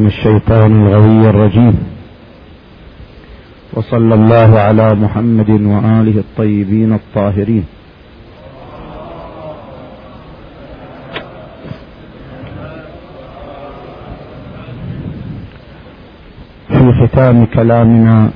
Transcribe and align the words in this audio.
من 0.00 0.06
الشيطان 0.06 0.86
الغوي 0.86 1.30
الرجيم. 1.30 1.74
وصلى 3.72 4.14
الله 4.14 4.58
على 4.58 4.94
محمد 4.94 5.50
وآله 5.50 6.16
الطيبين 6.24 6.92
الطاهرين. 6.92 7.64
في 16.68 16.92
ختام 17.00 17.46
كلامنا 17.46 18.30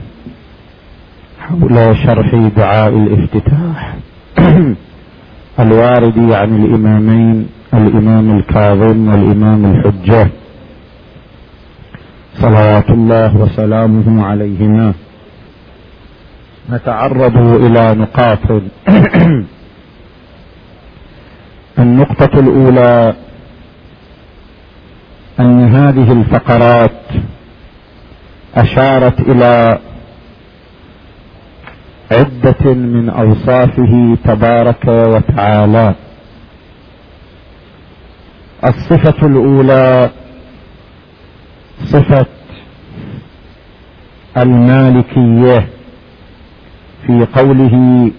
حول 1.40 1.96
شرح 2.04 2.34
دعاء 2.56 2.88
الافتتاح 2.88 3.96
الوارد 5.64 6.18
عن 6.32 6.50
الإمامين 6.64 7.46
الإمام 7.74 8.36
الكاظم 8.38 9.08
والإمام 9.08 9.60
الحجة. 9.64 10.43
صلوات 12.40 12.90
الله 12.90 13.36
وسلامه 13.36 14.26
عليهما. 14.26 14.92
نتعرض 16.70 17.36
إلى 17.36 17.94
نقاط. 17.94 18.62
النقطة 21.78 22.40
الأولى 22.40 23.14
أن 25.40 25.64
هذه 25.64 26.12
الفقرات 26.12 27.00
أشارت 28.56 29.20
إلى 29.20 29.78
عدة 32.12 32.74
من 32.74 33.08
أوصافه 33.08 34.16
تبارك 34.24 34.84
وتعالى. 34.88 35.94
الصفة 38.64 39.26
الأولى 39.26 40.10
صفة 41.82 42.26
المالكية 44.36 45.68
في 47.06 47.26
قوله 47.34 48.10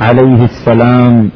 عليه 0.00 0.44
السلام 0.44 1.30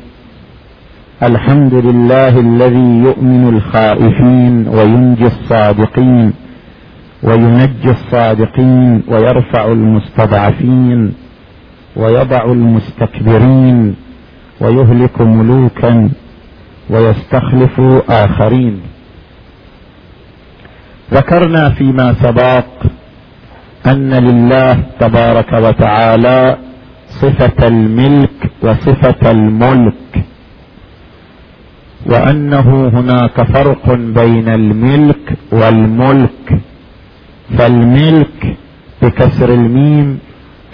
الحمد 1.23 1.75
لله 1.75 2.41
الذي 2.41 2.99
يؤمن 3.09 3.49
الخائفين 3.57 4.69
وينجي 4.69 5.27
الصادقين 5.27 6.33
وينجي 7.23 7.91
الصادقين 7.91 9.03
ويرفع 9.09 9.65
المستضعفين 9.73 11.15
ويضع 11.97 12.45
المستكبرين 12.45 13.95
ويهلك 14.61 15.21
ملوكا 15.21 16.11
ويستخلف 16.91 17.81
آخرين. 18.11 18.81
ذكرنا 21.13 21.71
فيما 21.71 22.15
سبق 22.23 22.65
أن 23.87 24.11
لله 24.15 24.73
تبارك 25.01 25.53
وتعالى 25.53 26.57
صفة 27.09 27.69
الملك 27.69 28.51
وصفة 28.63 29.31
الملك 29.31 30.25
وأنه 32.07 32.89
هناك 32.95 33.43
فرق 33.43 33.93
بين 33.95 34.49
الملك 34.49 35.25
والملك 35.53 36.61
فالملك 37.59 38.57
بكسر 39.03 39.55
الميم 39.55 40.19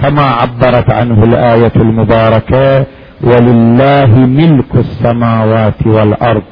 كما 0.01 0.23
عبرت 0.23 0.91
عنه 0.91 1.25
الآية 1.25 1.73
المباركة 1.77 2.87
ولله 3.23 4.07
ملك 4.17 4.75
السماوات 4.75 5.87
والأرض 5.87 6.43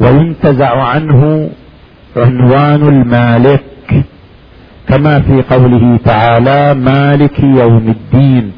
وينتزع 0.00 0.82
عنه 0.82 1.50
عنوان 2.16 2.82
المالك 2.88 3.64
كما 4.88 5.20
في 5.20 5.42
قوله 5.42 5.98
تعالى 6.04 6.74
مالك 6.74 7.40
يوم 7.40 7.94
الدين. 7.96 8.52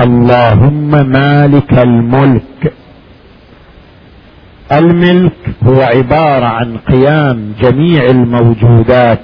اللهم 0.00 0.90
مالك 0.90 1.78
الملك. 1.78 2.72
الملك 4.72 5.32
هو 5.62 5.80
عبارة 5.80 6.46
عن 6.46 6.76
قيام 6.76 7.52
جميع 7.60 8.04
الموجودات 8.10 9.20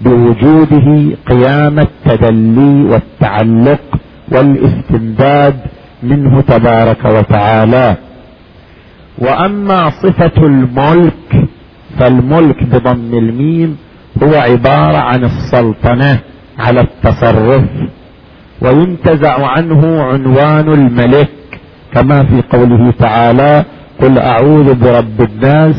بوجوده 0.00 1.16
قيام 1.28 1.78
التدلي 1.78 2.84
والتعلق 2.84 3.80
والاستمداد 4.32 5.56
منه 6.02 6.40
تبارك 6.40 7.04
وتعالى. 7.04 7.96
وأما 9.18 9.90
صفة 9.90 10.46
الملك 10.46 11.35
فالملك 11.98 12.62
بضم 12.64 13.18
الميم 13.18 13.76
هو 14.22 14.34
عبارة 14.34 14.96
عن 14.98 15.24
السلطنة 15.24 16.20
على 16.58 16.80
التصرف 16.80 17.64
وينتزع 18.62 19.46
عنه 19.46 20.02
عنوان 20.02 20.68
الملك 20.72 21.28
كما 21.94 22.22
في 22.22 22.42
قوله 22.56 22.92
تعالى 22.98 23.64
قل 24.02 24.18
أعوذ 24.18 24.74
برب 24.74 25.20
الناس 25.20 25.76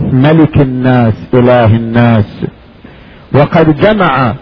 ملك 0.00 0.60
الناس 0.60 1.14
إله 1.34 1.76
الناس 1.76 2.46
وقد 3.34 3.76
جمع 3.80 4.34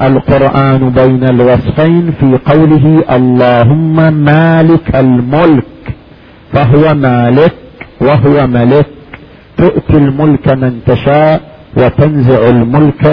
القرآن 0.00 0.90
بين 0.90 1.24
الوصفين 1.24 2.12
في 2.20 2.38
قوله 2.52 3.04
اللهم 3.16 3.96
مالك 4.14 4.96
الملك 4.96 5.64
فهو 6.52 6.94
مالك 6.94 7.54
وهو 8.00 8.46
ملك 8.46 8.86
تؤتي 9.64 9.96
الملك 10.04 10.46
من 10.62 10.72
تشاء 10.86 11.40
وتنزع 11.76 12.40
الملك 12.48 13.04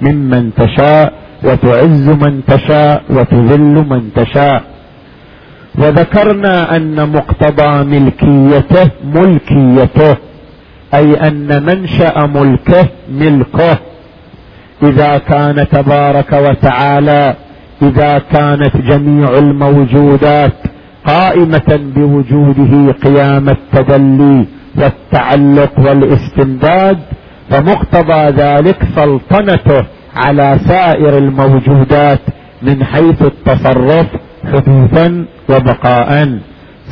ممن 0.00 0.54
تشاء 0.54 1.12
وتعز 1.44 2.06
من 2.08 2.34
تشاء 2.46 3.02
وتذل 3.10 3.76
من 3.92 4.02
تشاء. 4.14 4.62
وذكرنا 5.80 6.76
أن 6.76 6.96
مقتضى 7.16 7.72
ملكيته 7.84 8.90
ملكيته 9.14 10.16
أي 10.94 11.14
أن 11.28 11.48
منشأ 11.68 12.14
ملكه 12.36 12.86
ملكه. 13.20 13.78
إذا 14.82 15.18
كان 15.18 15.68
تبارك 15.68 16.32
وتعالى 16.32 17.34
إذا 17.82 18.12
كانت 18.18 18.76
جميع 18.76 19.38
الموجودات 19.38 20.58
قائمة 21.06 21.70
بوجوده 21.94 22.92
قيام 23.04 23.48
التدلي 23.48 24.46
والتعلق 24.78 25.72
والاستمداد 25.78 26.98
فمقتضى 27.50 28.22
ذلك 28.42 28.78
سلطنته 28.96 29.86
على 30.16 30.58
سائر 30.68 31.18
الموجودات 31.18 32.20
من 32.62 32.84
حيث 32.84 33.22
التصرف 33.22 34.06
حدوثا 34.52 35.26
وبقاء. 35.50 36.38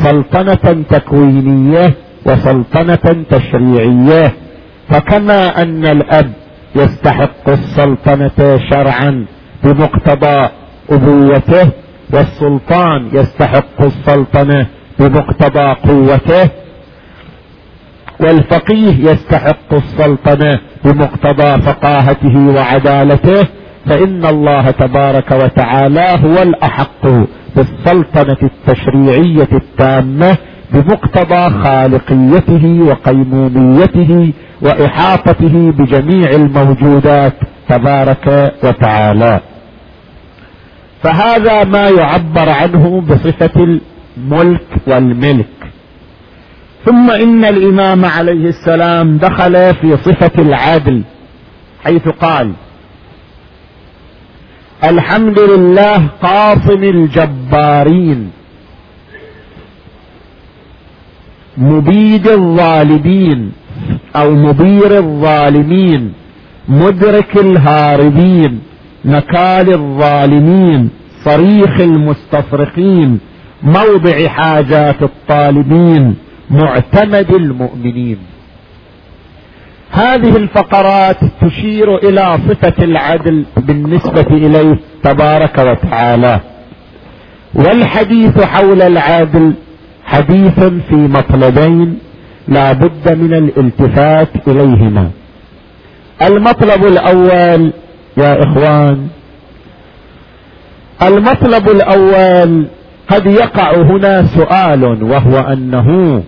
سلطنة 0.04 0.84
تكوينية 0.90 1.94
وسلطنة 2.26 3.24
تشريعية. 3.30 4.32
فكما 4.88 5.62
أن 5.62 5.86
الأب 5.86 6.32
يستحق 6.76 7.48
السلطنة 7.48 8.58
شرعا 8.70 9.26
بمقتضى 9.64 10.48
أبوته 10.90 11.68
والسلطان 12.12 13.08
يستحق 13.12 13.80
السلطنة 13.80 14.66
بمقتضى 14.98 15.74
قوته 15.88 16.50
والفقيه 18.20 19.10
يستحق 19.10 19.75
السلطنة 19.75 20.60
بمقتضى 20.84 21.62
فقاهته 21.62 22.36
وعدالته 22.56 23.47
فإن 23.86 24.25
الله 24.25 24.70
تبارك 24.70 25.30
وتعالى 25.32 26.19
هو 26.25 26.42
الأحق 26.42 27.06
بالسلطنة 27.56 28.36
التشريعية 28.42 29.48
التامة 29.52 30.36
بمقتضى 30.72 31.50
خالقيته 31.64 32.80
وقيموميته 32.88 34.32
وإحاطته 34.62 35.72
بجميع 35.78 36.31
الموجودات 36.31 37.32
تبارك 37.69 38.52
وتعالى. 38.64 39.40
فهذا 41.02 41.64
ما 41.64 41.88
يعبر 41.88 42.49
عنه 42.50 43.00
بصفة 43.00 43.78
الملك 44.19 44.66
والملك. 44.87 45.46
ثم 46.84 47.10
إن 47.10 47.44
الإمام 47.44 48.04
عليه 48.04 48.48
السلام 48.48 49.16
دخل 49.16 49.75
في 49.75 49.96
صفة 49.96 50.42
العدل 50.42 51.02
حيث 51.84 52.08
قال 52.08 52.52
الحمد 54.84 55.38
لله 55.38 56.06
قاصم 56.22 56.82
الجبارين 56.82 58.31
مبيد 61.58 62.28
الظالمين 62.28 63.52
أو 64.16 64.30
مبير 64.34 64.98
الظالمين 64.98 66.12
مدرك 66.69 67.37
الهاربين 67.37 68.60
نكال 69.04 69.75
الظالمين 69.75 70.90
صريخ 71.25 71.80
المستصرخين 71.80 73.19
موضع 73.62 74.28
حاجات 74.28 75.02
الطالبين. 75.02 76.14
معتمد 76.50 77.31
المؤمنين. 77.35 78.19
هذه 79.91 80.37
الفقرات 80.37 81.17
تشير 81.43 81.96
إلى 81.96 82.38
صفة 82.49 82.85
العدل 82.85 83.44
بالنسبة 83.56 84.26
إليه 84.31 84.79
تبارك 85.02 85.58
وتعالى. 85.58 86.41
والحديث 87.55 88.43
حول 88.43 88.82
العدل 88.82 89.52
حديث 90.05 90.61
في 90.61 90.94
مطلبين 90.94 91.99
لا 92.49 92.73
بد 92.73 93.19
من 93.19 93.35
الالتفات 93.35 94.29
إليهما. 94.49 95.11
المطلب 96.23 96.87
الأول 96.87 97.73
يا 98.17 98.43
إخوان 98.43 99.08
المطلب 101.02 101.69
الأول 101.69 102.67
قد 103.08 103.26
يقع 103.26 103.75
هنا 103.76 104.23
سؤال 104.26 105.02
وهو 105.02 105.38
أنه 105.38 106.23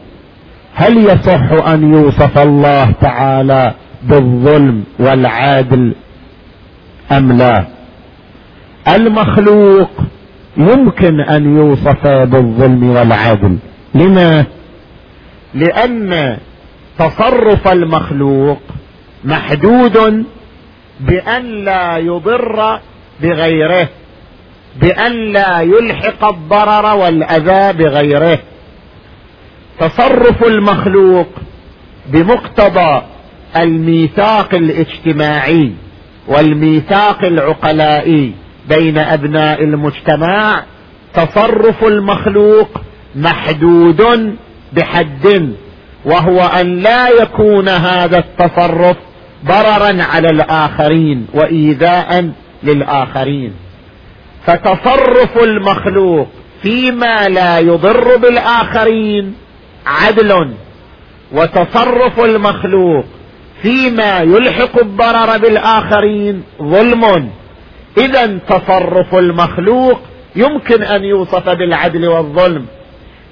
هل 0.79 0.97
يصح 0.97 1.69
أن 1.69 1.95
يوصف 1.95 2.39
الله 2.39 2.91
تعالى 2.91 3.75
بالظلم 4.03 4.85
والعادل 4.99 5.95
أم 7.13 7.33
لا؟ 7.33 7.67
المخلوق 8.89 9.91
يمكن 10.57 11.21
أن 11.21 11.57
يوصف 11.57 12.07
بالظلم 12.07 12.91
والعدل. 12.91 13.57
لما؟ 13.95 14.45
لأن 15.55 16.37
تصرف 16.99 17.69
المخلوق 17.69 18.61
محدود 19.25 20.25
بأن 21.01 21.65
لا 21.65 21.97
يضر 21.97 22.81
بغيره 23.23 23.89
بأن 24.81 25.13
لا 25.13 25.61
يلحق 25.61 26.25
الضرر 26.25 26.97
والأذى 26.97 27.79
بغيره. 27.79 28.39
تصرف 29.81 30.45
المخلوق 30.45 31.29
بمقتضى 32.07 33.03
الميثاق 33.57 34.55
الاجتماعي 34.55 35.73
والميثاق 36.29 37.25
العقلائي 37.25 38.33
بين 38.69 38.99
أبناء 38.99 39.63
المجتمع 39.63 40.63
تصرف 41.15 41.85
المخلوق 41.85 42.69
محدود 43.17 44.03
بحد 44.73 45.55
وهو 46.05 46.41
أن 46.41 46.79
لا 46.79 47.09
يكون 47.09 47.69
هذا 47.69 48.19
التصرف 48.19 48.97
ضررا 49.45 50.03
على 50.03 50.29
الآخرين 50.29 51.27
وايذاء 51.35 52.31
للآخرين. 52.63 53.53
فتصرف 54.47 55.43
المخلوق 55.43 56.29
فيما 56.63 57.29
لا 57.29 57.59
يضر 57.59 58.17
بالآخرين 58.17 59.35
عدل 59.87 60.55
وتصرف 61.33 62.21
المخلوق 62.21 63.05
فيما 63.63 64.21
يلحق 64.21 64.79
الضرر 64.83 65.39
بالآخرين 65.39 66.43
ظلم. 66.63 67.31
إذا 67.99 68.39
تصرف 68.49 69.15
المخلوق 69.15 70.01
يمكن 70.37 70.83
أن 70.83 71.05
يوصف 71.05 71.49
بالعدل 71.49 72.09
والظلم. 72.09 72.67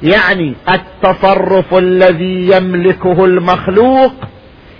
يعني 0.03 0.55
التصرف 0.69 1.75
الذي 1.75 2.51
يملكه 2.56 3.25
المخلوق 3.25 4.12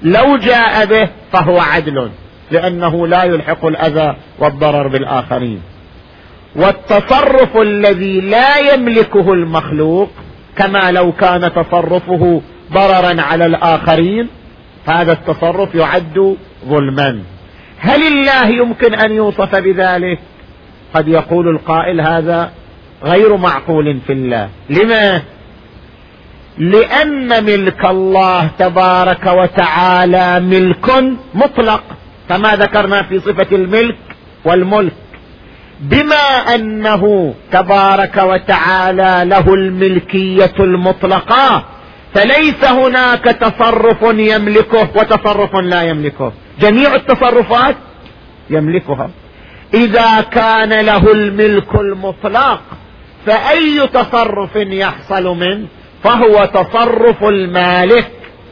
لو 0.03 0.37
جاء 0.37 0.87
به 0.87 1.09
فهو 1.33 1.59
عدل 1.59 2.11
لأنه 2.51 3.07
لا 3.07 3.25
يلحق 3.25 3.67
الأذى 3.67 4.17
والضرر 4.39 4.89
بالآخرين. 4.89 5.61
والتصرف 6.57 7.57
الذي 7.57 8.21
لا 8.21 8.75
يملكه 8.75 9.33
المخلوق 9.33 10.11
كما 10.57 10.91
لو 10.91 11.13
كان 11.13 11.53
تصرفه 11.53 12.43
ضررا 12.73 13.23
على 13.23 13.47
الآخرين 13.47 14.29
هذا 14.87 15.13
التصرف 15.13 15.75
يعد 15.75 16.37
ظلما. 16.65 17.23
هل 17.79 18.03
الله 18.03 18.47
يمكن 18.47 18.95
أن 18.95 19.13
يوصف 19.13 19.55
بذلك؟ 19.55 20.19
قد 20.95 21.09
يقول 21.09 21.49
القائل 21.49 22.01
هذا 22.01 22.51
غير 23.05 23.37
معقول 23.37 24.01
في 24.07 24.13
الله. 24.13 24.49
لما؟ 24.71 25.23
لأن 26.59 27.45
ملك 27.45 27.85
الله 27.85 28.47
تبارك 28.59 29.27
وتعالى 29.27 30.41
ملك 30.41 31.17
مطلق 31.35 31.83
كما 32.29 32.57
ذكرنا 32.57 33.03
في 33.03 33.21
صفة 33.21 33.57
الملك 33.57 33.97
والملك. 34.45 34.93
بما 35.81 36.55
أنه 36.55 37.35
تبارك 37.53 38.17
وتعالى 38.17 39.23
له 39.25 39.55
الملكية 39.55 40.55
المطلقة 40.61 41.65
فليس 42.15 42.65
هناك 42.65 43.25
تصرف 43.25 44.03
يملكه 44.03 44.89
وتصرف 44.97 45.57
لا 45.57 45.83
يملكه. 45.83 46.33
جميع 46.61 46.95
التصرفات 46.95 47.77
يملكها. 48.51 49.11
إذا 49.75 50.21
كان 50.21 50.73
له 50.81 51.13
الملك 51.13 51.75
المطلق 51.75 52.61
فأي 53.27 53.87
تصرف 53.87 54.57
يحصل 54.57 55.25
منه؟ 55.25 55.67
فهو 56.05 56.45
تصرف 56.45 57.25
المالك 57.25 58.11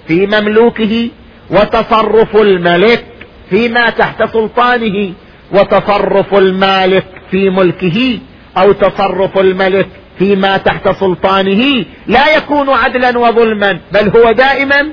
في 0.08 0.26
مملوكه 0.26 1.08
وتصرف 1.50 2.36
الملك 2.36 3.04
فيما 3.50 3.90
تحت 3.90 4.22
سلطانه. 4.32 5.12
وتصرف 5.52 6.34
المالك 6.34 7.06
في 7.30 7.50
ملكه 7.50 8.18
أو 8.56 8.72
تصرف 8.72 9.38
الملك 9.38 9.88
فيما 10.18 10.56
تحت 10.56 10.88
سلطانه 10.88 11.84
لا 12.06 12.36
يكون 12.36 12.70
عدلا 12.70 13.18
وظلما 13.18 13.78
بل 13.92 14.08
هو 14.16 14.32
دائما 14.32 14.88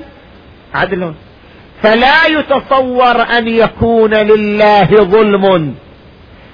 عدل 0.74 1.14
فلا 1.82 2.26
يتصور 2.26 3.22
أن 3.22 3.48
يكون 3.48 4.14
لله 4.14 4.86
ظلم. 4.86 5.74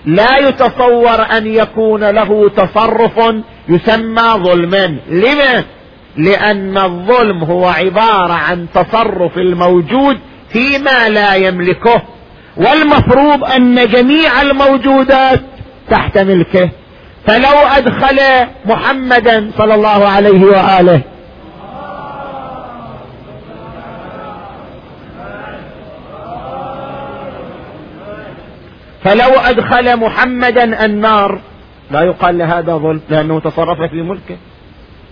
لا 0.06 0.38
يتصور 0.38 1.36
أن 1.36 1.46
يكون 1.46 2.04
له 2.10 2.48
تصرف 2.48 3.34
يسمى 3.68 4.22
ظلما. 4.36 4.96
لما؟ 5.08 5.64
لأن 6.16 6.78
الظلم 6.78 7.44
هو 7.44 7.66
عبارة 7.66 8.32
عن 8.32 8.66
تصرف 8.74 9.38
الموجود 9.38 10.18
فيما 10.52 11.08
لا 11.08 11.34
يملكه. 11.34 12.02
والمفروض 12.56 13.44
أن 13.44 13.88
جميع 13.88 14.42
الموجودات 14.42 15.40
تحت 15.90 16.18
ملكه. 16.18 16.70
فلو 17.26 17.58
أدخل 17.76 18.18
محمدا 18.64 19.50
صلى 19.58 19.74
الله 19.74 20.08
عليه 20.08 20.44
وآله. 20.44 21.00
فلو 29.04 29.40
أدخل 29.44 29.96
محمدا 29.96 30.84
النار. 30.84 31.40
لا 31.90 32.02
يقال 32.02 32.38
لهذا 32.38 32.76
ظلم 32.76 33.00
لأنه 33.08 33.40
تصرف 33.40 33.90
في 33.90 34.02
ملكه. 34.02 34.36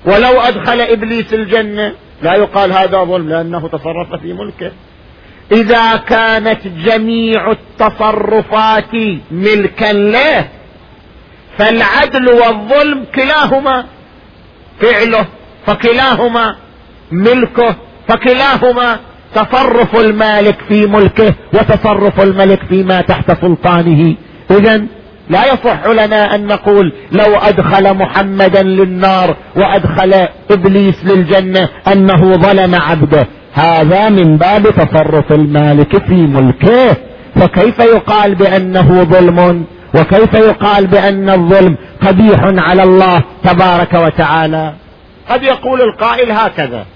ولو 0.07 0.41
أدخل 0.41 0.81
إبليس 0.81 1.35
الجنة. 1.35 1.93
لا 2.23 2.35
يقال 2.35 2.73
هذا 2.73 3.05
ظلم 3.05 3.29
لأنه 3.29 3.69
تصرف 3.69 4.15
في 4.23 4.33
ملكه. 4.33 4.73
إذا 5.53 5.97
كانت 5.97 6.61
جميع 6.67 7.51
التصرفات 7.51 8.95
ملكا 9.31 9.93
له 9.93 10.49
فالعدل 11.59 12.29
والظلم 12.29 13.05
كلاهما 13.15 13.85
فعله 14.81 15.27
فكلاهما 15.67 16.57
ملكه 17.13 17.77
فكلاهما 18.09 18.99
تصرف 19.35 19.97
المالك 19.97 20.59
في 20.69 20.87
ملكه 20.87 21.35
وتصرف 21.53 22.21
الملك 22.21 22.61
فيما 22.69 23.01
تحت 23.01 23.41
سلطانه. 23.41 24.17
اذا 24.51 24.87
لا 25.31 25.45
يصح 25.53 25.87
لنا 25.87 26.35
أن 26.35 26.47
نقول 26.47 26.93
لو 27.13 27.37
أدخل 27.37 27.95
محمدا 27.95 28.63
للنار 28.63 29.37
وأدخل 29.57 30.29
إبليس 30.51 31.05
للجنة 31.05 31.69
أنه 31.93 32.37
ظلم 32.37 32.75
عبده. 32.75 33.27
هذا 33.53 34.09
من 34.09 34.37
باب 34.37 34.63
تصرف 34.63 35.33
المالك 35.33 36.05
في 36.07 36.15
ملكه. 36.15 36.97
فكيف 37.35 37.79
يقال 37.79 38.35
بأنه 38.35 39.03
ظلم؟ 39.05 39.65
وكيف 39.95 40.35
يقال 40.35 40.87
بأن 40.87 41.31
الظلم 41.31 41.77
قبيح 42.07 42.41
على 42.43 42.83
الله 42.83 43.23
تبارك 43.45 43.95
وتعالى؟ 43.95 44.73
قد 45.31 45.43
يقول 45.43 45.81
القائل 45.81 46.33
هكذا 46.33 46.87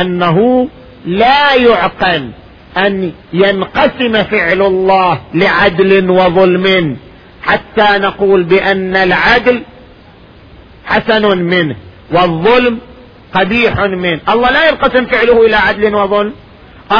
أنه 0.00 0.68
لا 1.06 1.54
يعقل 1.54 2.30
أن 2.76 3.12
ينقسم 3.32 4.22
فعل 4.22 4.62
الله 4.62 5.18
لعدل 5.34 6.10
وظلم. 6.10 6.96
حتى 7.42 7.98
نقول 7.98 8.44
بأن 8.44 8.96
العدل 8.96 9.62
حسن 10.84 11.38
منه 11.38 11.76
والظلم 12.12 12.78
قبيح 13.34 13.78
منه. 13.78 14.20
الله 14.28 14.50
لا 14.50 14.68
ينقسم 14.68 15.04
فعله 15.06 15.46
إلى 15.46 15.56
عدل 15.56 15.94
وظلم. 15.94 16.32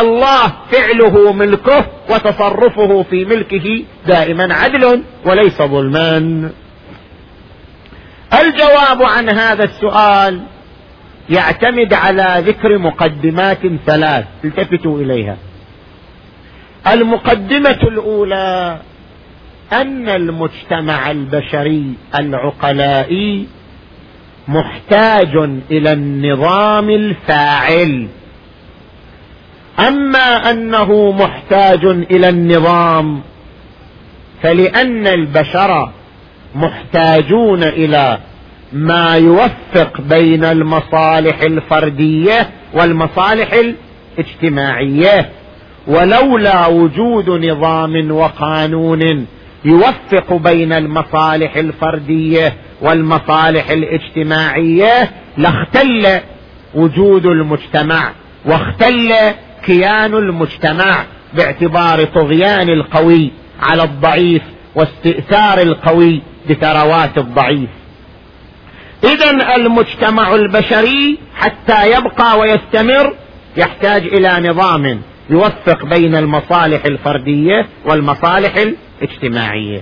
الله 0.00 0.52
فعله 0.72 1.32
ملكه 1.32 1.86
وتصرفه 2.10 3.02
في 3.10 3.24
ملكه 3.24 3.84
دائما 4.06 4.54
عدل 4.54 5.02
وليس 5.24 5.62
ظلما. 5.62 6.50
الجواب 8.40 9.02
عن 9.02 9.28
هذا 9.28 9.64
السؤال 9.64 10.42
يعتمد 11.30 11.94
على 11.94 12.42
ذكر 12.46 12.78
مقدمات 12.78 13.60
ثلاث 13.86 14.24
التفتوا 14.44 14.98
إليها. 14.98 15.36
المقدمة 16.86 17.78
الأولى 17.82 18.78
أن 19.72 20.08
المجتمع 20.08 21.10
البشري 21.10 21.92
العقلائي 22.14 23.46
محتاج 24.48 25.36
إلى 25.70 25.92
النظام 25.92 26.90
الفاعل. 26.90 28.08
أما 29.78 30.50
أنه 30.50 31.12
محتاج 31.12 31.84
إلى 31.84 32.28
النظام 32.28 33.20
فلأن 34.42 35.06
البشر 35.06 35.90
محتاجون 36.54 37.62
إلى 37.62 38.18
ما 38.72 39.14
يوفق 39.14 40.00
بين 40.00 40.44
المصالح 40.44 41.40
الفردية 41.40 42.50
والمصالح 42.74 43.50
الاجتماعية. 44.18 45.28
ولولا 45.86 46.66
وجود 46.66 47.30
نظام 47.30 48.10
وقانون 48.10 49.26
يوفق 49.64 50.32
بين 50.32 50.72
المصالح 50.72 51.56
الفردية 51.56 52.56
والمصالح 52.80 53.70
الاجتماعية 53.70 55.10
لاختل 55.36 56.20
وجود 56.74 57.26
المجتمع 57.26 58.12
واختل 58.44 59.14
كيان 59.64 60.14
المجتمع 60.14 61.04
باعتبار 61.34 62.04
طغيان 62.04 62.68
القوي 62.68 63.30
على 63.62 63.82
الضعيف 63.82 64.42
واستئثار 64.74 65.58
القوي 65.58 66.22
بثروات 66.50 67.18
الضعيف. 67.18 67.70
اذا 69.04 69.56
المجتمع 69.56 70.34
البشري 70.34 71.18
حتى 71.36 71.90
يبقى 71.90 72.38
ويستمر 72.38 73.14
يحتاج 73.56 74.02
إلى 74.06 74.48
نظام 74.50 75.00
يوفق 75.30 75.84
بين 75.84 76.14
المصالح 76.14 76.84
الفردية 76.84 77.66
والمصالح 77.84 78.54
الاجتماعيه 79.02 79.80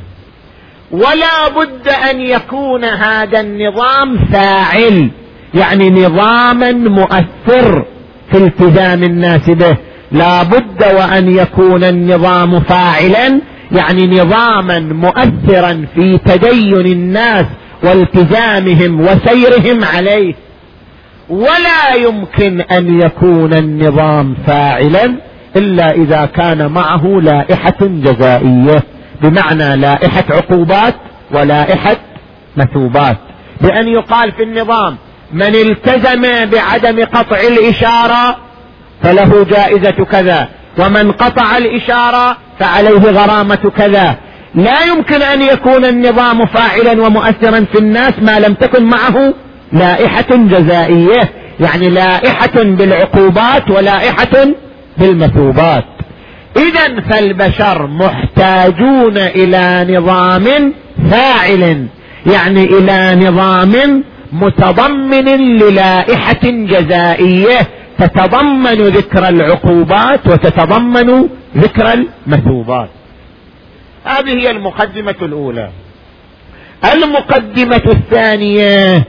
ولا 0.90 1.48
بد 1.56 1.88
أن 2.10 2.20
يكون 2.20 2.84
هذا 2.84 3.40
النظام 3.40 4.18
فاعل 4.32 5.10
يعني 5.54 5.90
نظاما 5.90 6.72
مؤثر 6.72 7.84
في 8.30 8.36
التزام 8.38 9.02
الناس 9.02 9.50
به. 9.50 9.76
لا 10.12 10.42
بد 10.42 10.84
وأن 10.84 11.36
يكون 11.36 11.84
النظام 11.84 12.60
فاعلا 12.60 13.40
يعني 13.72 14.06
نظاما 14.06 14.78
مؤثرا 14.80 15.86
في 15.94 16.18
تدين 16.18 16.86
الناس 16.86 17.44
والتزامهم 17.82 19.00
وسيرهم 19.00 19.84
عليه. 19.84 20.34
ولا 21.28 21.94
يمكن 21.94 22.60
أن 22.60 23.00
يكون 23.00 23.54
النظام 23.54 24.34
فاعلا 24.46 25.14
إلا 25.56 25.90
إذا 25.90 26.28
كان 26.36 26.72
معه 26.72 27.06
لائحة 27.06 27.78
جزائية. 27.80 28.82
بمعنى 29.22 29.76
لائحة 29.76 30.24
عقوبات 30.30 30.94
ولائحة 31.30 31.96
مثوبات. 32.56 33.16
بأن 33.60 33.88
يقال 33.88 34.32
في 34.32 34.42
النظام 34.42 34.96
من 35.32 35.54
التزم 35.54 36.22
بعدم 36.50 37.04
قطع 37.04 37.40
الإشارة 37.40 38.36
فله 39.02 39.44
جائزة 39.44 40.04
كذا 40.04 40.48
ومن 40.78 41.12
قطع 41.12 41.56
الإشارة 41.56 42.36
فعليه 42.58 43.10
غرامة 43.10 43.72
كذا. 43.76 44.16
لا 44.54 44.82
يمكن 44.84 45.22
أن 45.22 45.42
يكون 45.42 45.84
النظام 45.84 46.46
فاعلا 46.46 47.02
ومؤثرا 47.02 47.64
في 47.72 47.78
الناس 47.78 48.12
ما 48.22 48.40
لم 48.40 48.54
تكن 48.54 48.84
معه 48.84 49.34
لائحة 49.72 50.36
جزائية 50.36 51.32
يعني 51.60 51.90
لائحة 51.90 52.62
بالعقوبات 52.62 53.70
ولائحة 53.70 54.46
بالمثوبات. 54.98 55.84
اذا 56.56 57.00
فالبشر 57.00 57.86
محتاجون 57.86 59.16
إلى 59.18 59.96
نظام 59.96 60.74
فاعل 61.10 61.86
يعني 62.26 62.64
إلى 62.64 63.28
نظام 63.28 64.04
متضمن 64.32 65.24
للائحة 65.58 66.40
جزائيه 66.44 67.58
تتضمن 67.98 68.74
ذكر 68.74 69.28
العقوبات 69.28 70.26
وتتضمن 70.26 71.28
ذكر 71.56 71.92
المثوبات. 71.92 72.88
هذه 74.04 74.30
هي 74.30 74.50
المقدمة 74.50 75.14
الأولى. 75.22 75.70
المقدمة 76.92 77.82
الثانية 77.86 79.04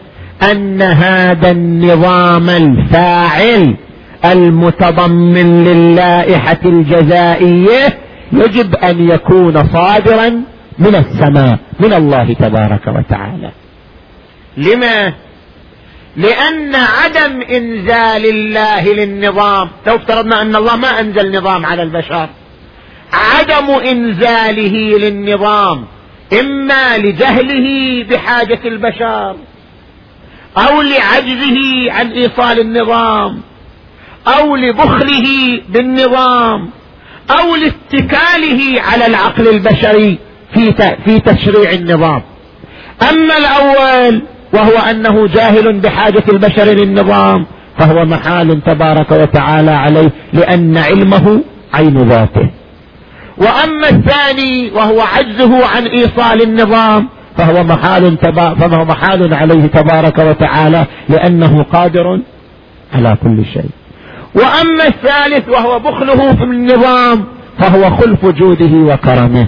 أن 0.51 0.81
هذا 0.81 1.51
النظام 1.51 2.49
الفاعل 2.49 3.75
المتضمن 4.25 5.63
للائحة 5.63 6.59
الجزائية 6.65 7.97
يجب 8.31 8.75
أن 8.75 9.09
يكون 9.09 9.67
صادرا 9.73 10.29
من 10.79 10.95
السماء 10.95 11.59
من 11.79 11.93
الله 11.93 12.33
تبارك 12.33 12.87
وتعالى. 12.87 13.51
لما؟ 14.57 15.13
لأن 16.17 16.75
عدم 16.75 17.41
إنزال 17.41 18.25
الله 18.25 18.93
للنظام 18.93 19.69
لو 19.87 19.95
افترضنا 19.95 20.41
أن 20.41 20.55
الله 20.55 20.75
ما 20.75 20.99
أنزل 20.99 21.37
نظام 21.37 21.65
على 21.65 21.83
البشر. 21.83 22.29
عدم 23.13 23.69
إنزاله 23.69 24.97
للنظام 24.97 25.85
إما 26.39 26.97
لجهله 26.97 28.03
بحاجة 28.09 28.59
البشر 28.65 29.35
أو 30.57 30.81
لعجزه 30.81 31.91
عن 31.91 32.11
إيصال 32.11 32.59
النظام. 32.59 33.41
أو 34.27 34.55
لبخله 34.55 35.61
بالنظام 35.69 36.69
أو 37.31 37.55
لاتكاله 37.55 38.81
على 38.81 39.07
العقل 39.07 39.47
البشري 39.47 40.17
في 40.53 40.73
في 41.05 41.19
تشريع 41.19 41.71
النظام. 41.71 42.21
أما 43.09 43.37
الأول 43.37 44.21
وهو 44.53 44.77
أنه 44.89 45.27
جاهل 45.27 45.79
بحاجة 45.79 46.23
البشر 46.29 46.63
للنظام 46.63 47.45
فهو 47.77 48.05
محال 48.05 48.63
تبارك 48.63 49.11
وتعالى 49.11 49.71
عليه 49.71 50.11
لأن 50.33 50.77
علمه 50.77 51.41
عين 51.73 51.97
ذاته. 51.97 52.49
وأما 53.37 53.89
الثاني 53.89 54.71
وهو 54.71 55.01
عجزه 55.01 55.65
عن 55.67 55.87
إيصال 55.87 56.41
النظام 56.41 57.07
فهو 57.37 57.63
محال 57.63 58.17
تبا 58.17 58.53
فهو 58.53 58.85
محال 58.85 59.33
عليه 59.33 59.65
تبارك 59.65 60.19
وتعالى 60.19 60.85
لأنه 61.09 61.63
قادر 61.63 62.21
على 62.93 63.17
كل 63.23 63.45
شيء. 63.53 63.69
وأما 64.35 64.87
الثالث 64.87 65.49
وهو 65.49 65.79
بخله 65.79 66.35
في 66.35 66.43
النظام 66.43 67.25
فهو 67.59 67.89
خلف 67.97 68.25
جوده 68.25 68.93
وكرمه. 68.93 69.47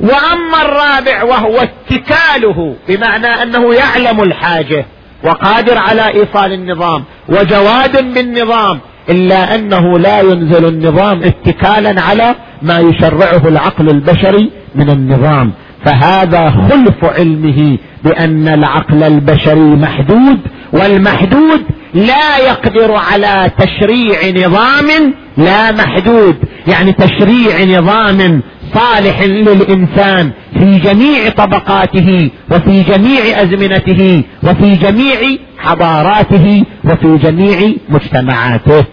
وأما 0.00 0.62
الرابع 0.62 1.22
وهو 1.24 1.56
اتكاله 1.58 2.74
بمعنى 2.88 3.26
أنه 3.26 3.74
يعلم 3.74 4.22
الحاجة 4.22 4.86
وقادر 5.24 5.78
على 5.78 6.08
إيصال 6.08 6.52
النظام 6.52 7.04
وجواد 7.28 8.14
بالنظام 8.14 8.80
إلا 9.10 9.54
أنه 9.54 9.98
لا 9.98 10.20
ينزل 10.20 10.68
النظام 10.68 11.22
اتكالا 11.22 12.00
على 12.02 12.34
ما 12.62 12.78
يشرعه 12.78 13.48
العقل 13.48 13.88
البشري 13.90 14.50
من 14.74 14.90
النظام. 14.90 15.52
فهذا 15.84 16.50
خلف 16.50 17.04
علمه 17.04 17.78
بأن 18.04 18.48
العقل 18.48 19.02
البشري 19.02 19.60
محدود 19.60 20.38
والمحدود 20.72 21.62
لا 21.94 22.38
يقدر 22.38 22.92
على 22.92 23.50
تشريع 23.58 24.46
نظام 24.46 25.14
لا 25.36 25.72
محدود. 25.72 26.36
يعني 26.66 26.92
تشريع 26.92 27.78
نظام 27.78 28.42
صالح 28.74 29.22
للإنسان 29.22 30.32
في 30.58 30.78
جميع 30.78 31.28
طبقاته 31.28 32.30
وفي 32.50 32.82
جميع 32.82 33.42
أزمنته 33.42 34.22
وفي 34.42 34.74
جميع 34.74 35.18
حضاراته 35.58 36.64
وفي 36.84 37.16
جميع 37.16 37.72
مجتمعاته. 37.88 38.84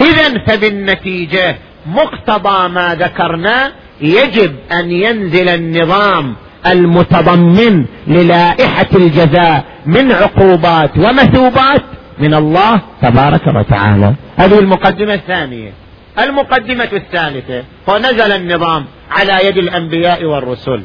اذا 0.00 0.38
فبالنتيجة 0.46 1.56
مقتضى 1.86 2.68
ما 2.68 2.94
ذكرنا 2.94 3.72
يجب 4.00 4.54
أن 4.72 4.90
ينزل 4.90 5.48
النظام 5.48 6.34
المتضمن 6.66 7.84
للائحة 8.06 8.86
الجزاء 8.94 9.64
من 9.86 10.12
عقوبات 10.12 10.90
ومثوبات 10.98 11.82
من 12.18 12.34
الله 12.34 12.80
تبارك 13.02 13.46
وتعالى. 13.46 14.14
هذه 14.36 14.58
المقدمة 14.58 15.14
الثانية. 15.14 15.72
المقدمة 16.18 16.88
الثالثة. 16.92 17.64
ونزل 17.86 18.32
النظام 18.32 18.86
على 19.10 19.46
يد 19.46 19.56
الأنبياء 19.56 20.24
والرسل. 20.24 20.82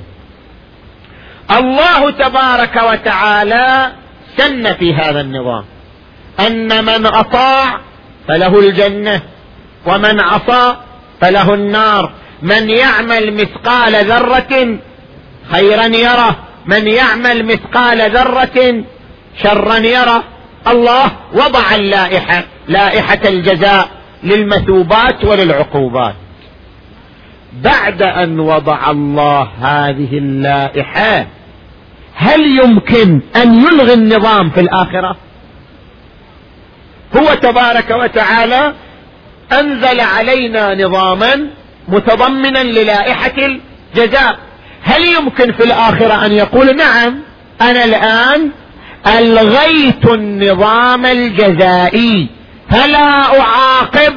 الله 1.51 2.11
تبارك 2.11 2.81
وتعالى 2.91 3.91
سن 4.37 4.73
في 4.73 4.93
هذا 4.93 5.21
النظام. 5.21 5.63
أن 6.47 6.85
من 6.85 7.05
أطاع 7.05 7.79
فله 8.27 8.59
الجنة 8.59 9.21
ومن 9.85 10.19
عصى 10.19 10.75
فله 11.21 11.53
النار. 11.53 12.11
من 12.41 12.69
يعمل 12.69 13.33
مثقال 13.33 14.05
ذرة 14.05 14.79
خيرا 15.51 15.85
يره. 15.85 16.35
من 16.65 16.87
يعمل 16.87 17.45
مثقال 17.45 18.11
ذرة 18.11 18.83
شرا 19.43 19.77
يره. 19.77 20.23
الله 20.67 21.11
وضع 21.33 21.75
اللائحة 21.75 22.43
لائحة 22.67 23.19
الجزاء 23.25 23.89
للمثوبات 24.23 25.25
وللعقوبات. 25.25 26.15
بعد 27.53 28.01
أن 28.01 28.39
وضع 28.39 28.91
الله 28.91 29.49
هذه 29.61 30.17
اللائحة 30.17 31.25
هل 32.15 32.59
يمكن 32.63 33.21
أن 33.35 33.55
يلغي 33.55 33.93
النظام 33.93 34.49
في 34.49 34.59
الآخرة؟ 34.59 35.17
هو 37.17 37.33
تبارك 37.33 37.91
وتعالى 37.91 38.73
أنزل 39.51 39.99
علينا 39.99 40.75
نظاما 40.85 41.47
متضمنا 41.87 42.63
للائحة 42.63 43.33
الجزاء. 43.37 44.37
هل 44.83 45.05
يمكن 45.05 45.51
في 45.51 45.63
الآخرة 45.63 46.25
أن 46.25 46.31
يقول 46.31 46.75
نعم 46.75 47.19
أنا 47.61 47.85
الآن 47.85 48.51
ألغيت 49.07 50.05
النظام 50.05 51.05
الجزائي 51.05 52.27
فلا 52.69 53.39
أعاقب 53.39 54.13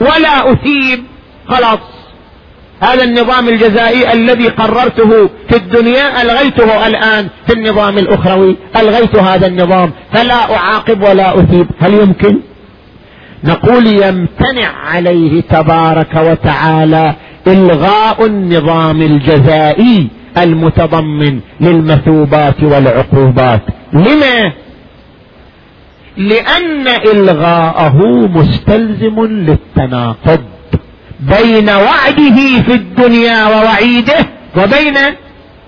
ولا 0.00 0.52
أثيب. 0.52 1.04
خلاص. 1.48 1.78
هذا 2.82 3.04
النظام 3.04 3.48
الجزائي 3.48 4.12
الذي 4.12 4.48
قررته 4.48 5.30
في 5.48 5.56
الدنيا 5.56 6.22
ألغيته 6.22 6.86
الآن 6.86 7.28
في 7.46 7.52
النظام 7.52 7.98
الأخروي. 7.98 8.56
ألغيت 8.76 9.16
هذا 9.16 9.46
النظام 9.46 9.92
فلا 10.12 10.56
أعاقب 10.56 11.02
ولا 11.02 11.38
أثيب. 11.40 11.66
هل 11.80 11.94
يمكن؟ 11.94 12.40
نقول 13.44 13.86
يمتنع 13.86 14.68
عليه 14.92 15.40
تبارك 15.40 16.14
وتعالى 16.16 17.14
إلغاء 17.46 18.26
النظام 18.26 19.02
الجزائي 19.02 20.08
المتضمن 20.38 21.40
للمثوبات 21.60 22.62
والعقوبات. 22.62 23.62
لما؟ 23.92 24.52
لأن 26.16 26.88
إلغاءه 26.88 27.96
مستلزم 28.28 29.24
للتناقض 29.24 30.44
بين 31.20 31.70
وعده 31.70 32.62
في 32.62 32.72
الدنيا 32.74 33.46
ووعيده 33.46 34.26
وبين 34.56 34.94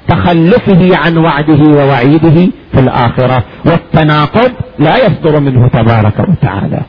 تخلفه 0.08 0.96
عن 0.96 1.16
وعده 1.16 1.62
ووعيده 1.62 2.50
في 2.72 2.80
الآخرة. 2.80 3.44
والتناقض 3.64 4.52
لا 4.78 4.96
يصدر 5.06 5.40
منه 5.40 5.68
تبارك 5.68 6.14
وتعالى. 6.28 6.80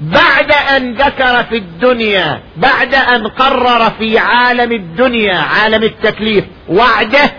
بعد 0.00 0.52
أن 0.76 0.92
ذكر 0.94 1.44
في 1.44 1.56
الدنيا 1.56 2.40
بعد 2.56 2.94
أن 2.94 3.26
قرر 3.26 3.90
في 3.98 4.18
عالم 4.18 4.72
الدنيا 4.72 5.38
عالم 5.38 5.82
التكليف 5.82 6.44
وعده 6.68 7.32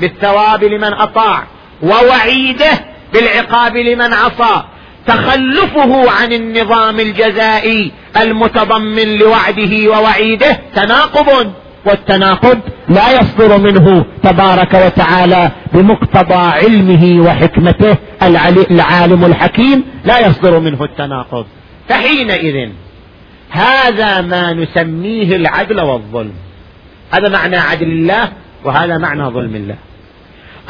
بالثواب 0.00 0.64
لمن 0.64 0.92
أطاع. 0.92 1.44
ووعيده 1.82 2.70
بالعقاب 3.12 3.76
لمن 3.76 4.12
عصى. 4.12 4.62
تخلفه 5.06 6.10
عن 6.10 6.32
النظام 6.32 7.00
الجزائي 7.00 7.92
المتضمن 8.16 9.18
لوعده 9.18 9.90
ووعيده 9.90 10.60
تناقض 10.74 11.52
والتناقض 11.86 12.58
لا 12.88 13.20
يصدر 13.20 13.58
منه 13.58 14.04
تبارك 14.22 14.74
وتعالى 14.74 15.50
بمقتضى 15.72 16.34
علمه 16.34 17.26
وحكمته 17.26 17.96
العالم 18.70 19.24
الحكيم 19.24 19.84
لا 20.04 20.26
يصدر 20.26 20.60
منه 20.60 20.84
التناقض. 20.84 21.46
فحينئذ 21.88 22.68
هذا 23.50 24.20
ما 24.20 24.52
نسميه 24.52 25.36
العدل 25.36 25.80
والظلم. 25.80 26.32
هذا 27.10 27.28
معنى 27.28 27.56
عدل 27.56 27.86
الله 27.86 28.28
وهذا 28.64 28.98
معنى 28.98 29.22
ظلم 29.22 29.54
الله. 29.56 29.76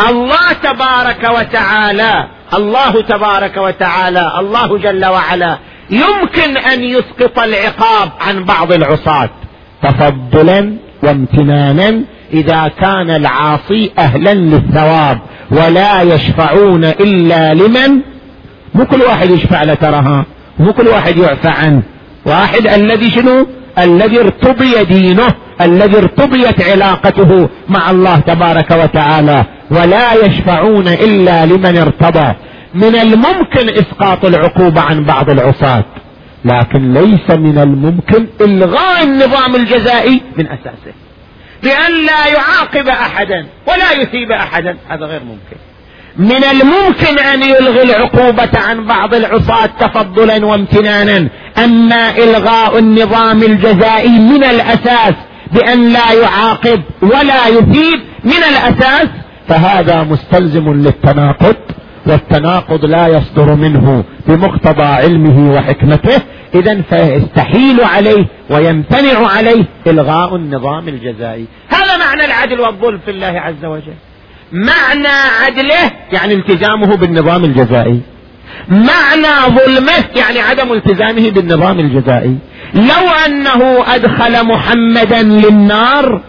الله 0.01 0.53
تبارك 0.63 1.31
وتعالى 1.39 2.29
الله 2.55 3.03
تبارك 3.03 3.57
وتعالى 3.57 4.33
الله 4.39 4.79
جل 4.79 5.07
وعلا 5.07 5.59
يمكن 5.91 6.57
أن 6.57 6.83
يسقط 6.83 7.39
العقاب 7.39 8.11
عن 8.21 8.45
بعض 8.45 8.73
العصاة. 8.73 9.31
تفضلا 9.83 10.77
وامتنانا 11.03 12.03
إذا 12.33 12.71
كان 12.81 13.11
العاصي 13.11 13.93
أهلا 13.99 14.35
للثواب 14.35 15.19
ولا 15.51 16.03
يشفعون 16.03 16.85
إلا 16.85 17.55
لمن؟ 17.55 18.01
مو 18.75 18.85
كل 18.85 19.03
واحد 19.03 19.31
يشفع 19.31 19.63
له 19.63 20.25
مو 20.59 20.73
كل 20.73 20.89
واحد 20.89 21.17
يعفى 21.17 21.49
عنه. 21.49 21.83
واحد 22.27 22.67
الذي 22.67 23.11
شنو؟ 23.11 23.47
الذي 23.79 24.21
ارتضي 24.21 24.85
دينه 24.85 25.35
الذي 25.61 25.99
ارتضيت 25.99 26.63
علاقته 26.71 27.49
مع 27.69 27.91
الله 27.91 28.19
تبارك 28.19 28.71
وتعالى. 28.71 29.45
ولا 29.73 30.15
يشفعون 30.27 30.89
إلا 30.89 31.47
لمن 31.47 31.79
ارتضى. 31.79 32.35
من 32.75 32.97
الممكن 32.97 33.69
إسقاط 33.69 34.25
العقوبة 34.25 34.81
عن 34.81 35.05
بعض 35.05 35.31
العصاة. 35.31 35.85
لكن 36.45 36.95
ليس 36.95 37.31
من 37.31 37.59
الممكن 37.59 38.27
إلغاء 38.41 39.03
النظام 39.03 39.57
الجزائي 39.57 40.23
من 40.37 40.47
أساسه. 40.47 40.95
بأن 41.63 42.07
لا 42.07 42.27
يعاقب 42.27 42.89
أحدا 42.89 43.47
ولا 43.69 43.93
يثيب 43.93 44.33
أحدا. 44.33 44.77
هذا 44.89 45.07
غير 45.07 45.21
ممكن. 45.21 45.57
من 46.17 46.45
الممكن 46.45 47.19
أن 47.19 47.43
يلغي 47.43 47.83
العقوبة 47.83 48.51
عن 48.55 48.87
بعض 48.87 49.15
العصاة 49.15 49.67
تفضلا 49.81 50.47
وامتنانا. 50.47 51.29
أما 51.65 52.17
إلغاء 52.19 52.79
النظام 52.79 53.43
الجزائي 53.43 54.19
من 54.19 54.45
الأساس 54.45 55.15
بأن 55.53 55.89
لا 55.89 56.13
يعاقب 56.13 56.83
ولا 57.03 57.49
يثيب 57.49 58.01
من 58.25 58.43
الأساس 58.51 59.07
فهذا 59.53 60.03
مستلزم 60.03 60.73
للتناقض 60.73 61.57
والتناقض 62.07 62.85
لا 62.85 63.07
يصدر 63.09 63.55
منه 63.55 64.05
بمقتضى 64.29 64.83
علمه 64.83 65.53
وحكمته. 65.53 66.23
اذا 66.55 66.83
فيستحيل 66.83 67.81
عليه 67.81 68.27
ويمتنع 68.51 69.29
عليه 69.37 69.65
إلغاء 69.87 70.37
النظام 70.37 70.89
الجزائي. 70.89 71.47
هذا 71.69 71.97
معنى 71.97 72.25
العدل 72.25 72.61
والظلم 72.61 72.99
في 73.05 73.11
الله 73.11 73.27
عز 73.41 73.65
وجل. 73.65 73.95
معنى 74.53 75.15
عدله 75.45 75.91
يعني 76.13 76.35
التزامه 76.35 76.97
بالنظام 76.97 77.45
الجزائي. 77.45 78.01
معنى 78.69 79.57
ظلمه 79.57 80.05
يعني 80.17 80.41
عدم 80.41 80.73
التزامه 80.73 81.31
بالنظام 81.31 81.79
الجزائي. 81.81 82.37
لو 82.75 83.11
أنه 83.27 83.95
أدخل 83.95 84.47
محمدا 84.47 85.23
للنار 85.23 86.23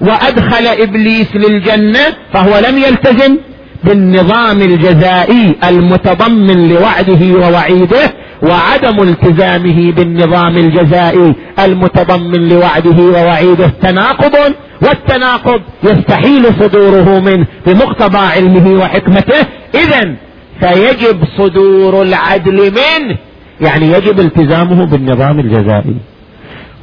وأدخل 0.00 0.66
إبليس 0.66 1.36
للجنة 1.36 2.00
فهو 2.32 2.58
لم 2.68 2.78
يلتزم 2.78 3.36
بالنظام 3.84 4.62
الجزائي 4.62 5.54
المتضمن 5.68 6.68
لوعده 6.68 7.22
ووعيده 7.34 8.12
وعدم 8.42 9.02
التزامه 9.02 9.92
بالنظام 9.92 10.56
الجزائي 10.56 11.34
المتضمن 11.58 12.48
لوعده 12.48 13.02
ووعيده. 13.02 13.66
تناقض 13.82 14.54
والتناقض 14.82 15.60
يستحيل 15.84 16.44
صدوره 16.60 17.20
منه 17.20 17.46
بمقتضى 17.66 18.18
علمه 18.18 18.80
وحكمته. 18.80 19.46
اذا 19.74 20.14
فيجب 20.60 21.24
صدور 21.38 22.02
العدل 22.02 22.56
منه 22.56 23.16
يعني 23.60 23.86
يجب 23.92 24.20
التزامه 24.20 24.84
بالنظام 24.84 25.38
الجزائي. 25.40 25.96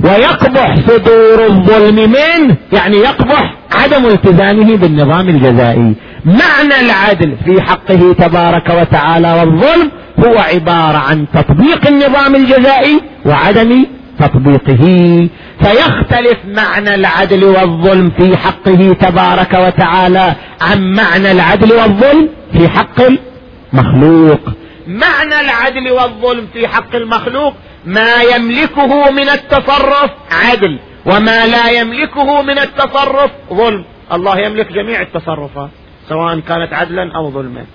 ويقبح 0.04 0.76
صدور 0.88 1.46
الظلم 1.46 1.96
منه 1.96 2.58
يعني 2.74 2.98
يقبح 2.98 3.56
عدم 3.72 4.06
التزامه 4.06 4.78
بالنظام 4.78 5.30
الجزائي. 5.30 5.96
معنى 6.26 6.86
العدل 6.86 7.36
في 7.46 7.62
حقه 7.62 8.14
تبارك 8.14 8.70
وتعالى 8.70 9.34
والظلم 9.34 9.92
هو 10.20 10.38
عبارة 10.38 10.98
عن 10.98 11.26
تطبيق 11.34 11.88
النظام 11.88 12.36
الجزائي 12.36 13.02
وعدم 13.26 13.86
تطبيقه. 14.20 14.86
فيختلف 15.60 16.38
معنى 16.48 16.96
العدل 16.96 17.44
والظلم 17.44 18.12
في 18.18 18.38
حقه 18.38 18.94
تبارك 19.02 19.54
وتعالى 19.54 20.36
عن 20.62 20.94
معنى 20.94 21.32
العدل 21.32 21.74
والظلم 21.74 22.30
في 22.54 22.70
حق 22.70 23.02
المخلوق. 23.74 24.40
معنى 24.88 25.40
العدل 25.40 25.92
والظلم 25.92 26.48
في 26.54 26.68
حق 26.68 26.96
المخلوق 26.96 27.54
ما 27.86 28.22
يملكه 28.36 29.12
من 29.12 29.30
التصرف 29.30 30.12
عدل 30.32 30.80
وما 31.06 31.46
لا 31.46 31.70
يملكه 31.70 32.42
من 32.42 32.60
التصرف 32.60 33.32
ظلم. 33.54 33.84
الله 34.14 34.40
يملك 34.40 34.72
جميع 34.72 35.02
التصرفات 35.02 35.70
سواء 36.10 36.40
كانت 36.40 36.74
عدلا 36.74 37.16
أو 37.16 37.32
ظلما. 37.32 37.66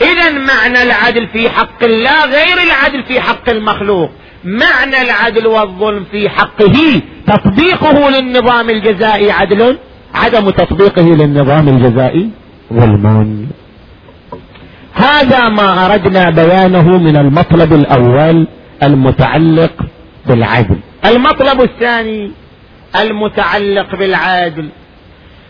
اذا 0.00 0.30
معنى 0.30 0.82
العدل 0.82 1.26
في 1.26 1.50
حق 1.50 1.84
الله 1.84 2.24
غير 2.24 2.56
العدل 2.66 3.02
في 3.02 3.20
حق 3.20 3.50
المخلوق. 3.50 4.10
معنى 4.44 5.02
العدل 5.02 5.46
والظلم 5.46 6.04
في 6.10 6.28
حقه 6.28 7.00
تطبيقه 7.26 8.10
للنظام 8.10 8.70
الجزائي 8.70 9.30
عدل؟ 9.30 9.78
عدم 10.14 10.50
تطبيقه 10.50 11.02
للنظام 11.02 11.68
الجزائي 11.68 12.30
ظلم. 12.72 13.46
هذا 14.94 15.48
ما 15.48 15.86
أردنا 15.86 16.30
بيانه 16.30 16.98
من 16.98 17.16
المطلب 17.16 17.72
الأول 17.72 18.46
المتعلق 18.82 19.72
بالعدل. 20.26 20.76
المطلب 21.04 21.60
الثاني 21.60 22.30
المتعلق 23.00 23.96
بالعدل 23.96 24.68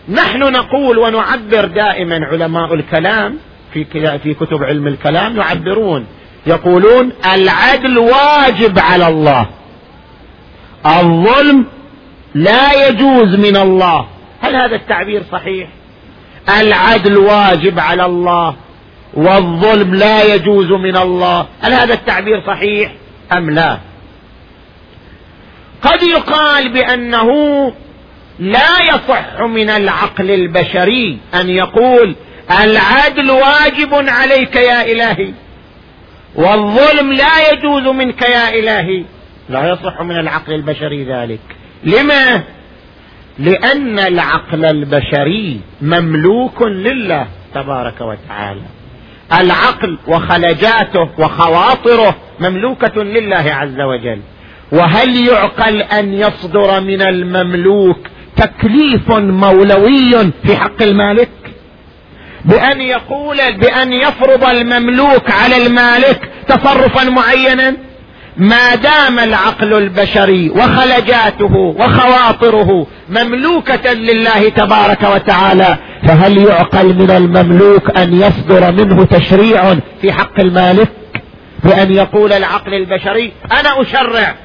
نحن 0.09 0.39
نقول 0.39 0.97
ونعبر 0.97 1.65
دائما 1.65 2.25
علماء 2.25 2.73
الكلام 2.73 3.37
في 3.73 3.85
في 4.23 4.33
كتب 4.33 4.63
علم 4.63 4.87
الكلام 4.87 5.37
يعبرون 5.37 6.05
يقولون 6.47 7.11
العدل 7.33 7.97
واجب 7.97 8.79
على 8.79 9.07
الله. 9.07 9.47
الظلم 10.85 11.65
لا 12.35 12.87
يجوز 12.87 13.35
من 13.35 13.57
الله. 13.57 14.07
هل 14.41 14.55
هذا 14.55 14.75
التعبير 14.75 15.23
صحيح؟ 15.31 15.69
العدل 16.61 17.17
واجب 17.17 17.79
على 17.79 18.05
الله 18.05 18.55
والظلم 19.13 19.95
لا 19.95 20.35
يجوز 20.35 20.71
من 20.71 20.97
الله. 20.97 21.47
هل 21.61 21.73
هذا 21.73 21.93
التعبير 21.93 22.43
صحيح؟ 22.47 22.91
أم 23.33 23.49
لا؟ 23.49 23.79
قد 25.81 26.03
يقال 26.03 26.73
بأنه 26.73 27.31
لا 28.39 28.81
يصح 28.89 29.41
من 29.41 29.69
العقل 29.69 30.31
البشري 30.31 31.17
أن 31.41 31.49
يقول 31.49 32.15
العدل 32.63 33.31
واجب 33.31 33.93
عليك 33.93 34.55
يا 34.55 34.91
إلهي 34.91 35.33
والظلم 36.35 37.13
لا 37.13 37.51
يجوز 37.51 37.83
منك 37.83 38.21
يا 38.21 38.49
إلهي. 38.49 39.03
لا 39.49 39.69
يصح 39.69 40.01
من 40.01 40.19
العقل 40.19 40.53
البشري 40.53 41.03
ذلك. 41.03 41.39
لما؟ 41.83 42.43
لأن 43.39 43.99
العقل 43.99 44.65
البشري 44.65 45.61
مملوك 45.81 46.61
لله 46.61 47.27
تبارك 47.53 48.01
وتعالى. 48.01 48.61
العقل 49.33 49.97
وخلجاته 50.07 51.09
وخواطره 51.17 52.15
مملوكة 52.39 53.03
لله 53.03 53.45
عز 53.53 53.79
وجل. 53.81 54.19
وهل 54.71 55.27
يعقل 55.27 55.81
أن 55.81 56.13
يصدر 56.13 56.81
من 56.81 57.01
المملوك 57.01 57.99
تكليف 58.37 59.09
مولوي 59.11 60.31
في 60.43 60.55
حق 60.57 60.81
المالك؟ 60.81 61.29
بأن 62.45 62.81
يقول 62.81 63.37
بأن 63.37 63.93
يفرض 63.93 64.43
المملوك 64.43 65.31
على 65.31 65.67
المالك 65.67 66.29
تصرفا 66.47 67.09
معينا؟ 67.09 67.75
ما 68.37 68.75
دام 68.75 69.19
العقل 69.19 69.73
البشري 69.73 70.49
وخلجاته 70.49 71.55
وخواطره 71.55 72.87
مملوكة 73.09 73.93
لله 73.93 74.49
تبارك 74.49 75.03
وتعالى 75.03 75.77
فهل 76.07 76.37
يعقل 76.37 76.95
من 76.95 77.11
المملوك 77.11 77.97
أن 77.97 78.13
يصدر 78.13 78.71
منه 78.71 79.05
تشريع 79.05 79.75
في 80.01 80.13
حق 80.13 80.39
المالك؟ 80.39 80.89
بأن 81.63 81.93
يقول 81.93 82.33
العقل 82.33 82.73
البشري 82.73 83.31
أنا 83.51 83.81
أشرع. 83.81 84.35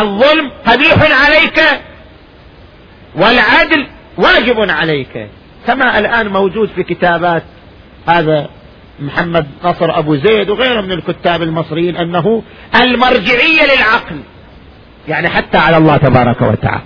الظلم 0.00 0.50
قبيح 0.66 1.24
عليك 1.24 1.62
والعدل 3.16 3.86
واجب 4.16 4.70
عليك. 4.70 5.28
كما 5.66 5.98
الآن 5.98 6.28
موجود 6.28 6.68
في 6.76 6.82
كتابات 6.82 7.42
هذا 8.08 8.48
محمد 9.00 9.46
نصر 9.64 9.98
أبو 9.98 10.16
زيد 10.16 10.50
وغيره 10.50 10.80
من 10.80 10.92
الكتاب 10.92 11.42
المصريين 11.42 11.96
أنه 11.96 12.42
المرجعية 12.80 13.62
للعقل. 13.74 14.20
يعني 15.08 15.28
حتى 15.28 15.58
على 15.58 15.76
الله 15.76 15.96
تبارك 15.96 16.42
وتعالى. 16.42 16.82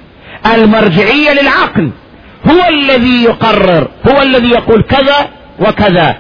المرجعية 0.55 1.33
للعقل. 1.43 1.91
هو 2.51 2.69
الذي 2.69 3.25
يقرر. 3.25 3.89
هو 4.09 4.23
الذي 4.23 4.49
يقول 4.49 4.83
كذا 4.83 5.29
وكذا. 5.61 6.17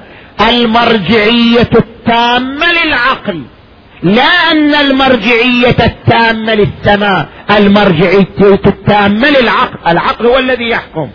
المرجعية 0.48 1.70
التامة 1.74 2.66
للعقل. 2.84 3.42
لا 4.02 4.22
أن 4.52 4.74
المرجعية 4.74 5.76
التامة 5.80 6.54
للسماء. 6.54 7.28
المرجعية 7.58 8.26
التامة 8.66 9.28
للعقل. 9.28 9.78
العقل 9.86 10.26
هو 10.26 10.38
الذي 10.38 10.68
يحكم. 10.68 11.10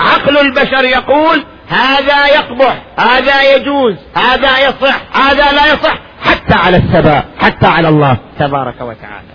عقل 0.00 0.38
البشر 0.38 0.84
يقول 0.84 1.44
هذا 1.68 2.26
يقبح 2.26 2.82
هذا 2.96 3.56
يجوز 3.56 3.94
هذا 4.16 4.58
يصح 4.68 5.00
هذا 5.16 5.52
لا 5.52 5.66
يصح. 5.72 5.98
حتى 6.20 6.54
على 6.54 6.76
السماء 6.76 7.24
حتى 7.38 7.66
على 7.66 7.88
الله 7.88 8.16
تبارك 8.38 8.80
وتعالى. 8.80 9.34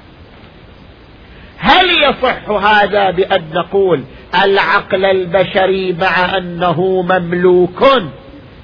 هل 1.58 1.86
يصح 1.90 2.50
هذا 2.50 3.12
بأن 3.12 3.42
نقول 3.54 4.04
العقل 4.44 5.06
البشري 5.06 5.96
مع 6.02 6.38
أنه 6.38 7.02
مملوك 7.02 7.84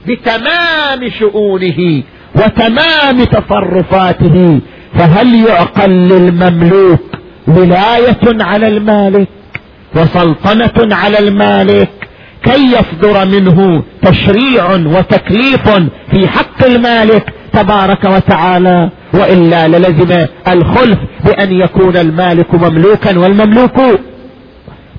بتمام 0.08 1.10
شؤونه 1.20 2.04
وتمام 2.36 3.24
تصرفاته؟ 3.24 4.60
فهل 5.00 5.46
يعقل 5.48 5.90
للمملوك 5.90 7.02
ولاية 7.48 8.44
على 8.44 8.68
المالك 8.68 9.28
وسلطنة 9.96 10.96
على 10.96 11.20
المالك 11.20 11.90
كي 12.46 12.72
يصدر 12.72 13.26
منه 13.26 13.84
تشريع 14.02 14.72
وتكليف 14.72 15.70
في 16.12 16.28
حق 16.28 16.66
المالك 16.66 17.34
تبارك 17.54 18.04
وتعالى. 18.04 18.90
وإلا 19.14 19.68
للزم 19.68 20.28
الخلف 20.48 21.00
بأن 21.26 21.52
يكون 21.52 21.98
المالك 21.98 22.54
مملوكا 22.54 23.18
والمملوك 23.20 23.82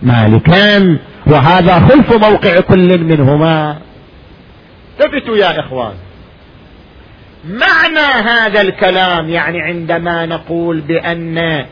مالكان. 0.02 0.98
وهذا 1.26 1.80
خلف 1.80 2.12
موقع 2.12 2.60
كل 2.60 2.98
منهما. 3.04 3.76
ثبتوا 4.98 5.36
يا 5.36 5.60
إخوان. 5.60 5.92
معنى 7.50 8.28
هذا 8.28 8.60
الكلام 8.60 9.28
يعني 9.28 9.60
عندما 9.60 10.26
نقول 10.26 10.80
بأن 10.80 11.64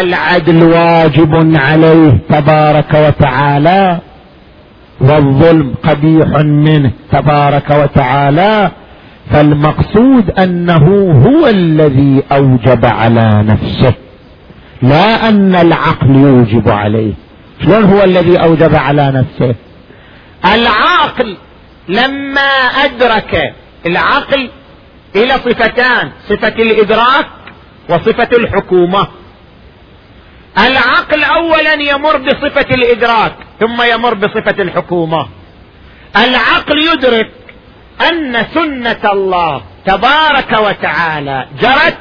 العدل 0.00 0.62
واجب 0.62 1.56
عليه 1.56 2.18
تبارك 2.28 2.94
وتعالى 2.94 3.98
والظلم 5.00 5.74
قبيح 5.82 6.28
منه 6.44 6.90
تبارك 7.12 7.70
وتعالى 7.70 8.70
فالمقصود 9.32 10.30
أنه 10.30 11.12
هو 11.26 11.46
الذي 11.46 12.22
أوجب 12.32 12.84
على 12.84 13.44
نفسه 13.46 13.94
لا 14.82 15.28
أن 15.28 15.54
العقل 15.54 16.16
يوجب 16.16 16.68
عليه. 16.68 17.12
شلون 17.62 17.84
هو 17.84 18.04
الذي 18.04 18.36
أوجب 18.36 18.74
على 18.74 19.12
نفسه؟ 19.12 19.54
العاقل 20.54 21.36
لما 21.88 22.50
أدرك 22.84 23.54
العقل 23.86 24.50
إلى 25.16 25.32
صفتان 25.32 26.10
صفة 26.28 26.62
الإدراك 26.62 27.26
وصفة 27.88 28.28
الحكومة. 28.32 29.06
العقل 30.58 31.24
اولا 31.24 31.74
يمر 31.74 32.16
بصفة 32.16 32.74
الإدراك 32.74 33.34
ثم 33.60 33.82
يمر 33.82 34.14
بصفة 34.14 34.62
الحكومة. 34.62 35.26
العقل 36.16 36.78
يدرك 36.92 37.30
أن 38.10 38.44
سنة 38.54 39.12
الله 39.12 39.62
تبارك 39.86 40.58
وتعالى 40.58 41.46
جرت 41.60 41.98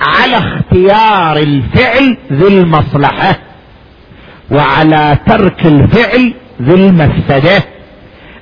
على 0.00 0.36
اختيار 0.36 1.36
الفعل 1.36 2.18
ذي 2.32 2.46
المصلحة 2.46 3.38
وعلى 4.50 5.18
ترك 5.26 5.66
الفعل 5.66 6.34
ذي 6.62 6.74
المفسدة. 6.74 7.64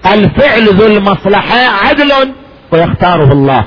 الفعل 0.06 0.64
ذو 0.64 0.86
المصلحة 0.86 1.58
عدل 1.58 2.12
ويختاره 2.72 3.32
الله. 3.32 3.64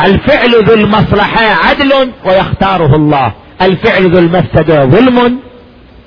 الفعل 0.00 0.50
ذو 0.64 0.74
المصلحة 0.74 1.44
عدل 1.44 2.12
ويختاره 2.24 2.96
الله. 2.96 3.32
الفعل 3.62 4.10
ذو 4.10 4.18
المفسدة 4.18 4.84
ظلم 4.84 5.38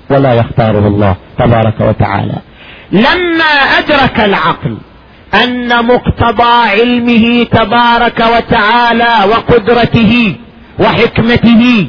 ولا 0.10 0.34
يختاره 0.34 0.88
الله 0.88 1.16
تبارك 1.40 1.82
وتعالى. 1.82 2.36
لما 2.92 3.54
أدرك 3.80 4.20
العقل 4.20 4.78
أن 5.44 5.86
مقتضى 5.86 6.70
علمه 6.70 7.44
تبارك 7.44 8.20
وتعالى 8.20 9.14
وقدرته 9.30 10.36
وحكمته 10.80 11.88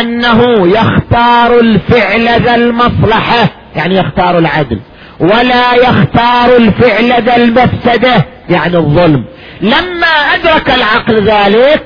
أنه 0.00 0.68
يختار 0.68 1.60
الفعل 1.60 2.42
ذا 2.42 2.54
المصلحة 2.54 3.48
يعني 3.76 3.96
يختار 3.96 4.38
العدل 4.38 4.80
ولا 5.20 5.74
يختار 5.74 6.56
الفعل 6.56 7.22
ذا 7.22 7.36
المفسدة 7.36 8.26
يعني 8.50 8.76
الظلم. 8.76 9.24
لما 9.60 10.06
أدرك 10.34 10.70
العقل 10.70 11.24
ذلك 11.24 11.82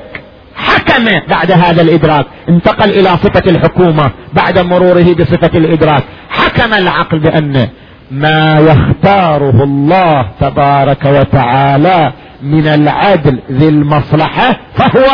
حكم 0.59 1.05
بعد 1.29 1.53
هذا 1.53 1.83
الإدراك 1.83 2.27
انتقل 2.49 2.90
إلى 2.90 3.09
صفة 3.09 3.51
الحكومة 3.51 4.11
بعد 4.33 4.59
مروره 4.59 5.14
بصفة 5.14 5.59
الإدراك. 5.59 6.05
حكم 6.31 6.75
العقل 6.75 7.18
بأن 7.18 7.68
ما 8.11 8.59
يختاره 8.59 9.64
الله 9.64 10.29
تبارك 10.40 11.05
وتعالى 11.05 12.12
من 12.42 12.66
العدل 12.66 13.40
ذي 13.53 13.68
المصلحة 13.68 14.57
فهو 14.75 15.07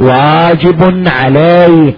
واجب 0.00 1.08
عليه. 1.08 1.94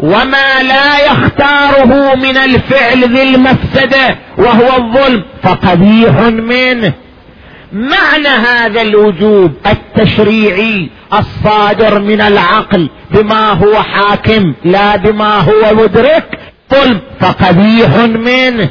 وما 0.00 0.62
لا 0.62 1.06
يختاره 1.06 2.14
من 2.14 2.36
الفعل 2.36 3.04
ذي 3.16 3.22
المفسدة 3.22 4.16
وهو 4.38 4.76
الظلم 4.78 5.24
فقبيح 5.42 6.20
منه 6.20 6.92
معنى 7.72 8.28
هذا 8.28 8.82
الوجوب 8.82 9.52
التشريعي 9.66 10.90
الصادر 11.12 11.98
من 11.98 12.20
العقل 12.20 12.90
بما 13.10 13.52
هو 13.52 13.82
حاكم 13.82 14.54
لا 14.64 14.96
بما 14.96 15.38
هو 15.38 15.74
مدرك. 15.74 16.38
قل 16.70 16.98
فقبيح 17.20 17.96
منه. 17.96 18.68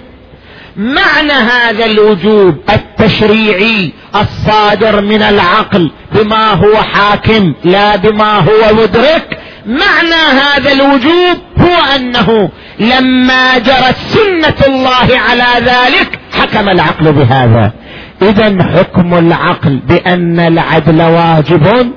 معنى 0.77 1.31
هذا 1.31 1.85
الوجوب 1.85 2.57
التشريعي 2.69 3.93
الصادر 4.15 5.01
من 5.01 5.21
العقل 5.21 5.91
بما 6.11 6.53
هو 6.53 6.75
حاكم 6.75 7.53
لا 7.63 7.95
بما 7.95 8.39
هو 8.39 8.73
مدرك. 8.73 9.39
معنى 9.65 10.39
هذا 10.41 10.71
الوجوب 10.71 11.37
هو 11.57 11.95
أنه 11.95 12.49
لما 12.79 13.57
جرت 13.57 13.95
سنة 14.07 14.67
الله 14.67 15.19
على 15.29 15.65
ذلك 15.65 16.19
حكم 16.39 16.69
العقل 16.69 17.11
بهذا. 17.11 17.78
إذا 18.21 18.63
حكم 18.63 19.13
العقل 19.13 19.79
بأن 19.87 20.39
العدل 20.39 21.01
واجب 21.01 21.91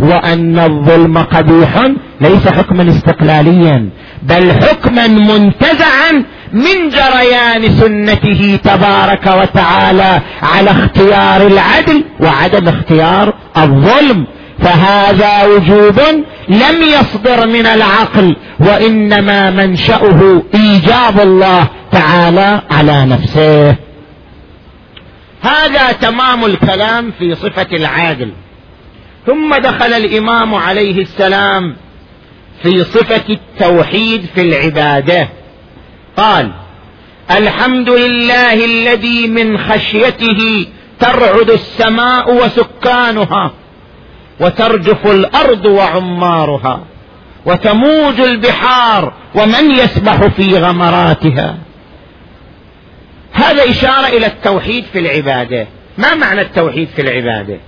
وأن 0.00 0.58
الظلم 0.58 1.18
قبيح 1.18 1.86
ليس 2.20 2.48
حكما 2.48 2.88
استقلاليا 2.88 3.88
بل 4.22 4.52
حكما 4.52 5.06
منتزعا 5.06 6.24
من 6.52 6.88
جريان 6.88 7.70
سنته 7.80 8.58
تبارك 8.64 9.26
وتعالى 9.26 10.20
على 10.42 10.70
اختيار 10.70 11.46
العدل 11.46 12.04
وعدم 12.20 12.68
اختيار 12.68 13.34
الظلم. 13.56 14.26
فهذا 14.58 15.44
وجوب 15.46 16.00
لم 16.48 16.82
يصدر 16.82 17.46
من 17.46 17.66
العقل 17.66 18.36
وإنما 18.60 19.50
منشأه 19.50 20.42
إيجاب 20.54 21.20
الله 21.20 21.66
تعالى 21.92 22.60
على 22.70 23.06
نفسه. 23.06 23.76
هذا 25.42 25.92
تمام 25.92 26.44
الكلام 26.44 27.12
في 27.18 27.34
صفة 27.34 27.66
العادل. 27.72 28.32
ثم 29.26 29.54
دخل 29.54 29.92
الإمام 29.92 30.54
عليه 30.54 31.02
السلام 31.02 31.76
في 32.62 32.84
صفة 32.84 33.24
التوحيد 33.30 34.26
في 34.34 34.40
العبادة. 34.40 35.28
قال 36.16 36.52
الحمد 37.30 37.90
لله 37.90 38.64
الذي 38.64 39.28
من 39.28 39.58
خشيته 39.58 40.66
ترعد 41.00 41.50
السماء 41.50 42.34
وسكانها 42.34 43.52
وترجف 44.40 45.06
الأرض 45.06 45.64
وعمارها 45.66 46.80
وتموج 47.46 48.20
البحار 48.20 49.12
ومن 49.34 49.70
يسبح 49.70 50.26
في 50.26 50.58
غمراتها. 50.58 51.56
هذا 53.32 53.70
إشارة 53.70 54.06
إلى 54.06 54.26
التوحيد 54.26 54.84
في 54.92 54.98
العبادة. 54.98 55.66
ما 55.98 56.14
معنى 56.14 56.40
التوحيد 56.40 56.88
في 56.96 57.02
العبادة؟ 57.02 57.58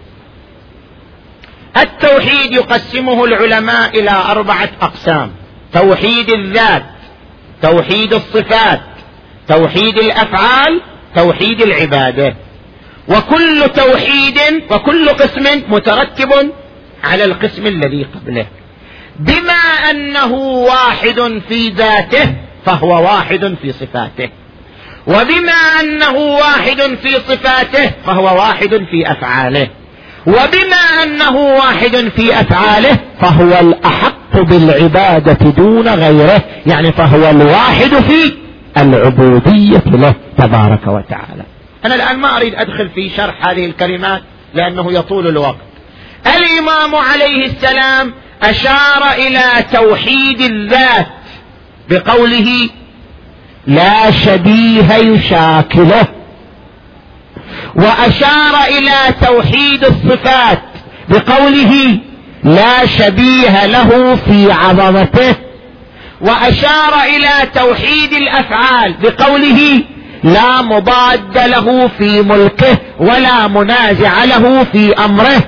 التوحيد 1.77 2.53
يقسمه 2.53 3.24
العلماء 3.24 4.00
إلى 4.00 4.11
أربعة 4.11 4.68
أقسام. 4.83 5.33
توحيد 5.72 6.31
الذات 6.31 6.85
توحيد 7.62 8.14
الصفات 8.14 8.81
توحيد 9.48 9.98
الأفعال 9.98 10.81
توحيد 11.16 11.62
العبادة. 11.62 12.37
وكل 13.09 13.68
توحيد 13.74 14.38
وكل 14.70 15.09
قسم 15.09 15.62
مترتب 15.68 16.53
على 17.05 17.24
القسم 17.24 17.66
الذي 17.66 18.05
قبله. 18.14 18.46
بما 19.18 19.62
أنه 19.90 20.33
واحد 20.42 21.40
في 21.48 21.68
ذاته 21.68 22.35
فهو 22.66 23.05
واحد 23.05 23.57
في 23.62 23.72
صفاته. 23.72 24.29
وبما 25.07 25.81
أنه 25.81 26.17
واحد 26.17 26.81
في 27.03 27.12
صفاته 27.29 27.90
فهو 28.07 28.37
واحد 28.37 28.69
في 28.90 29.12
أفعاله. 29.12 29.69
وبما 30.27 31.03
أنه 31.03 31.37
واحد 31.37 32.12
في 32.17 32.40
أفعاله 32.40 32.99
فهو 33.21 33.61
الأحق 33.61 34.40
بالعبادة 34.40 35.51
دون 35.51 35.88
غيره. 35.88 36.43
يعني 36.67 36.93
فهو 36.93 37.31
الواحد 37.31 37.95
في 37.95 38.33
العبودية 38.77 39.83
له 39.87 40.14
تبارك 40.38 40.87
وتعالى. 40.87 41.45
أنا 41.85 41.95
الآن 41.95 42.19
ما 42.19 42.37
أريد 42.37 42.55
أدخل 42.55 42.88
في 42.95 43.11
شرح 43.17 43.49
هذه 43.49 43.67
الكلمات 43.67 44.23
لأنه 44.55 44.93
يطول 44.93 45.27
الوقت. 45.27 45.64
الإمام 46.27 46.95
عليه 46.95 47.47
السلام 47.47 48.14
أشار 48.43 49.12
إلى 49.17 49.64
توحيد 49.73 50.40
الذات 50.40 51.07
بقوله 51.90 52.69
لا 53.66 54.11
شبيه 54.11 54.94
يشاكله. 54.94 56.07
وأشار 57.74 58.55
إلى 58.68 59.14
توحيد 59.27 59.85
الصفات 59.85 60.62
بقوله 61.09 61.98
لا 62.44 62.87
شبيه 62.87 63.66
له 63.66 64.16
في 64.16 64.53
عظمته. 64.53 65.35
وأشار 66.20 67.03
إلى 67.16 67.50
توحيد 67.55 68.12
الأفعال 68.12 68.94
بقوله 69.03 69.83
لا 70.24 70.62
مضاد 70.62 71.38
له 71.38 71.90
في 71.98 72.22
ملكه 72.22 72.79
ولا 72.98 73.48
منازع 73.48 74.24
له 74.24 74.64
في 74.72 74.94
أمره. 75.05 75.42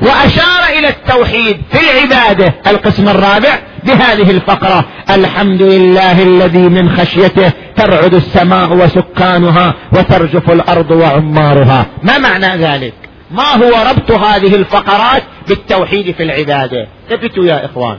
وأشار 0.00 0.78
إلى 0.78 0.88
التوحيد 0.88 1.62
في 1.72 1.80
العبادة. 1.80 2.54
القسم 2.66 3.08
الرابع 3.08 3.58
بهذه 3.84 4.30
الفقرة 4.30 4.84
الحمد 5.10 5.62
لله 5.62 6.22
الذي 6.22 6.68
من 6.68 6.90
خشيته 6.90 7.52
ترعد 7.76 8.14
السماء 8.14 8.72
وسكانها 8.72 9.74
وترجف 9.92 10.50
الأرض 10.50 10.90
وعمارها. 10.90 11.86
ما 12.02 12.18
معنى 12.18 12.46
ذلك؟ 12.46 12.94
ما 13.30 13.56
هو 13.56 13.90
ربط 13.90 14.10
هذه 14.10 14.54
الفقرات 14.54 15.22
بالتوحيد 15.48 16.14
في 16.14 16.22
العبادة؟ 16.22 16.88
ثبتوا 17.10 17.44
يا 17.44 17.64
إخوان. 17.64 17.98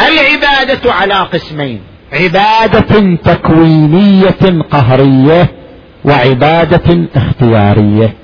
العبادة 0.00 0.92
على 0.92 1.14
قسمين. 1.14 1.80
عبادة 2.12 3.16
تكوينية 3.24 4.62
قهرية 4.70 5.50
وعبادة 6.04 7.08
اختيارية. 7.16 8.14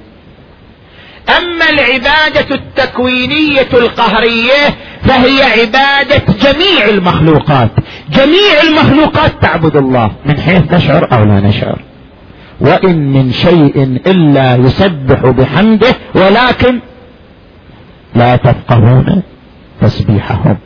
أما 1.28 1.70
العبادة 1.70 2.54
التكوينية 2.54 3.68
القهرية 3.72 4.74
فهي 5.02 5.42
عبادة 5.42 6.22
جميع 6.40 6.88
المخلوقات. 6.88 7.70
جميع 8.10 8.62
المخلوقات 8.68 9.32
تعبد 9.42 9.76
الله. 9.76 10.10
من 10.26 10.40
حيث 10.40 10.72
نشعر 10.72 11.08
أو 11.12 11.24
لا 11.24 11.40
نشعر. 11.40 11.78
وإن 12.60 13.12
من 13.12 13.32
شيء 13.32 14.00
إلا 14.06 14.56
يسبح 14.56 15.26
بحمده 15.26 15.94
ولكن 16.14 16.80
لا 18.14 18.36
تفقهون 18.36 19.22
تسبيحهم. 19.80 20.56